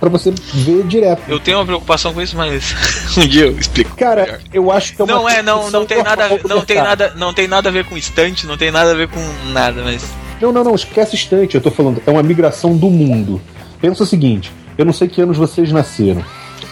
para 0.00 0.08
você 0.08 0.32
ver 0.52 0.82
direto. 0.84 1.22
Eu 1.28 1.38
tenho 1.38 1.58
uma 1.58 1.66
preocupação 1.66 2.12
com 2.12 2.20
isso, 2.20 2.36
mas 2.36 2.74
um 3.16 3.26
dia 3.26 3.46
eu 3.46 3.58
explico. 3.58 3.96
Cara, 3.96 4.40
eu 4.52 4.70
acho 4.70 4.94
que 4.94 5.00
é 5.00 5.04
uma 5.04 5.14
Não 5.14 5.28
é, 5.28 5.42
não, 5.42 5.70
não 5.70 5.86
tem 5.86 6.02
nada, 6.02 6.28
não 6.44 6.64
tem 6.64 6.76
nada, 6.76 7.12
não 7.14 7.32
tem 7.32 7.46
nada 7.46 7.68
a 7.68 7.72
ver 7.72 7.84
com 7.84 7.96
estante, 7.96 8.46
não 8.46 8.56
tem 8.56 8.70
nada 8.70 8.90
a 8.92 8.94
ver 8.94 9.08
com 9.08 9.20
nada, 9.52 9.82
mas 9.82 10.02
não, 10.40 10.52
não, 10.52 10.64
não, 10.64 10.74
esquece 10.74 11.14
estante, 11.14 11.54
eu 11.54 11.60
tô 11.60 11.70
falando, 11.70 12.02
é 12.06 12.10
uma 12.10 12.22
migração 12.22 12.76
do 12.76 12.90
mundo. 12.90 13.40
Pensa 13.80 14.02
o 14.02 14.06
seguinte, 14.06 14.52
eu 14.76 14.84
não 14.84 14.92
sei 14.92 15.08
que 15.08 15.20
anos 15.20 15.36
vocês 15.36 15.70
nasceram. 15.72 16.24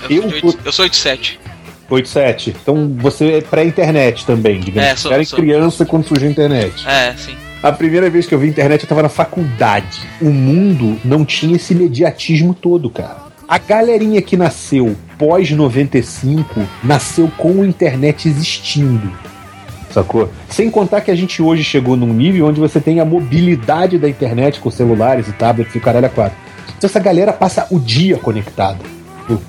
Eu, 0.08 0.22
eu, 0.22 0.30
sou, 0.40 0.48
8, 0.50 0.60
eu 0.64 0.72
sou 0.72 0.82
87. 0.84 1.40
87. 1.88 2.56
Então 2.62 2.94
você 2.98 3.34
é 3.34 3.40
pré-internet 3.40 4.26
também, 4.26 4.60
digamos. 4.60 4.90
É, 4.90 4.96
sou, 4.96 5.12
era 5.12 5.24
sou. 5.24 5.38
criança 5.38 5.84
quando 5.84 6.06
surgiu 6.06 6.28
a 6.28 6.30
internet. 6.30 6.86
É, 6.86 7.14
sim. 7.16 7.36
A 7.62 7.72
primeira 7.72 8.10
vez 8.10 8.26
que 8.26 8.34
eu 8.34 8.38
vi 8.38 8.48
internet 8.48 8.82
eu 8.82 8.88
tava 8.88 9.02
na 9.02 9.08
faculdade. 9.08 10.00
O 10.20 10.30
mundo 10.30 11.00
não 11.04 11.24
tinha 11.24 11.56
esse 11.56 11.72
imediatismo 11.72 12.52
todo, 12.54 12.90
cara. 12.90 13.24
A 13.48 13.58
galerinha 13.58 14.20
que 14.20 14.36
nasceu 14.36 14.96
pós 15.18 15.50
95 15.50 16.66
nasceu 16.82 17.30
com 17.36 17.62
a 17.62 17.66
internet 17.66 18.28
existindo 18.28 19.12
sacou? 19.95 20.30
Sem 20.49 20.70
contar 20.70 21.01
que 21.01 21.11
a 21.11 21.14
gente 21.14 21.40
hoje 21.40 21.64
chegou 21.64 21.97
num 21.97 22.12
nível 22.12 22.47
onde 22.47 22.61
você 22.61 22.80
tem 22.80 23.01
a 23.01 23.05
mobilidade 23.05 23.99
da 23.99 24.09
internet 24.09 24.61
com 24.61 24.70
celulares 24.70 25.28
e 25.28 25.32
tablets 25.32 25.74
e 25.74 25.78
o 25.78 25.80
caralho 25.80 26.07
a 26.07 26.11
quatro. 26.11 26.36
Então 26.76 26.88
essa 26.88 27.01
galera 27.01 27.32
passa 27.32 27.66
o 27.70 27.78
dia 27.78 28.18
conectada. 28.18 28.95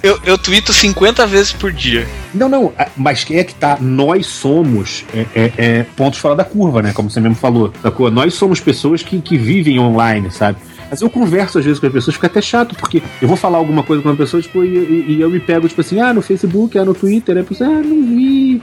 Eu, 0.01 0.17
eu 0.23 0.37
tweeto 0.37 0.71
50 0.71 1.27
vezes 1.27 1.51
por 1.51 1.71
dia. 1.71 2.07
Não, 2.33 2.47
não, 2.47 2.71
mas 2.95 3.25
quem 3.25 3.37
é 3.37 3.43
que 3.43 3.53
tá? 3.53 3.77
Nós 3.79 4.25
somos 4.25 5.03
é, 5.13 5.25
é, 5.35 5.51
é, 5.57 5.83
pontos 5.97 6.19
fora 6.19 6.33
da 6.33 6.45
curva, 6.45 6.81
né? 6.81 6.93
Como 6.93 7.09
você 7.09 7.19
mesmo 7.19 7.35
falou, 7.35 7.73
sacou? 7.81 8.09
Nós 8.09 8.33
somos 8.35 8.61
pessoas 8.61 9.03
que, 9.03 9.19
que 9.19 9.37
vivem 9.37 9.77
online, 9.77 10.31
sabe? 10.31 10.59
Mas 10.89 11.01
eu 11.01 11.09
converso 11.09 11.59
às 11.59 11.65
vezes 11.65 11.79
com 11.79 11.87
as 11.87 11.93
pessoas, 11.93 12.15
fica 12.15 12.27
até 12.27 12.41
chato, 12.41 12.75
porque 12.75 13.01
eu 13.21 13.27
vou 13.27 13.35
falar 13.35 13.57
alguma 13.57 13.83
coisa 13.83 14.01
com 14.01 14.09
uma 14.09 14.15
pessoa, 14.15 14.41
tipo, 14.41 14.63
e, 14.63 14.77
e, 14.77 15.15
e 15.15 15.21
eu 15.21 15.29
me 15.29 15.39
pego, 15.39 15.67
tipo 15.67 15.81
assim, 15.81 15.99
ah, 15.99 16.13
no 16.13 16.21
Facebook, 16.21 16.77
ah, 16.77 16.85
no 16.85 16.93
Twitter, 16.93 17.35
aí 17.35 17.41
a 17.41 17.45
pessoa, 17.45 17.69
ah, 17.69 17.81
não 17.81 18.05
vi 18.05 18.61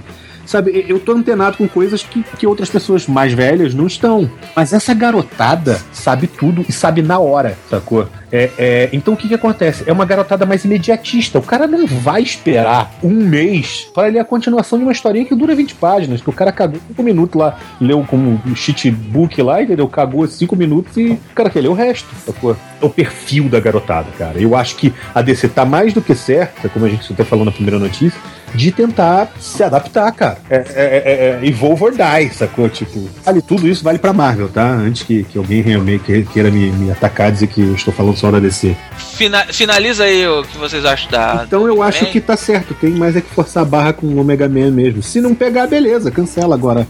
Sabe, 0.52 0.84
eu 0.86 1.00
tô 1.00 1.12
antenado 1.12 1.56
com 1.56 1.66
coisas 1.66 2.02
que, 2.02 2.22
que 2.22 2.46
outras 2.46 2.68
pessoas 2.68 3.06
mais 3.06 3.32
velhas 3.32 3.72
não 3.72 3.86
estão. 3.86 4.30
Mas 4.54 4.74
essa 4.74 4.92
garotada 4.92 5.80
sabe 5.94 6.26
tudo 6.26 6.62
e 6.68 6.70
sabe 6.70 7.00
na 7.00 7.18
hora, 7.18 7.56
sacou? 7.70 8.06
É, 8.32 8.50
é, 8.56 8.88
então 8.92 9.12
o 9.12 9.16
que, 9.16 9.28
que 9.28 9.34
acontece? 9.34 9.84
É 9.86 9.92
uma 9.92 10.06
garotada 10.06 10.46
mais 10.46 10.64
imediatista. 10.64 11.38
O 11.38 11.42
cara 11.42 11.66
não 11.66 11.86
vai 11.86 12.22
esperar 12.22 12.90
um 13.02 13.10
mês 13.10 13.86
para 13.94 14.08
ler 14.08 14.20
a 14.20 14.24
continuação 14.24 14.78
de 14.78 14.84
uma 14.84 14.92
historinha 14.92 15.24
que 15.26 15.34
dura 15.34 15.54
20 15.54 15.74
páginas, 15.74 16.22
que 16.22 16.30
o 16.30 16.32
cara 16.32 16.50
cagou 16.50 16.80
5 16.88 17.02
minutos 17.02 17.38
lá, 17.38 17.58
leu 17.80 18.02
como 18.08 18.40
um 18.46 18.56
cheatbook 18.56 19.40
lá, 19.42 19.62
entendeu? 19.62 19.86
Cagou 19.86 20.26
5 20.26 20.56
minutos 20.56 20.96
e 20.96 21.10
o 21.10 21.34
cara 21.34 21.50
quer 21.50 21.60
ler 21.60 21.68
o 21.68 21.74
resto, 21.74 22.08
sacou? 22.24 22.56
É 22.80 22.84
o 22.84 22.88
perfil 22.88 23.48
da 23.48 23.60
garotada, 23.60 24.08
cara. 24.18 24.40
Eu 24.40 24.56
acho 24.56 24.76
que 24.76 24.92
a 25.14 25.20
DC 25.20 25.48
tá 25.48 25.64
mais 25.64 25.92
do 25.92 26.00
que 26.00 26.14
certa, 26.14 26.68
como 26.68 26.86
a 26.86 26.88
gente 26.88 27.12
até 27.12 27.24
falou 27.24 27.44
na 27.44 27.52
primeira 27.52 27.78
notícia, 27.78 28.18
de 28.54 28.70
tentar 28.70 29.32
se 29.40 29.62
adaptar, 29.62 30.10
cara. 30.12 30.38
É, 30.50 30.56
é, 30.56 30.62
é, 30.74 31.40
é 31.42 31.46
evolve 31.46 31.84
or 31.84 31.92
die, 31.92 32.34
sacou? 32.34 32.68
Tipo, 32.68 33.08
vale 33.24 33.40
tudo 33.40 33.66
isso 33.66 33.82
vale 33.82 33.98
pra 33.98 34.12
Marvel, 34.12 34.48
tá? 34.48 34.66
Antes 34.66 35.02
que, 35.02 35.24
que 35.24 35.38
alguém 35.38 35.62
realmente 35.62 36.24
queira 36.32 36.50
me, 36.50 36.70
me 36.70 36.90
atacar 36.90 37.32
dizer 37.32 37.46
que 37.46 37.60
eu 37.60 37.74
estou 37.74 37.92
falando 37.92 38.16
só 38.22 38.30
da 38.30 38.38
DC. 38.38 38.76
Fina, 39.16 39.44
finaliza 39.46 40.04
aí 40.04 40.24
o 40.28 40.44
que 40.44 40.56
vocês 40.56 40.84
acham 40.84 41.10
da. 41.10 41.42
Então 41.44 41.66
eu 41.66 41.82
acho 41.82 42.06
que 42.06 42.20
tá 42.20 42.36
certo, 42.36 42.72
tem 42.72 42.90
mais 42.90 43.16
é 43.16 43.20
que 43.20 43.28
forçar 43.34 43.64
a 43.64 43.66
barra 43.66 43.92
com 43.92 44.06
o 44.06 44.20
Omega 44.20 44.48
Man 44.48 44.70
mesmo. 44.70 45.02
Se 45.02 45.20
não 45.20 45.34
pegar, 45.34 45.66
beleza, 45.66 46.08
cancela 46.08 46.54
agora. 46.54 46.86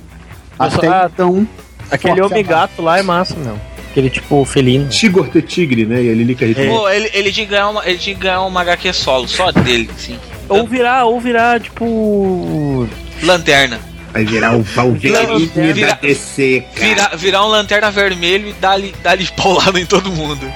Até 0.59 0.89
ah, 0.89 1.11
então. 1.11 1.49
Aquele 1.91 2.20
homem 2.20 2.45
gato 2.45 2.83
lá 2.83 2.99
é 2.99 3.03
massa, 3.03 3.35
meu. 3.37 3.59
Aquele 3.91 4.11
tipo 4.11 4.45
felino. 4.45 4.89
Tigor 4.91 5.30
de 5.30 5.41
tigre, 5.41 5.87
né? 5.87 6.03
E 6.03 6.09
ele 6.09 6.22
liga 6.24 6.45
é. 6.45 6.68
Pô, 6.68 6.87
ele, 6.89 7.11
ele 7.14 7.30
de 7.30 7.47
ganhar 7.47 7.70
uma, 7.70 7.87
ele 7.87 7.99
de 7.99 8.12
ganhar 8.12 8.43
uma 8.43 8.61
HQ 8.61 8.93
solo, 8.93 9.26
só 9.26 9.51
dele, 9.51 9.89
sim. 9.97 10.18
Ou 10.51 10.66
virar, 10.66 11.07
ou 11.07 11.18
virar, 11.18 11.61
tipo. 11.61 12.87
Lanterna. 13.22 13.80
Vai 14.12 14.26
virar 14.26 14.55
o 14.55 14.62
pau 14.62 14.93
vermelho 14.93 15.87
da 15.87 15.95
DC, 15.95 16.64
cara. 16.74 16.87
Virar, 16.87 17.16
virar 17.16 17.47
um 17.47 17.49
lanterna 17.49 17.91
vermelho 17.91 18.49
e 18.49 18.53
dar-lhe 18.53 18.95
dar 19.03 19.16
paulada 19.35 19.80
em 19.80 19.87
todo 19.87 20.11
mundo. 20.11 20.47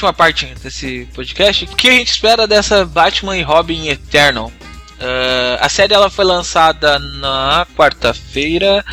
Última 0.00 0.12
parte 0.14 0.46
desse 0.62 1.06
podcast. 1.14 1.66
O 1.66 1.76
que 1.76 1.88
a 1.88 1.92
gente 1.92 2.10
espera 2.10 2.46
dessa 2.46 2.86
Batman 2.86 3.36
e 3.36 3.42
Robin 3.42 3.88
Eternal? 3.88 4.46
Uh, 4.46 5.60
a 5.60 5.68
série 5.68 5.92
ela 5.92 6.08
foi 6.08 6.24
lançada 6.24 6.98
na 6.98 7.66
quarta-feira, 7.76 8.84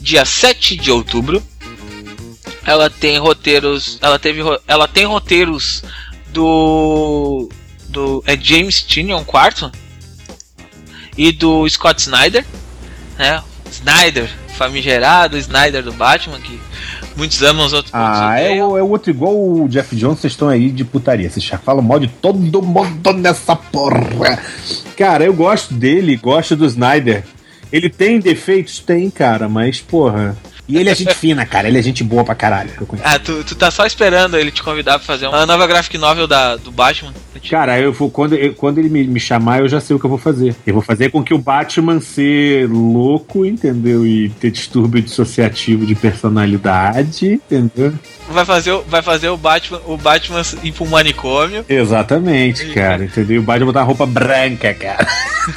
dia 0.00 0.24
7 0.24 0.76
de 0.76 0.90
outubro. 0.90 1.42
Ela 2.64 2.90
tem 2.90 3.18
roteiros, 3.18 3.98
ela 4.00 4.18
teve, 4.18 4.42
ela 4.66 4.88
tem 4.88 5.04
roteiros 5.04 5.84
do 6.28 7.48
do 7.88 8.22
é 8.26 8.36
James 8.36 8.82
Tynion 8.82 9.24
quarto 9.24 9.70
e 11.16 11.32
do 11.32 11.68
Scott 11.68 12.00
Snyder, 12.02 12.44
né? 13.18 13.42
Snyder, 13.70 14.30
famigerado 14.56 15.38
Snyder 15.38 15.82
do 15.82 15.92
Batman 15.92 16.40
que 16.40 16.60
Muitos 17.20 17.42
amam, 17.42 17.66
os 17.66 17.74
outros 17.74 17.92
Ah, 17.94 18.40
é 18.40 18.64
o, 18.64 18.78
é 18.78 18.82
o 18.82 18.88
outro 18.88 19.10
igual 19.10 19.36
o 19.36 19.68
Jeff 19.68 19.94
Jones, 19.94 20.20
vocês 20.20 20.32
estão 20.32 20.48
aí 20.48 20.70
de 20.70 20.86
putaria. 20.86 21.28
Vocês 21.28 21.44
já 21.44 21.58
falam 21.58 21.82
mal 21.82 22.00
de 22.00 22.08
todo 22.08 22.62
mundo 22.62 23.12
nessa 23.12 23.54
porra. 23.54 24.38
Cara, 24.96 25.22
eu 25.22 25.34
gosto 25.34 25.74
dele, 25.74 26.16
gosto 26.16 26.56
do 26.56 26.64
Snyder. 26.64 27.22
Ele 27.70 27.90
tem 27.90 28.18
defeitos? 28.20 28.78
Tem, 28.78 29.10
cara, 29.10 29.50
mas, 29.50 29.82
porra. 29.82 30.34
E 30.70 30.76
ele 30.78 30.88
é 30.88 30.94
gente 30.94 31.14
fina, 31.14 31.44
cara. 31.44 31.66
Ele 31.66 31.78
é 31.78 31.82
gente 31.82 32.04
boa 32.04 32.24
pra 32.24 32.34
caralho. 32.34 32.70
Ah, 33.02 33.18
tu, 33.18 33.42
tu 33.42 33.56
tá 33.56 33.70
só 33.70 33.84
esperando 33.84 34.38
ele 34.38 34.52
te 34.52 34.62
convidar 34.62 34.98
pra 34.98 35.06
fazer 35.06 35.26
uma 35.26 35.44
nova 35.44 35.66
graphic 35.66 35.98
novel 35.98 36.28
da, 36.28 36.56
do 36.56 36.70
Batman. 36.70 37.12
Cara, 37.48 37.80
eu 37.80 37.92
vou, 37.92 38.10
quando, 38.10 38.34
eu, 38.34 38.54
quando 38.54 38.78
ele 38.78 38.88
me, 38.88 39.04
me 39.04 39.18
chamar, 39.18 39.60
eu 39.60 39.68
já 39.68 39.80
sei 39.80 39.96
o 39.96 39.98
que 39.98 40.04
eu 40.04 40.10
vou 40.10 40.18
fazer. 40.18 40.54
Eu 40.64 40.74
vou 40.74 40.82
fazer 40.82 41.10
com 41.10 41.24
que 41.24 41.34
o 41.34 41.38
Batman 41.38 42.00
ser 42.00 42.68
louco, 42.68 43.44
entendeu? 43.44 44.06
E 44.06 44.28
ter 44.28 44.50
distúrbio 44.50 45.02
dissociativo 45.02 45.84
de 45.84 45.94
personalidade, 45.94 47.32
entendeu? 47.32 47.92
Vai 48.28 48.44
fazer, 48.44 48.78
vai 48.86 49.02
fazer 49.02 49.28
o 49.28 49.36
Batman, 49.36 49.80
o 49.86 49.96
Batman 49.96 50.42
ir 50.62 50.72
pro 50.72 50.86
manicômio. 50.86 51.64
Exatamente, 51.68 52.66
cara. 52.66 53.04
Entendeu? 53.04 53.36
E 53.36 53.38
o 53.40 53.42
Batman 53.42 53.66
botar 53.66 53.82
roupa 53.82 54.06
branca, 54.06 54.72
cara. 54.72 55.06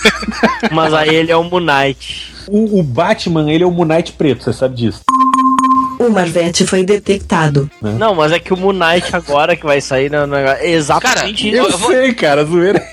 Mas 0.72 0.94
aí 0.94 1.14
ele 1.14 1.32
é 1.32 1.38
o 1.38 1.44
Moon 1.44 1.60
Knight. 1.60 2.33
O, 2.48 2.80
o 2.80 2.84
Batman, 2.84 3.52
ele 3.52 3.64
é 3.64 3.68
o 3.68 3.72
Moon 3.72 3.86
Knight 3.86 4.14
preto, 4.14 4.44
você 4.44 4.54
sabe 4.54 4.76
disso. 4.76 5.02
O 6.00 6.10
Marvete 6.10 6.66
foi 6.66 6.84
detectado. 6.84 7.70
Né? 7.82 7.96
Não, 7.98 8.14
mas 8.14 8.32
é 8.32 8.40
que 8.40 8.54
o 8.54 8.58
Moon 8.58 8.74
Knight 8.74 9.16
agora 9.16 9.56
que 9.56 9.66
vai 9.66 9.80
sair 9.80 10.12
no 10.12 10.28
negócio. 10.28 10.58
É 10.62 10.72
exatamente 10.72 11.50
cara, 11.50 11.58
isso. 11.58 11.58
Eu, 11.58 11.64
eu 11.66 11.88
sei, 11.88 12.08
vou... 12.08 12.16
cara, 12.16 12.46
zoeira. 12.46 12.84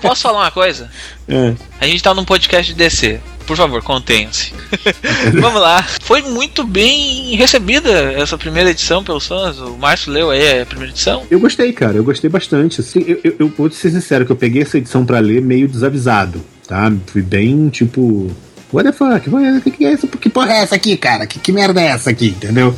posso 0.00 0.22
falar 0.22 0.40
uma 0.40 0.50
coisa? 0.50 0.90
É. 1.28 1.54
A 1.80 1.86
gente 1.86 2.02
tá 2.02 2.14
num 2.14 2.24
podcast 2.24 2.72
de 2.72 2.78
DC. 2.78 3.20
Por 3.46 3.56
favor, 3.56 3.82
contenha-se. 3.82 4.52
Vamos 5.38 5.60
lá. 5.60 5.82
Foi 5.82 6.22
muito 6.22 6.64
bem 6.64 7.36
recebida 7.36 7.90
essa 8.14 8.38
primeira 8.38 8.70
edição 8.70 9.04
pelos 9.04 9.26
fãs. 9.26 9.58
O 9.58 9.76
Márcio 9.76 10.12
leu 10.12 10.30
aí 10.30 10.62
a 10.62 10.66
primeira 10.66 10.92
edição. 10.92 11.24
Eu 11.30 11.38
gostei, 11.38 11.70
cara. 11.72 11.96
Eu 11.96 12.04
gostei 12.04 12.30
bastante. 12.30 12.80
Assim, 12.80 13.04
eu, 13.06 13.20
eu, 13.22 13.36
eu 13.40 13.48
vou 13.48 13.70
ser 13.70 13.90
sincero 13.90 14.24
que 14.24 14.32
eu 14.32 14.36
peguei 14.36 14.62
essa 14.62 14.78
edição 14.78 15.04
para 15.04 15.18
ler 15.18 15.42
meio 15.42 15.68
desavisado, 15.68 16.42
tá? 16.66 16.90
Fui 17.06 17.20
bem, 17.20 17.68
tipo 17.68 18.30
what 18.74 18.90
the 18.90 18.92
fuck? 18.92 19.30
Que, 19.62 19.70
que, 19.70 19.84
é 19.84 19.92
essa, 19.92 20.06
que 20.06 20.28
porra 20.28 20.52
é 20.52 20.62
essa 20.62 20.74
aqui, 20.74 20.96
cara? 20.96 21.26
Que, 21.26 21.38
que 21.38 21.52
merda 21.52 21.80
é 21.80 21.86
essa 21.86 22.10
aqui, 22.10 22.28
entendeu? 22.28 22.74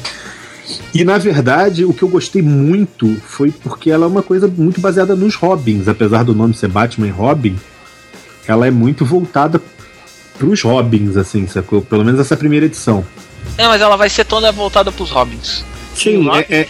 E 0.93 1.05
na 1.05 1.19
verdade, 1.19 1.85
o 1.85 1.93
que 1.93 2.03
eu 2.03 2.09
gostei 2.09 2.43
muito 2.43 3.17
foi 3.25 3.51
porque 3.51 3.91
ela 3.91 4.05
é 4.05 4.09
uma 4.09 4.23
coisa 4.23 4.49
muito 4.49 4.81
baseada 4.81 5.15
nos 5.15 5.35
Robins, 5.35 5.89
apesar 5.89 6.25
do 6.25 6.35
nome 6.35 6.55
ser 6.55 6.69
Batman 6.69 7.07
e 7.07 7.11
Robin, 7.11 7.57
ela 8.47 8.67
é 8.67 8.71
muito 8.71 9.05
voltada 9.05 9.61
pros 10.39 10.63
Robins, 10.63 11.17
assim, 11.17 11.47
sacou? 11.47 11.83
Pelo 11.83 12.05
menos 12.05 12.21
essa 12.21 12.37
primeira 12.37 12.67
edição. 12.67 13.05
É, 13.57 13.67
mas 13.67 13.81
ela 13.81 13.97
vai 13.97 14.11
ser 14.11 14.25
toda 14.25 14.51
voltada 14.53 14.91
pros 14.93 15.11
Robins. 15.11 15.65
Sim, 15.95 16.29
é, 16.31 16.61
é, 16.63 16.69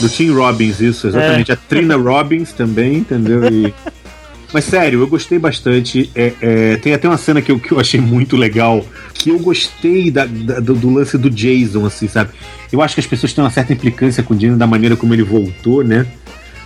do 0.00 0.08
Team 0.08 0.34
Robbins, 0.34 0.80
isso, 0.80 1.06
exatamente. 1.06 1.50
É. 1.50 1.54
A 1.54 1.56
Trina 1.56 1.96
Robbins 1.96 2.52
também, 2.52 2.98
entendeu? 2.98 3.44
E 3.44 3.72
Mas 4.52 4.64
sério, 4.64 5.00
eu 5.00 5.06
gostei 5.06 5.38
bastante. 5.38 6.10
É, 6.14 6.32
é, 6.40 6.76
tem 6.76 6.92
até 6.92 7.08
uma 7.08 7.16
cena 7.16 7.40
que 7.40 7.50
eu, 7.50 7.58
que 7.58 7.72
eu 7.72 7.80
achei 7.80 8.00
muito 8.00 8.36
legal. 8.36 8.84
Que 9.14 9.30
eu 9.30 9.38
gostei 9.38 10.10
da, 10.10 10.26
da, 10.26 10.60
do, 10.60 10.74
do, 10.74 10.90
lance 10.90 11.16
do 11.16 11.30
Jason, 11.30 11.86
assim, 11.86 12.06
sabe? 12.06 12.30
Eu 12.70 12.82
acho 12.82 12.94
que 12.94 13.00
as 13.00 13.06
pessoas 13.06 13.32
têm 13.32 13.42
uma 13.42 13.50
certa 13.50 13.72
implicância 13.72 14.22
com 14.22 14.34
o 14.34 14.36
Jason 14.36 14.58
da 14.58 14.66
maneira 14.66 14.96
como 14.96 15.14
ele 15.14 15.22
voltou, 15.22 15.82
né? 15.82 16.06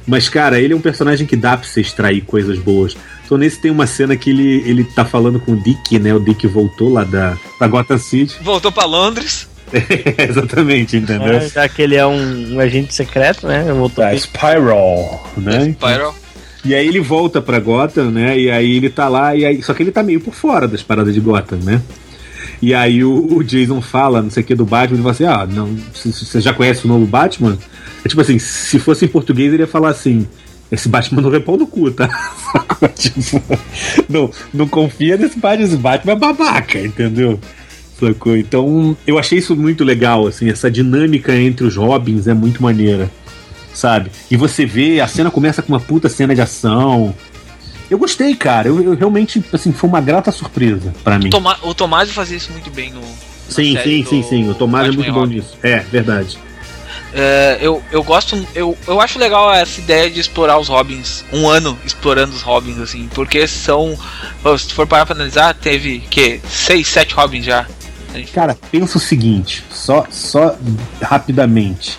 Mas, 0.07 0.29
cara, 0.29 0.61
ele 0.61 0.73
é 0.73 0.77
um 0.77 0.81
personagem 0.81 1.27
que 1.27 1.37
dá 1.37 1.57
pra 1.57 1.67
você 1.67 1.81
extrair 1.81 2.21
coisas 2.23 2.59
boas. 2.59 2.97
Então, 3.25 3.37
nesse 3.37 3.61
tem 3.61 3.73
uma 3.73 3.87
cena 3.87 4.17
que 4.17 4.31
ele, 4.31 4.63
ele 4.65 4.85
tá 4.85 5.05
falando 5.05 5.41
com 5.41 5.53
o 5.53 5.57
Dick, 5.57 5.99
né? 5.99 6.15
O 6.15 6.21
Dick 6.21 6.47
voltou 6.47 6.93
lá 6.93 7.03
da, 7.03 7.37
da 7.59 7.67
Gotham 7.67 7.99
City. 7.99 8.37
Voltou 8.41 8.71
para 8.71 8.85
Londres. 8.85 9.49
exatamente, 10.17 10.97
entendeu? 10.97 11.35
É, 11.35 11.49
já 11.49 11.69
que 11.69 11.83
ele 11.83 11.97
é 11.97 12.07
um, 12.07 12.55
um 12.55 12.61
agente 12.61 12.95
secreto, 12.95 13.49
né? 13.49 13.65
Voltou 13.73 14.05
da 14.05 14.17
Spiral, 14.17 15.33
né? 15.37 15.73
Spiral. 15.73 16.15
E 16.67 16.75
aí 16.75 16.89
ele 16.89 16.99
volta 16.99 17.41
pra 17.41 17.61
Gotham, 17.61 18.11
né? 18.11 18.37
E 18.37 18.51
aí 18.51 18.77
ele 18.77 18.91
tá 18.91 19.09
lá, 19.09 19.37
e 19.37 19.45
aí, 19.45 19.63
só 19.63 19.73
que 19.73 19.85
ele 19.85 19.93
tá 19.93 20.03
meio 20.03 20.21
por 20.21 20.35
fora 20.35 20.67
das 20.67 20.83
paradas 20.83 21.15
de 21.15 21.21
Gotham, 21.21 21.61
né? 21.63 21.81
E 22.61 22.75
aí 22.75 23.05
o, 23.05 23.37
o 23.37 23.45
Jason 23.45 23.81
fala, 23.81 24.21
não 24.21 24.31
sei 24.31 24.43
o 24.43 24.47
que, 24.47 24.53
do 24.53 24.65
Batman, 24.65 24.99
e 24.99 25.03
fala 25.03 25.13
assim: 25.13 25.25
ah, 25.25 25.47
não, 25.47 25.77
você 25.95 26.41
já 26.41 26.53
conhece 26.53 26.85
o 26.85 26.89
novo 26.89 27.07
Batman? 27.07 27.57
É 28.05 28.09
tipo 28.09 28.21
assim, 28.21 28.41
se 28.41 28.81
fosse 28.81 29.05
em 29.05 29.09
português, 29.09 29.53
ele 29.53 29.63
ia 29.63 29.69
falar 29.69 29.91
assim. 29.91 30.27
Esse 30.73 30.89
Batman 30.89 31.23
não 31.23 31.33
é 31.33 31.39
pau 31.39 31.57
no 31.57 31.69
cu, 31.69 31.93
tá? 31.93 32.09
tipo, 32.99 33.41
não, 34.09 34.29
não 34.53 34.67
confia 34.67 35.17
nesse 35.17 35.39
Batman, 35.39 35.65
esse 35.65 35.77
Batman 35.77 36.13
é 36.15 36.17
babaca, 36.17 36.81
entendeu? 36.81 37.39
Então, 38.37 38.97
eu 39.07 39.17
achei 39.17 39.39
isso 39.39 39.55
muito 39.55 39.85
legal, 39.85 40.27
assim, 40.27 40.51
essa 40.51 40.69
dinâmica 40.69 41.33
entre 41.33 41.65
os 41.65 41.77
Robins 41.77 42.27
é 42.27 42.35
muito 42.35 42.61
maneira 42.61 43.09
sabe? 43.77 44.11
E 44.31 44.37
você 44.37 44.65
vê, 44.65 45.01
a 45.01 45.07
cena 45.07 45.31
começa 45.31 45.63
com 45.63 45.73
uma 45.73 45.81
puta 45.81 46.09
cena 46.09 46.35
de 46.35 46.41
ação. 46.41 47.15
Eu 47.91 47.99
gostei, 47.99 48.35
cara. 48.35 48.69
Eu, 48.69 48.83
eu 48.83 48.97
realmente, 48.97 49.45
assim, 49.53 49.73
foi 49.73 49.89
uma 49.89 50.01
grata 50.01 50.33
surpresa 50.33 50.93
para 51.05 51.19
mim. 51.19 51.31
Toma, 51.31 51.57
o 51.63 51.75
Tomás 51.75 52.11
fazia 52.11 52.37
isso 52.37 52.51
muito 52.51 52.71
bem 52.71 52.91
no. 52.91 53.03
Sim, 53.49 53.79
sim, 53.83 54.05
sim, 54.05 54.23
sim. 54.23 54.51
O 54.51 54.55
Tomás 54.55 54.89
é 54.89 54.91
muito 54.91 55.13
bom 55.13 55.27
nisso. 55.27 55.57
É, 55.63 55.81
verdade. 55.81 56.39
É, 57.15 57.59
eu, 57.61 57.83
eu 57.93 58.03
gosto, 58.03 58.37
eu, 58.55 58.77
eu 58.87 59.01
acho 59.01 59.19
legal 59.19 59.53
essa 59.55 59.81
ideia 59.81 60.11
de 60.11 60.21
explorar 60.21 60.59
os 60.59 60.69
Robins, 60.69 61.25
um 61.33 61.49
ano 61.49 61.79
explorando 61.85 62.35
os 62.35 62.43
Robins, 62.43 62.79
assim, 62.79 63.09
porque 63.15 63.47
são, 63.47 63.97
se 64.59 64.75
for 64.75 64.87
parar 64.87 65.07
pra 65.07 65.15
analisar, 65.15 65.55
teve 65.55 66.01
que 66.11 66.41
seis, 66.47 66.89
sete 66.89 67.15
Robins 67.15 67.45
já. 67.45 67.65
Cara, 68.35 68.57
pensa 68.71 68.99
o 68.99 69.01
seguinte, 69.01 69.65
só, 69.71 70.07
só 70.11 70.57
rapidamente 71.01 71.99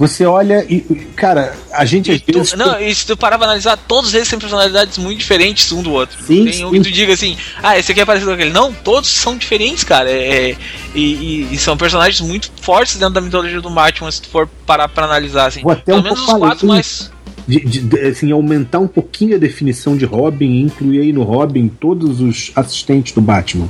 Você 0.00 0.24
olha 0.24 0.64
e, 0.66 0.80
cara, 1.14 1.54
a 1.72 1.84
gente 1.84 2.10
E 2.10 2.14
às 2.14 2.22
tu- 2.22 2.32
vezes. 2.32 2.54
não, 2.54 2.80
e 2.80 2.94
se 2.94 3.06
tu 3.06 3.16
parar 3.18 3.36
pra 3.36 3.46
analisar, 3.46 3.76
todos 3.76 4.14
eles 4.14 4.26
têm 4.30 4.38
personalidades 4.38 4.96
muito 4.96 5.18
diferentes 5.18 5.70
um 5.72 5.82
do 5.82 5.92
outro. 5.92 6.16
Sim, 6.24 6.46
Tem 6.46 6.64
um 6.64 6.70
que 6.70 6.80
tu 6.80 6.90
diga 6.90 7.12
assim, 7.12 7.36
ah, 7.62 7.78
esse 7.78 7.92
aqui 7.92 8.00
é 8.00 8.04
parecido 8.06 8.30
com 8.30 8.34
aquele. 8.34 8.50
Não, 8.50 8.72
todos 8.72 9.10
são 9.10 9.36
diferentes, 9.36 9.84
cara. 9.84 10.10
É, 10.10 10.52
é- 10.52 10.56
e, 10.94 11.00
e- 11.02 11.48
e 11.54 11.58
são 11.58 11.76
personagens 11.76 12.18
muito 12.26 12.50
fortes 12.62 12.96
dentro 12.96 13.12
da 13.12 13.20
mitologia 13.20 13.60
do 13.60 13.68
Batman, 13.68 14.10
se 14.10 14.22
tu 14.22 14.28
for 14.30 14.48
parar 14.66 14.88
pra 14.88 15.04
analisar, 15.04 15.48
assim. 15.48 15.60
Vou 15.60 15.70
até 15.72 15.82
Pelo 15.92 15.98
um 15.98 16.02
menos 16.02 16.20
os 16.20 16.32
quatro 16.32 16.66
mais. 16.66 17.10
de, 17.46 17.60
de- 17.60 18.00
assim, 18.00 18.32
aumentar 18.32 18.78
um 18.78 18.88
pouquinho 18.88 19.36
a 19.36 19.38
definição 19.38 19.98
de 19.98 20.06
Robin, 20.06 20.62
incluir 20.62 21.00
aí 21.02 21.12
no 21.12 21.24
Robin 21.24 21.68
todos 21.68 22.22
os 22.22 22.50
assistentes 22.56 23.12
do 23.12 23.20
Batman. 23.20 23.68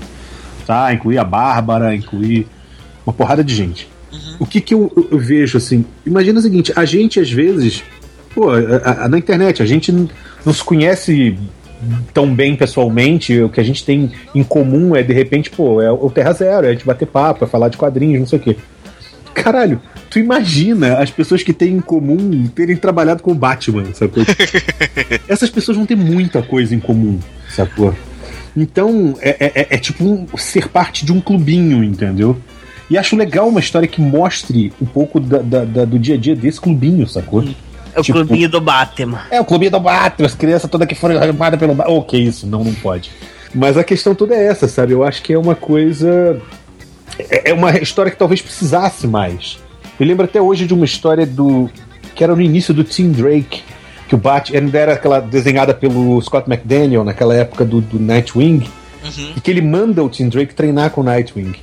Tá? 0.65 0.95
Incluir 0.95 1.19
a 1.19 1.25
Bárbara, 1.25 1.93
incluir 1.93 2.47
uma 3.05 3.13
porrada 3.13 3.43
de 3.43 3.53
gente. 3.53 3.89
O 4.39 4.47
que 4.47 4.61
que 4.61 4.75
eu, 4.75 4.91
eu- 5.11 5.19
vejo 5.19 5.59
assim? 5.59 5.85
Imagina 6.05 6.39
o 6.39 6.43
seguinte, 6.43 6.73
a 6.75 6.85
gente 6.85 7.21
às 7.21 7.31
vezes, 7.31 7.83
pô, 8.35 8.51
a- 8.51 9.05
a- 9.05 9.09
na 9.09 9.19
internet, 9.19 9.63
a 9.63 9.67
gente 9.67 9.93
não 9.93 10.53
se 10.53 10.65
conhece 10.65 11.37
tão 12.13 12.35
bem 12.35 12.57
pessoalmente, 12.57 13.41
o 13.41 13.49
que 13.49 13.61
a 13.61 13.63
gente 13.65 13.85
tem 13.85 14.11
em 14.35 14.43
comum 14.43 14.95
é 14.97 15.03
de 15.03 15.13
repente, 15.13 15.49
pô, 15.51 15.81
é 15.81 15.91
o 15.91 16.11
Terra 16.11 16.33
Zero, 16.33 16.67
é 16.67 16.71
a 16.71 16.73
gente 16.73 16.85
bater 16.85 17.07
papo, 17.07 17.45
é 17.45 17.49
falar 17.49 17.69
de 17.69 17.77
quadrinhos, 17.77 18.21
não 18.21 18.27
sei 18.27 18.39
o 18.39 18.43
quê. 18.43 18.57
Caralho, 19.33 19.81
tu 20.11 20.19
imagina 20.19 20.99
as 20.99 21.11
pessoas 21.11 21.43
que 21.43 21.53
têm 21.53 21.75
em 21.77 21.81
comum 21.81 22.47
terem 22.49 22.77
trabalhado 22.77 23.23
com 23.23 23.31
o 23.31 23.35
Batman, 23.35 23.85
sacou? 23.95 24.25
Essas 25.29 25.49
pessoas 25.51 25.77
vão 25.77 25.87
ter 25.87 25.97
muita 25.97 26.43
coisa 26.43 26.75
em 26.75 26.81
comum, 26.81 27.19
sacou? 27.49 27.95
Então, 28.57 29.17
é, 29.21 29.31
é- 29.39 29.53
é- 29.63 29.67
é 29.71 29.79
tipo 29.79 30.05
um- 30.05 30.27
ser 30.37 30.69
parte 30.69 31.07
de 31.07 31.13
um 31.13 31.21
clubinho, 31.21 31.85
entendeu? 31.85 32.37
E 32.91 32.99
acho 32.99 33.15
legal 33.17 33.49
uma 33.49 33.61
história 33.61 33.87
que 33.87 34.01
mostre 34.01 34.73
um 34.83 34.85
pouco 34.87 35.21
da- 35.21 35.39
da- 35.39 35.65
da- 35.65 35.85
do 35.85 35.99
dia 35.99 36.17
a 36.17 36.19
dia 36.19 36.35
desse 36.35 36.61
clubinho, 36.61 37.07
sacou? 37.07 37.45
É 37.95 38.01
o 38.01 38.03
Tipo- 38.03 38.19
clubinho 38.19 38.49
do 38.49 38.61
Batman. 38.61 39.21
É, 39.31 39.41
o 39.41 39.45
clubinho 39.45 39.71
do 39.71 39.81
Batman, 39.81 40.27
as 40.27 40.35
crianças 40.35 40.69
todas 40.71 40.87
que 40.89 40.95
foram 40.95 41.17
arrumadas 41.23 41.59
pelo 41.59 41.75
Batman. 41.75 41.95
Oh, 41.97 42.03
que 42.03 42.17
isso, 42.19 42.47
não, 42.47 42.65
não 42.65 42.75
pode. 42.75 43.11
Mas 43.55 43.77
a 43.77 43.85
questão 43.85 44.15
toda 44.15 44.35
é 44.35 44.45
essa, 44.47 44.67
sabe? 44.69 44.93
Eu 44.93 45.05
acho 45.05 45.23
que 45.23 45.33
é 45.33 45.39
uma 45.39 45.55
coisa. 45.55 46.41
É 47.19 47.51
é 47.51 47.55
uma 47.55 47.77
história 47.79 48.11
que 48.11 48.17
talvez 48.19 48.41
precisasse 48.43 49.07
mais. 49.07 49.59
Eu 49.99 50.07
lembro 50.07 50.25
até 50.25 50.41
hoje 50.41 50.67
de 50.67 50.75
uma 50.75 50.85
história 50.85 51.27
do. 51.27 51.69
que 52.15 52.25
era 52.25 52.35
no 52.35 52.43
início 52.43 52.73
do 52.75 52.83
Tim 52.85 53.11
Drake, 53.13 53.63
que 54.09 54.15
o 54.15 54.19
Batman 54.19 54.59
ainda 54.59 54.79
era 54.79 54.93
aquela 54.95 55.21
desenhada 55.21 55.73
pelo 55.75 56.21
Scott 56.23 56.49
McDaniel 56.51 57.05
naquela 57.05 57.35
época 57.35 57.65
do, 57.65 57.81
do 57.81 57.99
Nightwing, 57.99 58.67
Uhum. 59.05 59.33
e 59.37 59.41
que 59.41 59.51
ele 59.51 59.63
manda 59.63 60.03
o 60.03 60.09
Tim 60.09 60.29
Drake 60.29 60.55
treinar 60.55 60.91
com 60.91 61.01
o 61.01 61.05
Nightwing. 61.05 61.55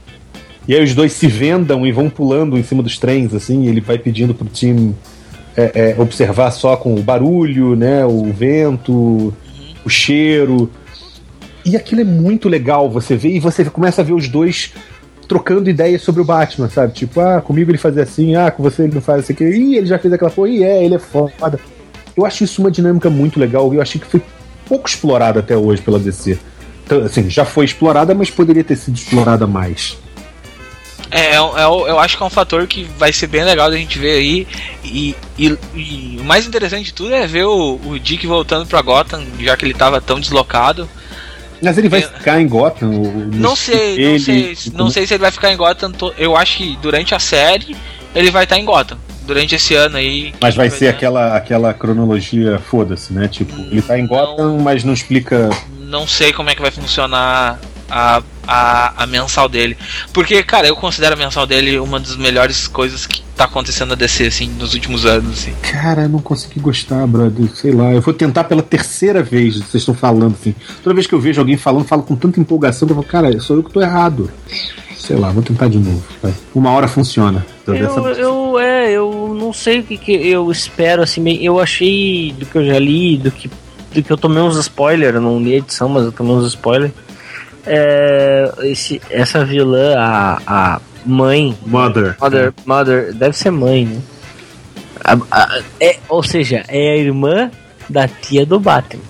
E 0.67 0.75
aí 0.75 0.83
os 0.83 0.93
dois 0.93 1.13
se 1.13 1.27
vendam 1.27 1.87
e 1.87 1.91
vão 1.91 2.09
pulando 2.09 2.57
em 2.57 2.63
cima 2.63 2.83
dos 2.83 2.97
trens, 2.97 3.33
assim, 3.33 3.63
e 3.63 3.69
ele 3.69 3.79
vai 3.79 3.97
pedindo 3.97 4.33
pro 4.33 4.47
Tim 4.47 4.93
é, 5.55 5.95
é, 5.97 6.01
observar 6.01 6.51
só 6.51 6.75
com 6.75 6.93
o 6.93 7.01
barulho, 7.01 7.75
né? 7.75 8.05
O 8.05 8.25
vento, 8.33 9.33
o 9.85 9.89
cheiro. 9.89 10.69
E 11.65 11.75
aquilo 11.75 12.01
é 12.01 12.03
muito 12.03 12.49
legal, 12.49 12.89
você 12.89 13.15
vê 13.15 13.29
e 13.29 13.39
você 13.39 13.65
começa 13.65 14.01
a 14.01 14.03
ver 14.03 14.13
os 14.13 14.27
dois 14.27 14.73
trocando 15.27 15.69
ideias 15.69 16.01
sobre 16.01 16.21
o 16.21 16.25
Batman, 16.25 16.69
sabe? 16.69 16.93
Tipo, 16.93 17.19
ah, 17.19 17.41
comigo 17.41 17.71
ele 17.71 17.77
fazia 17.77 18.03
assim, 18.03 18.35
ah, 18.35 18.49
com 18.49 18.63
você 18.63 18.83
ele 18.83 18.93
não 18.93 19.01
faz 19.01 19.19
assim, 19.19 19.33
que 19.33 19.43
ih, 19.43 19.75
ele 19.75 19.85
já 19.85 19.99
fez 19.99 20.13
aquela 20.13 20.31
porra, 20.31 20.49
e 20.49 20.63
é, 20.63 20.83
ele 20.83 20.95
é 20.95 20.99
foda. 20.99 21.59
Eu 22.15 22.25
acho 22.25 22.43
isso 22.43 22.61
uma 22.61 22.71
dinâmica 22.71 23.09
muito 23.09 23.39
legal 23.39 23.73
eu 23.73 23.81
achei 23.81 23.99
que 23.99 24.07
foi 24.07 24.21
pouco 24.67 24.87
explorada 24.87 25.39
até 25.39 25.57
hoje 25.57 25.81
pela 25.81 25.99
DC. 25.99 26.37
Então, 26.85 27.03
assim, 27.03 27.29
já 27.29 27.43
foi 27.43 27.65
explorada, 27.65 28.15
mas 28.15 28.29
poderia 28.29 28.63
ter 28.63 28.77
sido 28.77 28.95
explorada 28.95 29.45
mais. 29.45 29.97
É, 31.09 31.19
é, 31.31 31.35
é 31.35 31.63
eu 31.63 31.99
acho 31.99 32.17
que 32.17 32.23
é 32.23 32.25
um 32.25 32.29
fator 32.29 32.65
que 32.67 32.83
vai 32.97 33.11
ser 33.13 33.27
bem 33.27 33.43
legal 33.43 33.69
da 33.69 33.77
gente 33.77 33.97
ver 33.97 34.17
aí. 34.17 34.47
E, 34.83 35.15
e- 35.37 35.57
e 35.75 36.17
o 36.19 36.23
mais 36.23 36.45
interessante 36.45 36.85
de 36.85 36.93
tudo 36.93 37.13
é 37.13 37.25
ver 37.27 37.45
o, 37.45 37.79
o 37.85 37.99
Dick 37.99 38.25
voltando 38.27 38.65
pra 38.65 38.81
Gotham, 38.81 39.23
já 39.39 39.55
que 39.55 39.65
ele 39.65 39.73
tava 39.73 40.01
tão 40.01 40.19
deslocado. 40.19 40.89
Mas 41.61 41.77
ele 41.77 41.89
vai 41.89 42.03
Eu- 42.03 42.09
ficar 42.09 42.39
em 42.39 42.47
Gotham? 42.47 42.89
Não 43.33 43.55
sei, 43.55 43.95
não 43.97 44.09
ele- 44.11 44.19
sei, 44.55 44.57
não 44.73 44.89
sei 44.91 45.07
se 45.07 45.13
ele 45.13 45.21
vai 45.21 45.31
ficar 45.31 45.51
em 45.51 45.57
Gotham. 45.57 45.91
Eu 46.17 46.35
acho 46.35 46.57
que 46.57 46.77
durante 46.81 47.15
a 47.15 47.19
série 47.19 47.75
ele 48.13 48.29
vai 48.29 48.43
estar 48.43 48.57
em 48.57 48.65
Gotham. 48.65 48.97
Durante 49.25 49.55
esse 49.55 49.73
ano 49.75 49.97
aí. 49.97 50.33
Mas 50.39 50.55
vai 50.55 50.69
ser 50.69 50.87
aquela, 50.87 51.35
aquela 51.35 51.73
cronologia, 51.73 52.59
foda-se, 52.59 53.11
né? 53.11 53.27
Tipo, 53.27 53.59
ele 53.69 53.81
tá 53.81 53.99
em 53.99 54.07
Gotham, 54.07 54.57
mas 54.59 54.85
não 54.85 54.93
explica. 54.93 55.49
Não 55.81 56.07
sei 56.07 56.31
como 56.31 56.49
é 56.49 56.55
que 56.55 56.61
vai 56.61 56.71
funcionar 56.71 57.59
a, 57.89 58.21
a, 58.47 59.03
a 59.03 59.07
mensal 59.07 59.47
dele. 59.49 59.77
Porque, 60.13 60.41
cara, 60.43 60.67
eu 60.67 60.75
considero 60.75 61.13
a 61.15 61.17
mensal 61.17 61.45
dele 61.45 61.79
uma 61.79 61.99
das 61.99 62.15
melhores 62.15 62.67
coisas 62.67 63.05
que 63.05 63.21
tá 63.35 63.45
acontecendo 63.45 63.89
na 63.89 63.95
DC, 63.95 64.25
assim, 64.27 64.47
nos 64.57 64.73
últimos 64.73 65.05
anos, 65.05 65.39
assim. 65.39 65.53
Cara, 65.61 66.03
eu 66.03 66.09
não 66.09 66.19
consegui 66.19 66.59
gostar, 66.59 67.05
brother. 67.07 67.47
Sei 67.55 67.71
lá, 67.71 67.93
eu 67.93 68.01
vou 68.01 68.13
tentar 68.13 68.45
pela 68.45 68.63
terceira 68.63 69.21
vez, 69.21 69.55
vocês 69.57 69.75
estão 69.75 69.93
falando 69.93 70.35
assim. 70.39 70.55
Toda 70.83 70.93
vez 70.95 71.05
que 71.07 71.13
eu 71.13 71.19
vejo 71.19 71.39
alguém 71.39 71.55
falando, 71.57 71.85
falo 71.85 72.03
com 72.03 72.15
tanta 72.15 72.39
empolgação 72.39 72.87
que 72.87 72.91
eu 72.93 72.95
falo, 72.95 73.07
cara, 73.07 73.39
sou 73.39 73.57
eu 73.57 73.63
que 73.63 73.71
tô 73.71 73.81
errado. 73.81 74.31
Sei 74.97 75.15
lá, 75.15 75.29
vou 75.31 75.43
tentar 75.43 75.67
de 75.69 75.77
novo. 75.77 76.03
vai. 76.21 76.33
Uma 76.53 76.71
hora 76.71 76.87
funciona. 76.87 77.45
Eu, 77.65 77.73
dessa- 77.75 77.99
eu, 78.19 78.59
é, 78.59 78.91
eu 78.91 79.35
não 79.39 79.53
sei 79.53 79.79
o 79.79 79.83
que, 79.83 79.97
que 79.97 80.11
eu 80.11 80.51
espero, 80.51 81.01
assim, 81.03 81.23
eu 81.43 81.59
achei 81.59 82.33
do 82.37 82.45
que 82.45 82.57
eu 82.57 82.65
já 82.65 82.79
li, 82.79 83.17
do 83.17 83.29
que, 83.31 83.49
do 83.93 84.01
que 84.03 84.11
eu 84.11 84.17
tomei 84.17 84.41
uns 84.41 84.57
spoilers, 84.57 85.15
eu 85.15 85.21
não 85.21 85.39
li 85.39 85.53
a 85.53 85.57
edição, 85.57 85.87
mas 85.87 86.03
eu 86.05 86.11
tomei 86.11 86.33
uns 86.33 86.47
spoilers. 86.47 86.91
É, 87.67 88.51
esse, 88.63 89.01
essa 89.09 89.43
vilã, 89.43 89.95
a, 89.97 90.41
a 90.47 90.81
mãe, 91.05 91.55
Mother. 91.65 92.15
Mother, 92.19 92.53
Mother, 92.65 93.13
deve 93.13 93.35
ser 93.37 93.51
mãe, 93.51 93.85
né? 93.85 94.01
A- 95.03 95.17
a- 95.31 95.61
é, 95.79 95.97
ou 96.09 96.23
seja, 96.23 96.63
é 96.67 96.91
a 96.91 96.97
irmã 96.97 97.51
da 97.89 98.07
tia 98.07 98.45
do 98.45 98.59
Batman. 98.59 99.03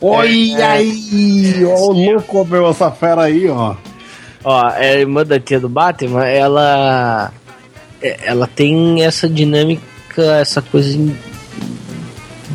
Olha 0.00 0.68
aí! 0.68 1.64
Ó, 1.64 1.86
o 1.88 1.92
louco, 1.92 2.44
meu, 2.44 2.68
essa 2.68 2.90
fera 2.90 3.22
aí, 3.22 3.48
ó. 3.48 3.74
Ó, 4.44 4.68
é 4.70 4.90
a 4.90 4.98
irmã 5.00 5.24
da 5.24 5.40
tia 5.40 5.58
do 5.58 5.68
Batman, 5.68 6.24
ela. 6.26 7.32
é- 8.02 8.18
Ela 8.26 8.46
tem 8.46 9.02
essa 9.02 9.26
dinâmica, 9.28 10.22
essa 10.40 10.60
coisa 10.60 10.94
in- 10.96 11.16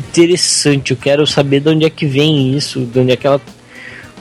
interessante. 0.08 0.92
Eu 0.92 0.96
quero 0.96 1.26
saber 1.26 1.60
de 1.60 1.68
onde 1.70 1.84
é 1.84 1.90
que 1.90 2.06
vem 2.06 2.54
isso, 2.56 2.80
de 2.80 2.98
onde 3.00 3.12
é 3.12 3.16
que 3.16 3.26
ela. 3.26 3.40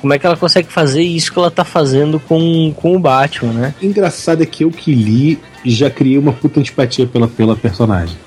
Como 0.01 0.13
é 0.13 0.19
que 0.19 0.25
ela 0.25 0.37
consegue 0.37 0.71
fazer 0.71 1.01
isso 1.01 1.31
que 1.31 1.37
ela 1.37 1.51
tá 1.51 1.65
fazendo 1.65 2.19
com, 2.19 2.73
com 2.75 2.95
o 2.95 2.99
Batman, 2.99 3.51
né? 3.51 3.75
Engraçado 3.81 4.41
é 4.41 4.45
que 4.45 4.63
eu 4.63 4.71
que 4.71 4.93
li 4.93 5.39
já 5.65 5.89
criei 5.89 6.17
uma 6.17 6.31
puta 6.31 6.59
antipatia 6.59 7.05
pela, 7.05 7.27
pela 7.27 7.55
personagem. 7.55 8.17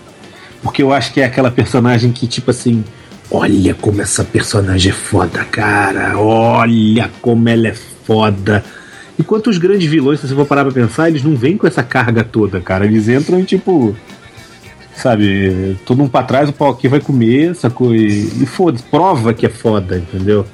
Porque 0.62 0.82
eu 0.82 0.92
acho 0.92 1.12
que 1.12 1.20
é 1.20 1.24
aquela 1.24 1.50
personagem 1.50 2.12
que, 2.12 2.26
tipo 2.26 2.50
assim, 2.50 2.84
olha 3.30 3.74
como 3.74 4.02
essa 4.02 4.22
personagem 4.22 4.92
é 4.92 4.94
foda, 4.94 5.44
cara. 5.44 6.18
Olha 6.18 7.10
como 7.20 7.48
ela 7.48 7.68
é 7.68 7.74
foda. 7.74 8.62
Enquanto 9.18 9.48
os 9.48 9.58
grandes 9.58 9.88
vilões, 9.88 10.20
se 10.20 10.28
você 10.28 10.34
for 10.34 10.46
parar 10.46 10.64
pra 10.64 10.72
pensar, 10.72 11.08
eles 11.08 11.22
não 11.22 11.34
vêm 11.34 11.56
com 11.56 11.66
essa 11.66 11.82
carga 11.82 12.22
toda, 12.22 12.60
cara. 12.60 12.84
Eles 12.84 13.08
entram 13.08 13.40
em 13.40 13.44
tipo. 13.44 13.96
Sabe, 14.94 15.78
todo 15.86 16.02
um 16.02 16.08
pra 16.08 16.22
trás, 16.22 16.50
o 16.50 16.52
pau 16.52 16.70
aqui 16.70 16.86
vai 16.86 17.00
comer, 17.00 17.54
sacou? 17.54 17.94
E, 17.94 18.42
e 18.42 18.46
foda-se, 18.46 18.84
prova 18.84 19.32
que 19.32 19.46
é 19.46 19.48
foda, 19.48 19.96
entendeu? 19.96 20.46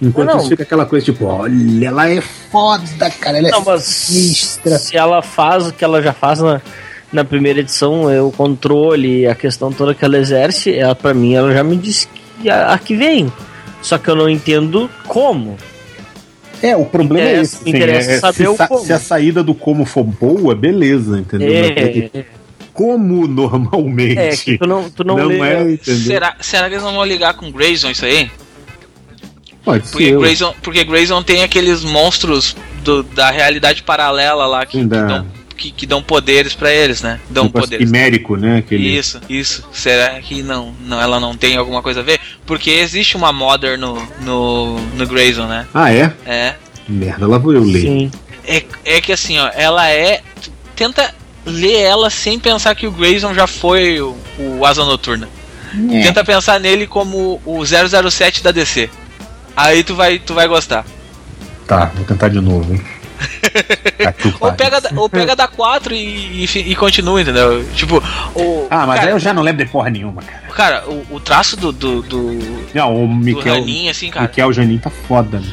Enquanto 0.00 0.26
Não, 0.28 0.34
não. 0.34 0.40
isso 0.40 0.50
fica 0.50 0.62
aquela 0.62 0.86
coisa 0.86 1.04
tipo, 1.04 1.24
olha, 1.26 1.86
ela 1.88 2.08
é 2.08 2.20
foda, 2.20 3.10
cara, 3.20 3.38
ela 3.38 3.48
é 3.48 3.50
Não, 3.50 3.64
mas 3.64 3.82
sinistra. 3.82 4.78
se 4.78 4.96
ela 4.96 5.20
faz 5.22 5.66
o 5.66 5.72
que 5.72 5.82
ela 5.84 6.00
já 6.00 6.12
faz 6.12 6.38
na, 6.40 6.60
na 7.12 7.24
primeira 7.24 7.60
edição, 7.60 8.08
é 8.08 8.22
o 8.22 8.30
controle, 8.30 9.26
a 9.26 9.34
questão 9.34 9.72
toda 9.72 9.94
que 9.94 10.04
ela 10.04 10.16
exerce, 10.18 10.72
ela, 10.72 10.94
pra 10.94 11.12
mim, 11.12 11.34
ela 11.34 11.52
já 11.52 11.64
me 11.64 11.76
disse 11.76 12.06
que 12.40 12.48
a, 12.48 12.72
a 12.74 12.78
que 12.78 12.94
vem. 12.94 13.32
Só 13.82 13.98
que 13.98 14.08
eu 14.08 14.14
não 14.16 14.28
entendo 14.28 14.88
como. 15.06 15.56
É, 16.62 16.76
o 16.76 16.84
problema 16.84 17.28
é 17.28 17.40
esse. 17.40 17.56
assim, 17.56 17.70
interessa 17.70 18.10
é- 18.12 18.18
saber 18.18 18.34
se, 18.34 18.48
o 18.48 18.56
sa- 18.56 18.68
como. 18.68 18.84
se 18.84 18.92
a 18.92 18.98
saída 18.98 19.42
do 19.42 19.54
como 19.54 19.84
for 19.84 20.02
boa, 20.04 20.54
beleza, 20.54 21.18
entendeu? 21.18 21.48
Mas 21.52 21.70
é 21.84 21.88
que 21.88 22.10
É, 22.14 22.24
como 22.72 23.26
normalmente 23.28 24.18
é 24.18 24.30
que 24.36 24.58
tu 24.58 24.66
não, 24.66 24.90
tu 24.90 25.02
não, 25.04 25.16
não, 25.16 25.44
é, 25.44 25.72
entendeu? 25.72 26.02
Será, 26.04 26.36
será 26.40 26.68
que 26.68 26.74
eles 26.74 26.84
não 26.84 26.92
vão 26.94 27.04
ligar 27.04 27.34
com 27.34 27.50
Grayson 27.50 27.90
isso 27.90 28.04
aí? 28.04 28.30
Pode 29.72 29.88
Porque 29.90 30.04
ser. 30.10 30.18
Grayson, 30.18 30.54
porque 30.62 30.84
Grayson 30.84 31.22
tem 31.22 31.42
aqueles 31.42 31.82
monstros 31.84 32.56
do- 32.82 33.02
da 33.02 33.30
realidade 33.30 33.82
paralela 33.82 34.46
lá 34.46 34.64
que, 34.64 34.78
que 34.78 34.84
dão, 34.86 35.26
que, 35.56 35.70
que 35.72 35.86
dão 35.86 36.02
poderes 36.02 36.54
pra 36.54 36.72
eles, 36.72 37.02
né? 37.02 37.20
Dão 37.28 37.44
negócio 37.44 37.66
poderes. 37.66 37.86
quimérico, 37.86 38.36
né? 38.36 38.58
Aquele... 38.58 38.96
Isso, 38.96 39.20
isso. 39.28 39.68
Será 39.72 40.20
que 40.20 40.42
não, 40.42 40.72
não, 40.86 41.00
ela 41.00 41.20
não 41.20 41.36
tem 41.36 41.56
alguma 41.56 41.82
coisa 41.82 42.00
a 42.00 42.02
ver? 42.02 42.18
Porque 42.46 42.70
existe 42.70 43.16
uma 43.16 43.32
Mother 43.32 43.78
no, 43.78 44.00
no, 44.20 44.80
no 44.80 45.06
Grayson, 45.06 45.46
né? 45.46 45.66
Ah, 45.74 45.92
é? 45.92 46.12
É. 46.24 46.54
Merda, 46.88 47.26
lá 47.26 47.36
vou 47.38 47.52
eu 47.52 47.62
ler. 47.62 47.82
Sim. 47.82 48.10
É, 48.46 48.62
é 48.84 49.00
que 49.00 49.12
assim, 49.12 49.38
ó, 49.38 49.50
ela 49.54 49.90
é. 49.90 50.22
Tenta 50.74 51.14
ler 51.44 51.80
ela 51.82 52.08
sem 52.08 52.38
pensar 52.38 52.74
que 52.74 52.86
o 52.86 52.90
Grayson 52.90 53.34
já 53.34 53.46
foi 53.46 54.00
o, 54.00 54.16
o 54.38 54.64
Asa 54.64 54.84
Noturna. 54.84 55.28
Tenta 56.02 56.24
pensar 56.24 56.58
nele 56.58 56.86
como 56.86 57.42
o 57.44 57.62
007 57.64 58.42
da 58.42 58.50
DC. 58.50 58.88
Aí 59.58 59.82
tu 59.82 59.94
vai, 59.96 60.20
tu 60.20 60.34
vai 60.34 60.46
gostar. 60.46 60.84
Tá, 61.66 61.86
vou 61.96 62.04
tentar 62.04 62.28
de 62.28 62.40
novo, 62.40 62.72
hein? 62.72 62.80
Ou 64.40 64.52
pega, 64.52 64.80
da- 64.80 64.90
ou 64.94 65.08
pega 65.08 65.34
da 65.34 65.48
4 65.48 65.92
e, 65.92 66.44
e, 66.44 66.58
e 66.70 66.76
continua, 66.76 67.20
entendeu? 67.20 67.64
Tipo, 67.74 67.96
o. 68.34 68.68
Ah, 68.70 68.86
mas 68.86 68.96
cara, 69.00 69.08
aí 69.08 69.14
eu 69.14 69.18
já 69.18 69.34
não 69.34 69.42
lembro 69.42 69.64
de 69.64 69.70
porra 69.70 69.90
nenhuma, 69.90 70.22
cara. 70.22 70.42
cara, 70.54 70.88
o, 70.88 71.04
o 71.16 71.20
traço 71.20 71.56
do. 71.56 71.72
do, 71.72 72.02
do, 72.02 72.38
Não, 72.72 73.04
o 73.04 73.12
Miquel. 73.12 73.54
Hanin, 73.56 73.88
assim, 73.88 74.10
cara. 74.10 74.28
Miquel 74.28 74.52
Janin 74.52 74.78
tá 74.78 74.90
foda. 74.90 75.40
Né? 75.40 75.48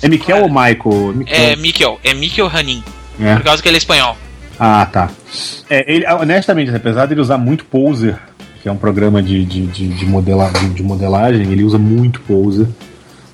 É 0.00 0.08
Miquel 0.08 0.36
Cara, 0.36 0.42
ou 0.42 0.48
Michael? 0.48 1.12
Miquel. 1.16 1.36
É 1.36 1.56
Mikkel, 1.56 2.00
é 2.04 2.14
Mikkel 2.14 2.46
Hanin. 2.54 2.84
É. 3.20 3.34
Por 3.34 3.42
causa 3.42 3.60
que 3.62 3.68
ele 3.68 3.76
é 3.76 3.78
espanhol. 3.78 4.16
Ah, 4.58 4.86
tá. 4.86 5.10
É, 5.68 5.92
ele, 5.92 6.06
honestamente, 6.06 6.74
apesar 6.74 7.06
dele 7.06 7.20
usar 7.20 7.36
muito 7.38 7.64
Poser, 7.64 8.16
que 8.62 8.68
é 8.68 8.72
um 8.72 8.76
programa 8.76 9.20
de, 9.20 9.44
de, 9.44 9.66
de, 9.66 9.88
de, 9.88 10.06
de 10.74 10.82
modelagem, 10.84 11.50
ele 11.50 11.64
usa 11.64 11.78
muito 11.78 12.20
Poser. 12.20 12.68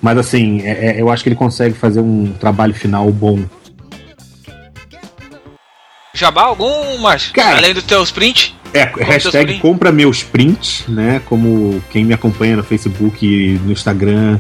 Mas 0.01 0.19
assim, 0.19 0.61
é- 0.63 0.97
é- 0.97 1.01
eu 1.01 1.11
acho 1.11 1.23
que 1.23 1.29
ele 1.29 1.37
consegue 1.37 1.75
fazer 1.75 2.01
um 2.01 2.33
trabalho 2.39 2.75
final 2.75 3.11
bom. 3.11 3.45
Jabá 6.15 6.43
algum, 6.43 6.99
Márcio? 6.99 7.33
Além 7.41 7.75
do 7.75 7.83
teu 7.83 8.03
sprint? 8.03 8.57
É, 8.73 8.87
teus 8.87 9.07
hashtag 9.09 9.59
compra 9.61 9.91
meus 9.93 10.23
prints, 10.23 10.85
né? 10.89 11.23
Como 11.27 11.83
quem 11.91 12.05
me 12.05 12.13
acompanha 12.13 12.57
no 12.57 12.63
Facebook 12.63 13.25
e 13.25 13.59
no 13.65 13.73
Instagram 13.73 14.39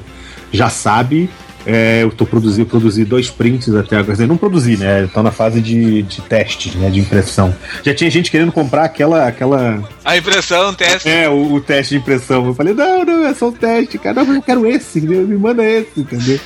já 0.52 0.68
sabe. 0.68 1.30
É, 1.70 2.02
eu 2.02 2.10
tô 2.10 2.24
produzindo, 2.24 2.62
eu 2.62 2.66
produzi 2.66 3.04
dois 3.04 3.28
prints 3.28 3.68
até 3.68 3.96
agora. 3.96 4.06
Quer 4.06 4.12
dizer, 4.12 4.26
não 4.26 4.38
produzi, 4.38 4.78
né? 4.78 5.06
Tô 5.12 5.22
na 5.22 5.30
fase 5.30 5.60
de, 5.60 6.02
de 6.02 6.22
teste, 6.22 6.74
né? 6.78 6.88
De 6.88 6.98
impressão. 6.98 7.54
Já 7.84 7.94
tinha 7.94 8.10
gente 8.10 8.30
querendo 8.30 8.50
comprar 8.50 8.84
aquela. 8.84 9.28
aquela 9.28 9.86
A 10.02 10.16
impressão, 10.16 10.72
teste. 10.72 11.06
é, 11.06 11.28
o, 11.28 11.52
o 11.52 11.60
teste 11.60 11.94
de 11.94 12.00
impressão. 12.00 12.46
Eu 12.46 12.54
falei, 12.54 12.72
não, 12.72 13.04
não, 13.04 13.26
é 13.26 13.34
só 13.34 13.48
um 13.48 13.52
teste, 13.52 13.98
cara. 13.98 14.24
Não, 14.24 14.34
eu 14.36 14.40
quero 14.40 14.66
esse, 14.66 14.98
entendeu? 14.98 15.28
me 15.28 15.36
manda 15.36 15.62
esse, 15.62 16.00
entendeu? 16.00 16.40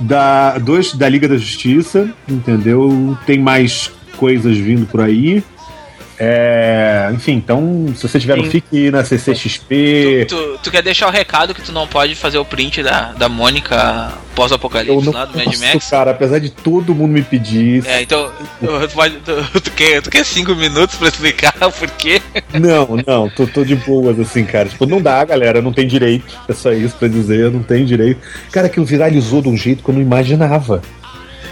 Da, 0.00 0.56
dois 0.56 0.94
da 0.94 1.06
Liga 1.10 1.28
da 1.28 1.36
Justiça, 1.36 2.08
entendeu? 2.26 3.18
Tem 3.26 3.38
mais 3.38 3.90
coisas 4.16 4.56
vindo 4.56 4.86
por 4.86 5.02
aí. 5.02 5.44
É, 6.18 7.10
enfim, 7.14 7.34
então, 7.34 7.86
se 7.94 8.02
você 8.08 8.18
tiver 8.18 8.36
no 8.36 8.44
Sim. 8.44 8.50
FIC 8.50 8.90
na 8.90 9.04
CCXP. 9.04 10.26
Tu, 10.28 10.58
tu 10.62 10.70
quer 10.70 10.82
deixar 10.82 11.06
o 11.06 11.10
recado 11.10 11.54
que 11.54 11.62
tu 11.62 11.70
não 11.70 11.86
pode 11.86 12.14
fazer 12.16 12.38
o 12.38 12.44
print 12.44 12.82
da, 12.82 13.12
da 13.12 13.28
Mônica 13.28 14.12
pós-apocalipse 14.34 15.10
lá 15.10 15.24
do 15.24 15.36
Mad 15.36 15.46
posso, 15.46 15.64
Max? 15.64 15.90
cara, 15.90 16.10
apesar 16.10 16.38
de 16.38 16.50
todo 16.50 16.94
mundo 16.94 17.12
me 17.12 17.22
pedir. 17.22 17.84
É, 17.86 18.02
então, 18.02 18.30
tu, 18.60 18.94
pode, 18.94 19.16
tu, 19.18 19.60
tu 19.60 19.70
quer, 19.72 20.02
tu 20.02 20.10
quer 20.10 20.24
cinco 20.24 20.54
minutos 20.54 20.96
pra 20.96 21.08
explicar 21.08 21.54
o 21.62 21.72
porquê? 21.72 22.20
Não, 22.52 22.98
não, 23.06 23.28
tô, 23.30 23.46
tô 23.46 23.64
de 23.64 23.76
boas, 23.76 24.18
assim, 24.18 24.44
cara. 24.44 24.68
Tipo, 24.68 24.86
não 24.86 25.00
dá, 25.00 25.24
galera, 25.24 25.62
não 25.62 25.72
tem 25.72 25.86
direito. 25.86 26.36
É 26.48 26.52
só 26.52 26.72
isso 26.72 26.96
pra 26.96 27.08
dizer, 27.08 27.50
não 27.50 27.62
tem 27.62 27.84
direito. 27.84 28.20
Cara, 28.50 28.66
aquilo 28.66 28.86
viralizou 28.86 29.42
de 29.42 29.48
um 29.48 29.56
jeito 29.56 29.82
que 29.82 29.90
eu 29.90 29.94
não 29.94 30.02
imaginava. 30.02 30.82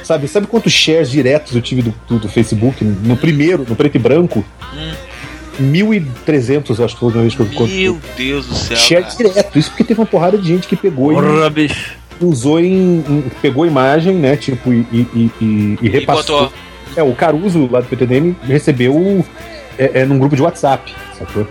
Sabe, 0.07 0.29
sabe 0.29 0.47
quantos 0.47 0.73
shares 0.73 1.11
diretos 1.11 1.53
eu 1.57 1.61
tive 1.61 1.83
do, 1.83 1.93
do, 2.07 2.19
do 2.21 2.29
Facebook? 2.29 2.85
No 2.85 3.17
primeiro, 3.17 3.67
no 3.69 3.75
preto 3.75 3.97
e 3.97 3.99
branco? 3.99 4.45
Hum. 4.73 4.93
1.300, 5.61 6.79
eu 6.79 6.85
acho 6.85 6.95
que 6.95 7.01
foi 7.01 7.07
a 7.07 7.07
última 7.07 7.23
vez 7.23 7.35
que 7.35 7.41
eu 7.41 7.47
contei. 7.47 7.83
Meu 7.83 7.99
Deus 8.17 8.47
do 8.47 8.55
céu. 8.55 8.77
Share 8.77 9.03
cara. 9.03 9.17
direto. 9.17 9.59
Isso 9.59 9.71
porque 9.71 9.83
teve 9.85 9.99
uma 10.01 10.07
porrada 10.07 10.39
de 10.39 10.47
gente 10.47 10.69
que 10.69 10.77
pegou 10.77 11.11
e 11.13 11.15
Porra, 11.17 11.51
bicho. 11.51 11.95
usou 12.21 12.61
em, 12.61 12.99
em- 13.09 13.25
pegou 13.43 13.65
a 13.65 13.67
imagem, 13.67 14.15
né? 14.17 14.37
Tipo, 14.37 14.73
e, 14.73 14.87
e, 14.93 14.99
e, 15.15 15.31
e, 15.41 15.45
e 15.45 15.87
E 15.87 15.89
repassou. 15.89 16.43
botou. 16.43 16.53
É, 16.95 17.03
o 17.03 17.13
Caruso 17.15 17.69
lá 17.71 17.81
do 17.81 17.87
PTDM 17.89 18.35
recebeu 18.45 19.25
é, 19.79 20.03
é, 20.03 20.05
num 20.05 20.19
grupo 20.19 20.37
de 20.37 20.43
WhatsApp, 20.43 20.95
sacou? 21.19 21.47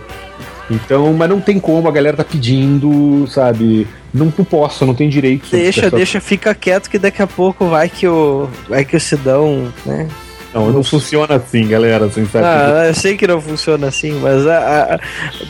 Então, 0.70 1.12
mas 1.12 1.28
não 1.28 1.40
tem 1.40 1.60
como, 1.60 1.88
a 1.88 1.92
galera 1.92 2.16
tá 2.16 2.24
pedindo, 2.24 3.26
sabe? 3.28 3.86
Não, 4.12 4.32
não 4.36 4.44
posso, 4.44 4.84
não 4.84 4.94
tem 4.94 5.08
direito. 5.08 5.46
Deixa, 5.50 5.90
deixa, 5.90 6.20
fica 6.20 6.54
quieto 6.54 6.90
que 6.90 6.98
daqui 6.98 7.22
a 7.22 7.26
pouco 7.26 7.66
vai 7.66 7.88
que 7.88 8.06
o. 8.08 8.48
Vai 8.68 8.84
que 8.84 8.96
o 8.96 9.00
Sidão, 9.00 9.72
né? 9.84 10.08
Não, 10.54 10.70
não 10.70 10.82
funciona 10.82 11.34
assim, 11.34 11.68
galera, 11.68 12.06
assim, 12.06 12.24
sabe? 12.26 12.46
Ah, 12.46 12.84
eu 12.88 12.94
sei 12.94 13.14
que 13.14 13.26
não 13.26 13.38
funciona 13.42 13.88
assim, 13.88 14.12
mas 14.22 14.46
a- 14.46 14.94
a- 14.94 15.00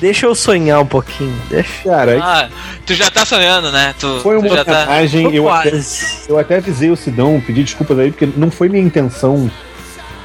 deixa 0.01 0.27
eu 0.27 0.35
sonhar 0.35 0.81
um 0.81 0.87
pouquinho. 0.87 1.33
Deixa. 1.49 1.85
Cara, 1.85 2.19
Ah, 2.21 2.49
tu 2.85 2.93
já 2.93 3.09
tá 3.09 3.25
sonhando, 3.25 3.71
né? 3.71 3.95
Tu, 4.01 4.19
foi 4.21 4.37
uma 4.37 4.49
tu 4.49 4.57
já 4.57 4.65
tá. 4.65 4.73
homenagem, 4.83 5.33
eu 5.33 5.49
até, 5.49 5.71
Quase. 5.71 6.07
eu 6.29 6.39
até 6.39 6.57
avisei 6.57 6.91
o 6.91 6.97
Sidão, 6.97 7.41
pedi 7.47 7.63
desculpas 7.63 7.97
aí, 8.01 8.11
porque 8.11 8.29
não 8.37 8.51
foi 8.51 8.69
minha 8.69 8.83
intenção 8.83 9.49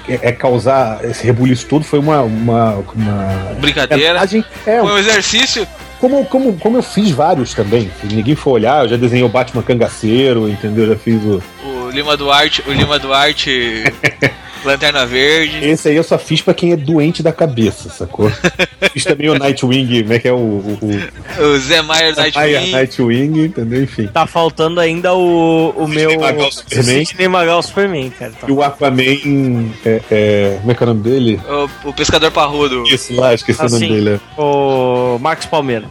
é, 0.07 0.19
é 0.21 0.31
causar 0.31 1.03
esse 1.03 1.25
rebuliço 1.25 1.65
todo, 1.67 1.83
foi 1.83 1.99
uma... 1.99 2.21
uma, 2.21 2.83
uma 2.95 3.55
Brincadeira. 3.59 4.19
É, 4.65 4.79
Foi 4.79 4.91
um 4.91 4.97
exercício. 4.97 5.67
Como, 5.99 6.25
como, 6.25 6.57
como 6.57 6.77
eu 6.77 6.83
fiz 6.83 7.11
vários 7.11 7.53
também, 7.53 7.91
se 8.01 8.07
ninguém 8.07 8.35
for 8.35 8.51
olhar, 8.51 8.83
eu 8.83 8.89
já 8.89 8.97
desenhei 8.97 9.23
o 9.23 9.29
Batman 9.29 9.61
cangaceiro, 9.61 10.49
entendeu? 10.49 10.87
Já 10.87 10.95
fiz 10.95 11.23
o. 11.23 11.43
O 11.63 11.89
Lima 11.91 12.17
Duarte, 12.17 12.63
o 12.67 12.73
Lima 12.73 12.97
Duarte, 12.97 13.83
Lanterna 14.63 15.05
Verde. 15.05 15.65
Esse 15.65 15.89
aí 15.89 15.95
eu 15.95 16.03
só 16.03 16.17
fiz 16.17 16.41
pra 16.41 16.53
quem 16.53 16.71
é 16.71 16.75
doente 16.75 17.21
da 17.23 17.31
cabeça, 17.31 17.89
sacou? 17.89 18.31
fiz 18.93 19.03
também 19.03 19.29
o 19.29 19.37
Nightwing, 19.37 20.01
como 20.01 20.13
é 20.13 20.19
que 20.19 20.27
é 20.27 20.33
o. 20.33 20.35
o, 20.37 20.79
o 20.81 21.43
O 21.45 21.57
Zé 21.59 21.81
Maier 21.81 22.15
Nightwing. 22.15 22.71
Nightwing, 22.71 23.43
entendeu? 23.45 23.83
Enfim. 23.83 24.07
Tá 24.07 24.25
faltando 24.27 24.79
ainda 24.79 25.13
o, 25.13 25.69
o 25.71 25.87
meu. 25.87 26.19
Magal 26.19 26.51
Superman. 26.51 27.05
Sidney 27.05 27.27
Magal 27.27 27.63
Superman, 27.63 28.09
cara. 28.11 28.31
Tá. 28.31 28.47
E 28.47 28.51
o 28.51 28.61
Aquaman. 28.61 29.71
É, 29.85 30.01
é, 30.11 30.57
como 30.59 30.71
é 30.71 30.75
que 30.75 30.83
é 30.83 30.85
o 30.85 30.89
nome 30.89 31.01
dele? 31.01 31.41
O, 31.83 31.89
o 31.89 31.93
pescador 31.93 32.31
parrudo. 32.31 32.83
Isso 32.87 33.15
lá, 33.15 33.33
esqueci 33.33 33.59
o 33.61 33.69
nome 33.69 33.85
Assim. 33.85 33.93
dele. 33.93 34.21
O 34.37 35.17
Marcos 35.19 35.45
Palmeira. 35.45 35.85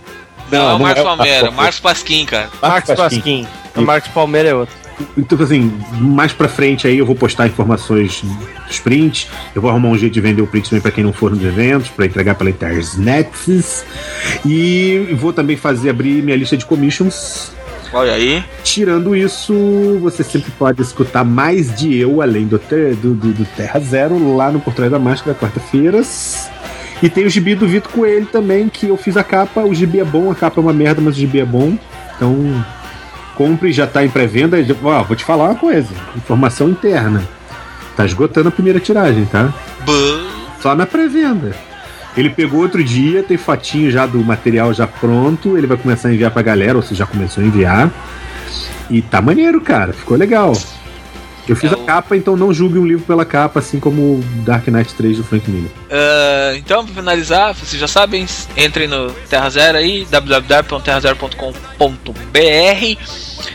Não, 0.51 0.71
é 0.71 0.75
o 0.75 0.79
Marcos 0.81 1.01
é 1.01 1.05
Palmeira, 1.05 1.43
Marcos 1.43 1.57
Marcos 1.57 1.81
Pasquim, 1.81 2.27
cara. 2.27 2.51
Marcos 2.61 2.95
Pasquim. 2.95 3.47
O 3.77 3.83
Marcos 3.83 4.11
Palmeira 4.11 4.49
é 4.49 4.55
outro. 4.55 4.80
Então, 5.17 5.41
assim, 5.43 5.73
mais 6.01 6.33
pra 6.33 6.49
frente 6.49 6.87
aí 6.87 6.99
eu 6.99 7.07
vou 7.07 7.15
postar 7.15 7.47
informações 7.47 8.23
dos 8.67 8.79
prints. 8.81 9.29
Eu 9.55 9.61
vou 9.63 9.71
arrumar 9.71 9.89
um 9.89 9.99
jeito 9.99 10.13
de 10.15 10.21
vender 10.21 10.43
o 10.43 10.47
print 10.47 10.69
também 10.71 10.81
pra 10.83 10.91
quem 10.91 11.05
não 11.05 11.13
for 11.13 11.31
nos 11.31 11.43
eventos, 11.45 11.89
pra 11.91 12.07
entregar 12.07 12.35
pela 12.35 12.51
internet. 12.51 13.29
E 14.47 15.09
vou 15.19 15.33
também 15.33 15.57
fazer 15.57 15.91
abrir 15.91 16.23
minha 16.23 16.37
lista 16.37 16.57
de 16.57 16.65
commissions. 16.65 17.53
Olha 17.93 18.13
aí. 18.13 18.45
Tirando 18.63 19.17
isso, 19.17 19.53
você 20.01 20.23
sempre 20.23 20.51
pode 20.53 20.81
escutar 20.81 21.25
mais 21.25 21.75
de 21.75 21.97
eu, 21.97 22.23
além 22.23 22.47
do, 22.47 22.59
do, 22.59 23.15
do- 23.15 23.33
do 23.33 23.45
Terra 23.57 23.81
Zero, 23.81 24.37
lá 24.37 24.51
no 24.53 24.61
Por 24.61 24.73
Trás 24.75 24.91
da 24.93 24.99
Máscara, 24.99 25.37
quarta-feiras. 25.37 26.49
E 27.03 27.09
tem 27.09 27.25
o 27.25 27.31
gibi 27.31 27.55
do 27.55 27.67
Vitor 27.67 27.91
Coelho 27.91 28.27
também, 28.27 28.69
que 28.69 28.87
eu 28.87 28.97
fiz 28.97 29.17
a 29.17 29.25
capa. 29.25 29.63
O 29.63 29.75
gibi 29.75 29.99
é 29.99 30.05
bom, 30.05 30.31
a 30.31 30.35
capa 30.35 30.61
é 30.61 30.63
uma 30.63 30.73
merda, 30.73 31.01
mas 31.01 31.17
o 31.17 31.19
gibi 31.19 31.41
é 31.41 31.45
bom. 31.45 31.77
Então, 32.15 32.65
compre, 33.41 33.73
já 33.73 33.87
tá 33.87 34.05
em 34.05 34.11
pré-venda. 34.11 34.59
Ó, 34.83 35.03
vou 35.03 35.17
te 35.17 35.25
falar 35.25 35.45
uma 35.45 35.55
coisa: 35.55 35.89
informação 36.15 36.69
interna. 36.69 37.27
Tá 37.97 38.05
esgotando 38.05 38.51
a 38.51 38.53
primeira 38.53 38.79
tiragem, 38.79 39.25
tá? 39.25 39.51
Só 40.61 40.75
na 40.75 40.85
pré-venda. 40.85 41.55
Ele 42.15 42.29
pegou 42.29 42.61
outro 42.61 42.85
dia, 42.85 43.23
tem 43.23 43.39
fotinho 43.39 43.91
já 43.91 44.05
do 44.05 44.23
material 44.23 44.75
já 44.75 44.87
pronto. 44.87 45.57
Ele 45.57 45.67
vai 45.67 45.79
começar 45.79 46.09
a 46.09 46.13
enviar 46.13 46.31
pra 46.31 46.43
galera, 46.43 46.77
ou 46.77 46.83
se 46.83 46.95
já 46.95 47.07
começou 47.07 47.43
a 47.43 47.47
enviar. 47.47 47.91
E 48.91 49.01
tá 49.01 49.23
maneiro, 49.23 49.59
cara. 49.63 49.95
Ficou 49.95 50.19
legal. 50.19 50.53
Eu 51.51 51.57
fiz 51.57 51.73
É 51.73 51.75
a 51.75 51.79
o- 51.79 51.85
capa, 51.85 52.17
então 52.17 52.37
não 52.37 52.53
julgue 52.55 52.79
um 52.79 52.87
livro 52.87 53.05
pela 53.05 53.25
capa, 53.25 53.59
assim 53.59 53.81
como 53.81 54.01
o 54.01 54.21
Dark 54.45 54.67
Knight 54.69 54.95
3 54.95 55.17
do 55.17 55.25
Frank 55.25 55.51
Miller. 55.51 55.71
Ah, 55.91 56.53
então, 56.57 56.85
pra 56.87 56.95
finalizar, 56.95 57.55
vocês 57.55 57.81
já 57.81 57.89
sabem, 57.89 58.25
entrem 58.57 58.87
no 58.87 59.11
Terra 59.29 59.51
Zero 59.51 59.77
aí, 59.79 60.07
www.terrazero.com.br. 61.79 62.97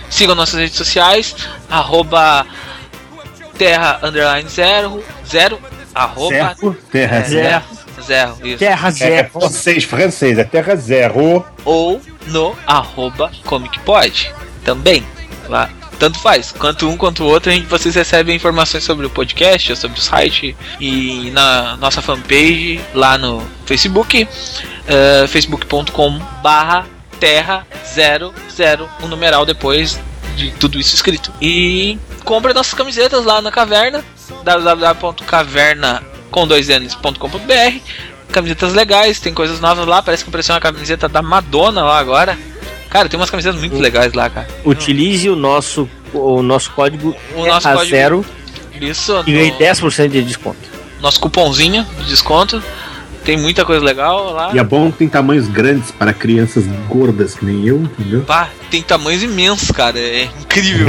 Sigam 0.10 0.36
nossas 0.36 0.60
redes 0.60 0.76
sociais, 0.78 1.36
arroba 1.70 2.46
Terra 3.58 4.00
Underline 4.04 4.50
Zero, 4.50 5.04
zero 5.30 5.60
arroba 5.94 6.30
Certo? 6.36 6.78
Terra 6.92 7.18
é, 7.18 7.24
Zero. 7.24 7.64
zero, 8.06 8.36
isso. 8.44 8.58
Terra 8.60 8.88
É, 8.90 8.92
Zero. 8.92 9.30
francês, 9.32 9.84
francês, 9.86 10.38
é 10.38 10.44
Terra 10.44 10.76
Zero. 10.76 11.46
ou 11.64 12.02
no 12.28 12.56
arroba 12.68 13.32
ComicPod 13.46 14.32
também. 14.64 15.06
Lá, 15.48 15.70
tanto 16.00 16.20
faz, 16.20 16.52
quanto 16.52 16.90
um 16.90 16.98
quanto 16.98 17.24
o 17.24 17.28
outro, 17.28 17.52
gente, 17.52 17.66
vocês 17.68 17.96
recebem 17.96 18.36
informações 18.36 18.84
sobre 18.84 19.06
o 19.06 19.10
podcast, 19.10 19.76
sobre 19.76 19.98
o 19.98 20.02
site 20.02 20.56
e 20.80 21.32
na 21.32 21.78
nossa 21.78 22.02
fanpage 22.02 22.82
lá 22.94 23.18
no 23.18 23.42
Facebook, 23.66 24.28
eh, 24.88 25.26
facebook.com 25.28 26.20
barra 26.42 26.86
terra 27.20 27.66
00, 27.94 28.34
o 29.02 29.08
numeral 29.08 29.46
depois 29.46 30.00
de 30.36 30.52
tudo 30.52 30.80
isso 30.80 30.96
escrito. 30.96 31.32
E 31.42 31.98
compre 32.24 32.54
nossas 32.54 32.74
camisetas 32.74 33.24
lá 33.24 33.42
na 33.42 33.52
caverna, 33.52 34.04
www.caverna 34.44 36.04
com 36.30 36.46
dois 36.46 36.68
camisetas 38.32 38.74
legais, 38.74 39.20
tem 39.20 39.34
coisas 39.34 39.62
novas 39.62 39.88
lá. 39.88 40.02
Parece 40.02 40.24
que 40.24 40.30
apareceu 40.30 40.54
uma 40.54 40.62
camiseta 40.62 41.08
da 41.08 41.22
Madonna 41.22 41.84
lá 41.84 41.98
agora. 41.98 42.38
Cara, 42.96 43.10
tem 43.10 43.20
umas 43.20 43.30
camisetas 43.30 43.60
muito 43.60 43.78
legais 43.78 44.14
lá, 44.14 44.30
cara. 44.30 44.48
Utilize 44.64 45.30
o 45.30 45.36
nosso, 45.36 45.90
o 46.14 46.42
nosso 46.42 46.72
código 46.72 47.16
O 47.36 47.46
nosso 47.46 47.64
Terra 47.64 47.76
código- 47.76 47.96
Zero 47.96 48.26
Isso, 48.80 49.24
e 49.28 49.34
ganhe 49.34 49.52
no- 49.52 49.58
10% 49.58 50.10
de 50.12 50.24
desconto. 50.24 50.58
nosso 51.02 51.20
cupomzinho 51.20 51.86
de 52.00 52.06
desconto. 52.06 52.64
Tem 53.26 53.36
muita 53.36 53.66
coisa 53.66 53.84
legal 53.84 54.32
lá. 54.34 54.52
E 54.54 54.60
é 54.60 54.64
bom 54.64 54.92
que 54.92 55.00
tem 55.00 55.10
tamanhos 55.10 55.48
grandes 55.48 55.90
para 55.92 56.14
crianças 56.14 56.64
gordas 56.88 57.34
que 57.34 57.44
nem 57.44 57.66
eu, 57.68 57.78
entendeu? 57.82 58.22
Pá, 58.22 58.50
tem 58.70 58.82
tamanhos 58.84 59.24
imensos, 59.24 59.72
cara. 59.72 60.00
É 60.00 60.26
incrível. 60.40 60.88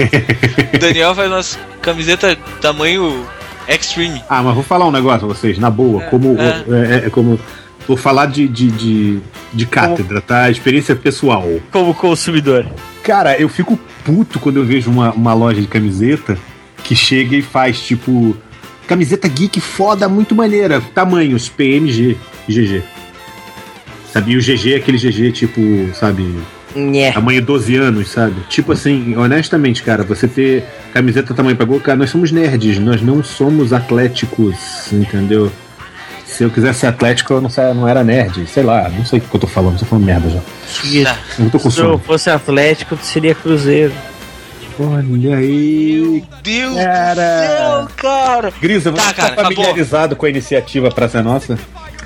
o 0.74 0.78
Daniel 0.78 1.14
faz 1.14 1.28
umas 1.30 1.58
camisetas 1.80 2.36
tamanho 2.60 3.26
extreme. 3.66 4.22
Ah, 4.28 4.42
mas 4.42 4.54
vou 4.54 4.62
falar 4.62 4.84
um 4.86 4.92
negócio 4.92 5.20
pra 5.20 5.28
vocês, 5.28 5.58
na 5.58 5.70
boa, 5.70 6.04
É, 6.04 6.06
como, 6.08 6.36
é. 6.38 7.02
é, 7.02 7.06
é 7.06 7.10
como. 7.10 7.40
Vou 7.86 7.96
falar 7.96 8.26
de, 8.26 8.48
de, 8.48 8.70
de, 8.70 9.20
de 9.52 9.66
cátedra, 9.66 10.20
tá? 10.20 10.50
Experiência 10.50 10.96
pessoal. 10.96 11.44
Como 11.70 11.94
consumidor. 11.94 12.66
Cara, 13.02 13.40
eu 13.40 13.48
fico 13.48 13.78
puto 14.04 14.40
quando 14.40 14.56
eu 14.56 14.64
vejo 14.64 14.90
uma, 14.90 15.12
uma 15.12 15.32
loja 15.32 15.60
de 15.60 15.68
camiseta 15.68 16.36
que 16.82 16.96
chega 16.96 17.36
e 17.36 17.42
faz, 17.42 17.80
tipo, 17.80 18.36
camiseta 18.86 19.28
geek 19.28 19.60
foda, 19.60 20.08
muito 20.08 20.34
maneira. 20.34 20.80
Tamanhos, 20.94 21.48
PNG 21.48 22.16
e 22.48 22.52
GG. 22.52 22.82
Sabe? 24.12 24.32
E 24.32 24.36
o 24.36 24.40
GG 24.40 24.72
é 24.72 24.76
aquele 24.76 24.98
GG, 24.98 25.32
tipo, 25.32 25.60
sabe? 25.94 26.34
Nhé. 26.74 27.12
Tamanho 27.12 27.42
12 27.42 27.76
anos, 27.76 28.08
sabe? 28.08 28.36
Tipo 28.48 28.72
assim, 28.72 29.16
honestamente, 29.16 29.82
cara, 29.82 30.02
você 30.02 30.26
ter 30.28 30.64
camiseta 30.92 31.34
tamanho 31.34 31.56
pra 31.56 31.64
gol, 31.64 31.80
cara, 31.80 31.98
nós 31.98 32.10
somos 32.10 32.32
nerds, 32.32 32.78
nós 32.78 33.00
não 33.00 33.22
somos 33.22 33.72
atléticos, 33.72 34.92
entendeu? 34.92 35.50
Se 36.26 36.42
eu 36.44 36.50
quisesse 36.50 36.80
ser 36.80 36.86
atlético, 36.88 37.32
eu 37.34 37.40
não, 37.40 37.48
sei- 37.48 37.72
não 37.72 37.88
era 37.88 38.02
nerd, 38.04 38.46
sei 38.48 38.62
lá, 38.62 38.88
não 38.88 39.04
sei 39.06 39.20
o 39.20 39.22
que 39.22 39.34
eu 39.34 39.40
tô 39.40 39.46
falando, 39.46 39.78
tô 39.78 39.86
falando 39.86 40.04
merda 40.04 40.28
já. 40.28 40.40
Isso. 40.84 41.14
Eu 41.38 41.50
tô 41.50 41.58
com 41.60 41.70
Se 41.70 41.78
eu 41.78 41.84
sono. 41.84 41.98
fosse 41.98 42.28
Atlético, 42.28 42.98
seria 43.02 43.34
Cruzeiro. 43.34 43.92
Olha 44.78 45.36
aí. 45.36 46.22
Deus 46.42 46.74
Cara. 46.76 47.14
do 47.14 47.46
céu, 47.46 47.88
cara. 47.96 48.52
Grisa, 48.60 48.90
você 48.90 48.96
Tá, 49.00 49.06
tá, 49.08 49.14
cara, 49.14 49.32
acabou. 49.32 49.54
familiarizado 49.54 50.14
com 50.16 50.26
a 50.26 50.28
iniciativa 50.28 50.90
Praça 50.90 51.22
Nossa? 51.22 51.58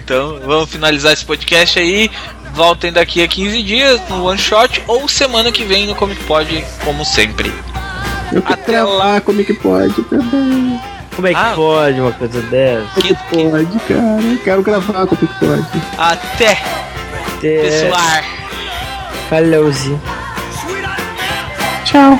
Então, 0.04 0.38
vamos 0.46 0.70
finalizar 0.70 1.12
esse 1.12 1.24
podcast 1.24 1.78
aí. 1.78 2.08
Voltem 2.54 2.92
daqui 2.92 3.22
a 3.22 3.28
15 3.28 3.62
dias 3.62 4.00
no 4.08 4.24
One 4.24 4.38
Shot 4.38 4.82
ou 4.86 5.08
semana 5.08 5.50
que 5.50 5.64
vem 5.64 5.86
no 5.86 5.94
Comic 5.96 6.22
Pod, 6.24 6.64
como 6.84 7.04
sempre. 7.04 7.52
Eu 8.32 8.42
Até 8.46 8.82
lá. 8.82 9.20
que 9.20 9.54
pode 9.54 10.02
também? 10.04 10.80
Como 11.20 11.28
é 11.28 11.34
que 11.34 11.38
Ah. 11.38 11.52
pode 11.54 12.00
uma 12.00 12.12
coisa 12.12 12.40
dessa? 12.40 12.86
Como 12.94 13.06
que 13.06 13.14
pode, 13.14 13.78
cara? 13.80 14.22
Eu 14.22 14.38
quero 14.42 14.62
gravar, 14.62 15.06
como 15.06 15.20
é 15.22 15.26
que 15.26 15.26
pode? 15.38 15.82
Até, 15.98 16.58
É, 17.42 17.60
pessoal. 17.62 18.22
Fallouzinho. 19.28 20.00
Tchau. 21.84 22.18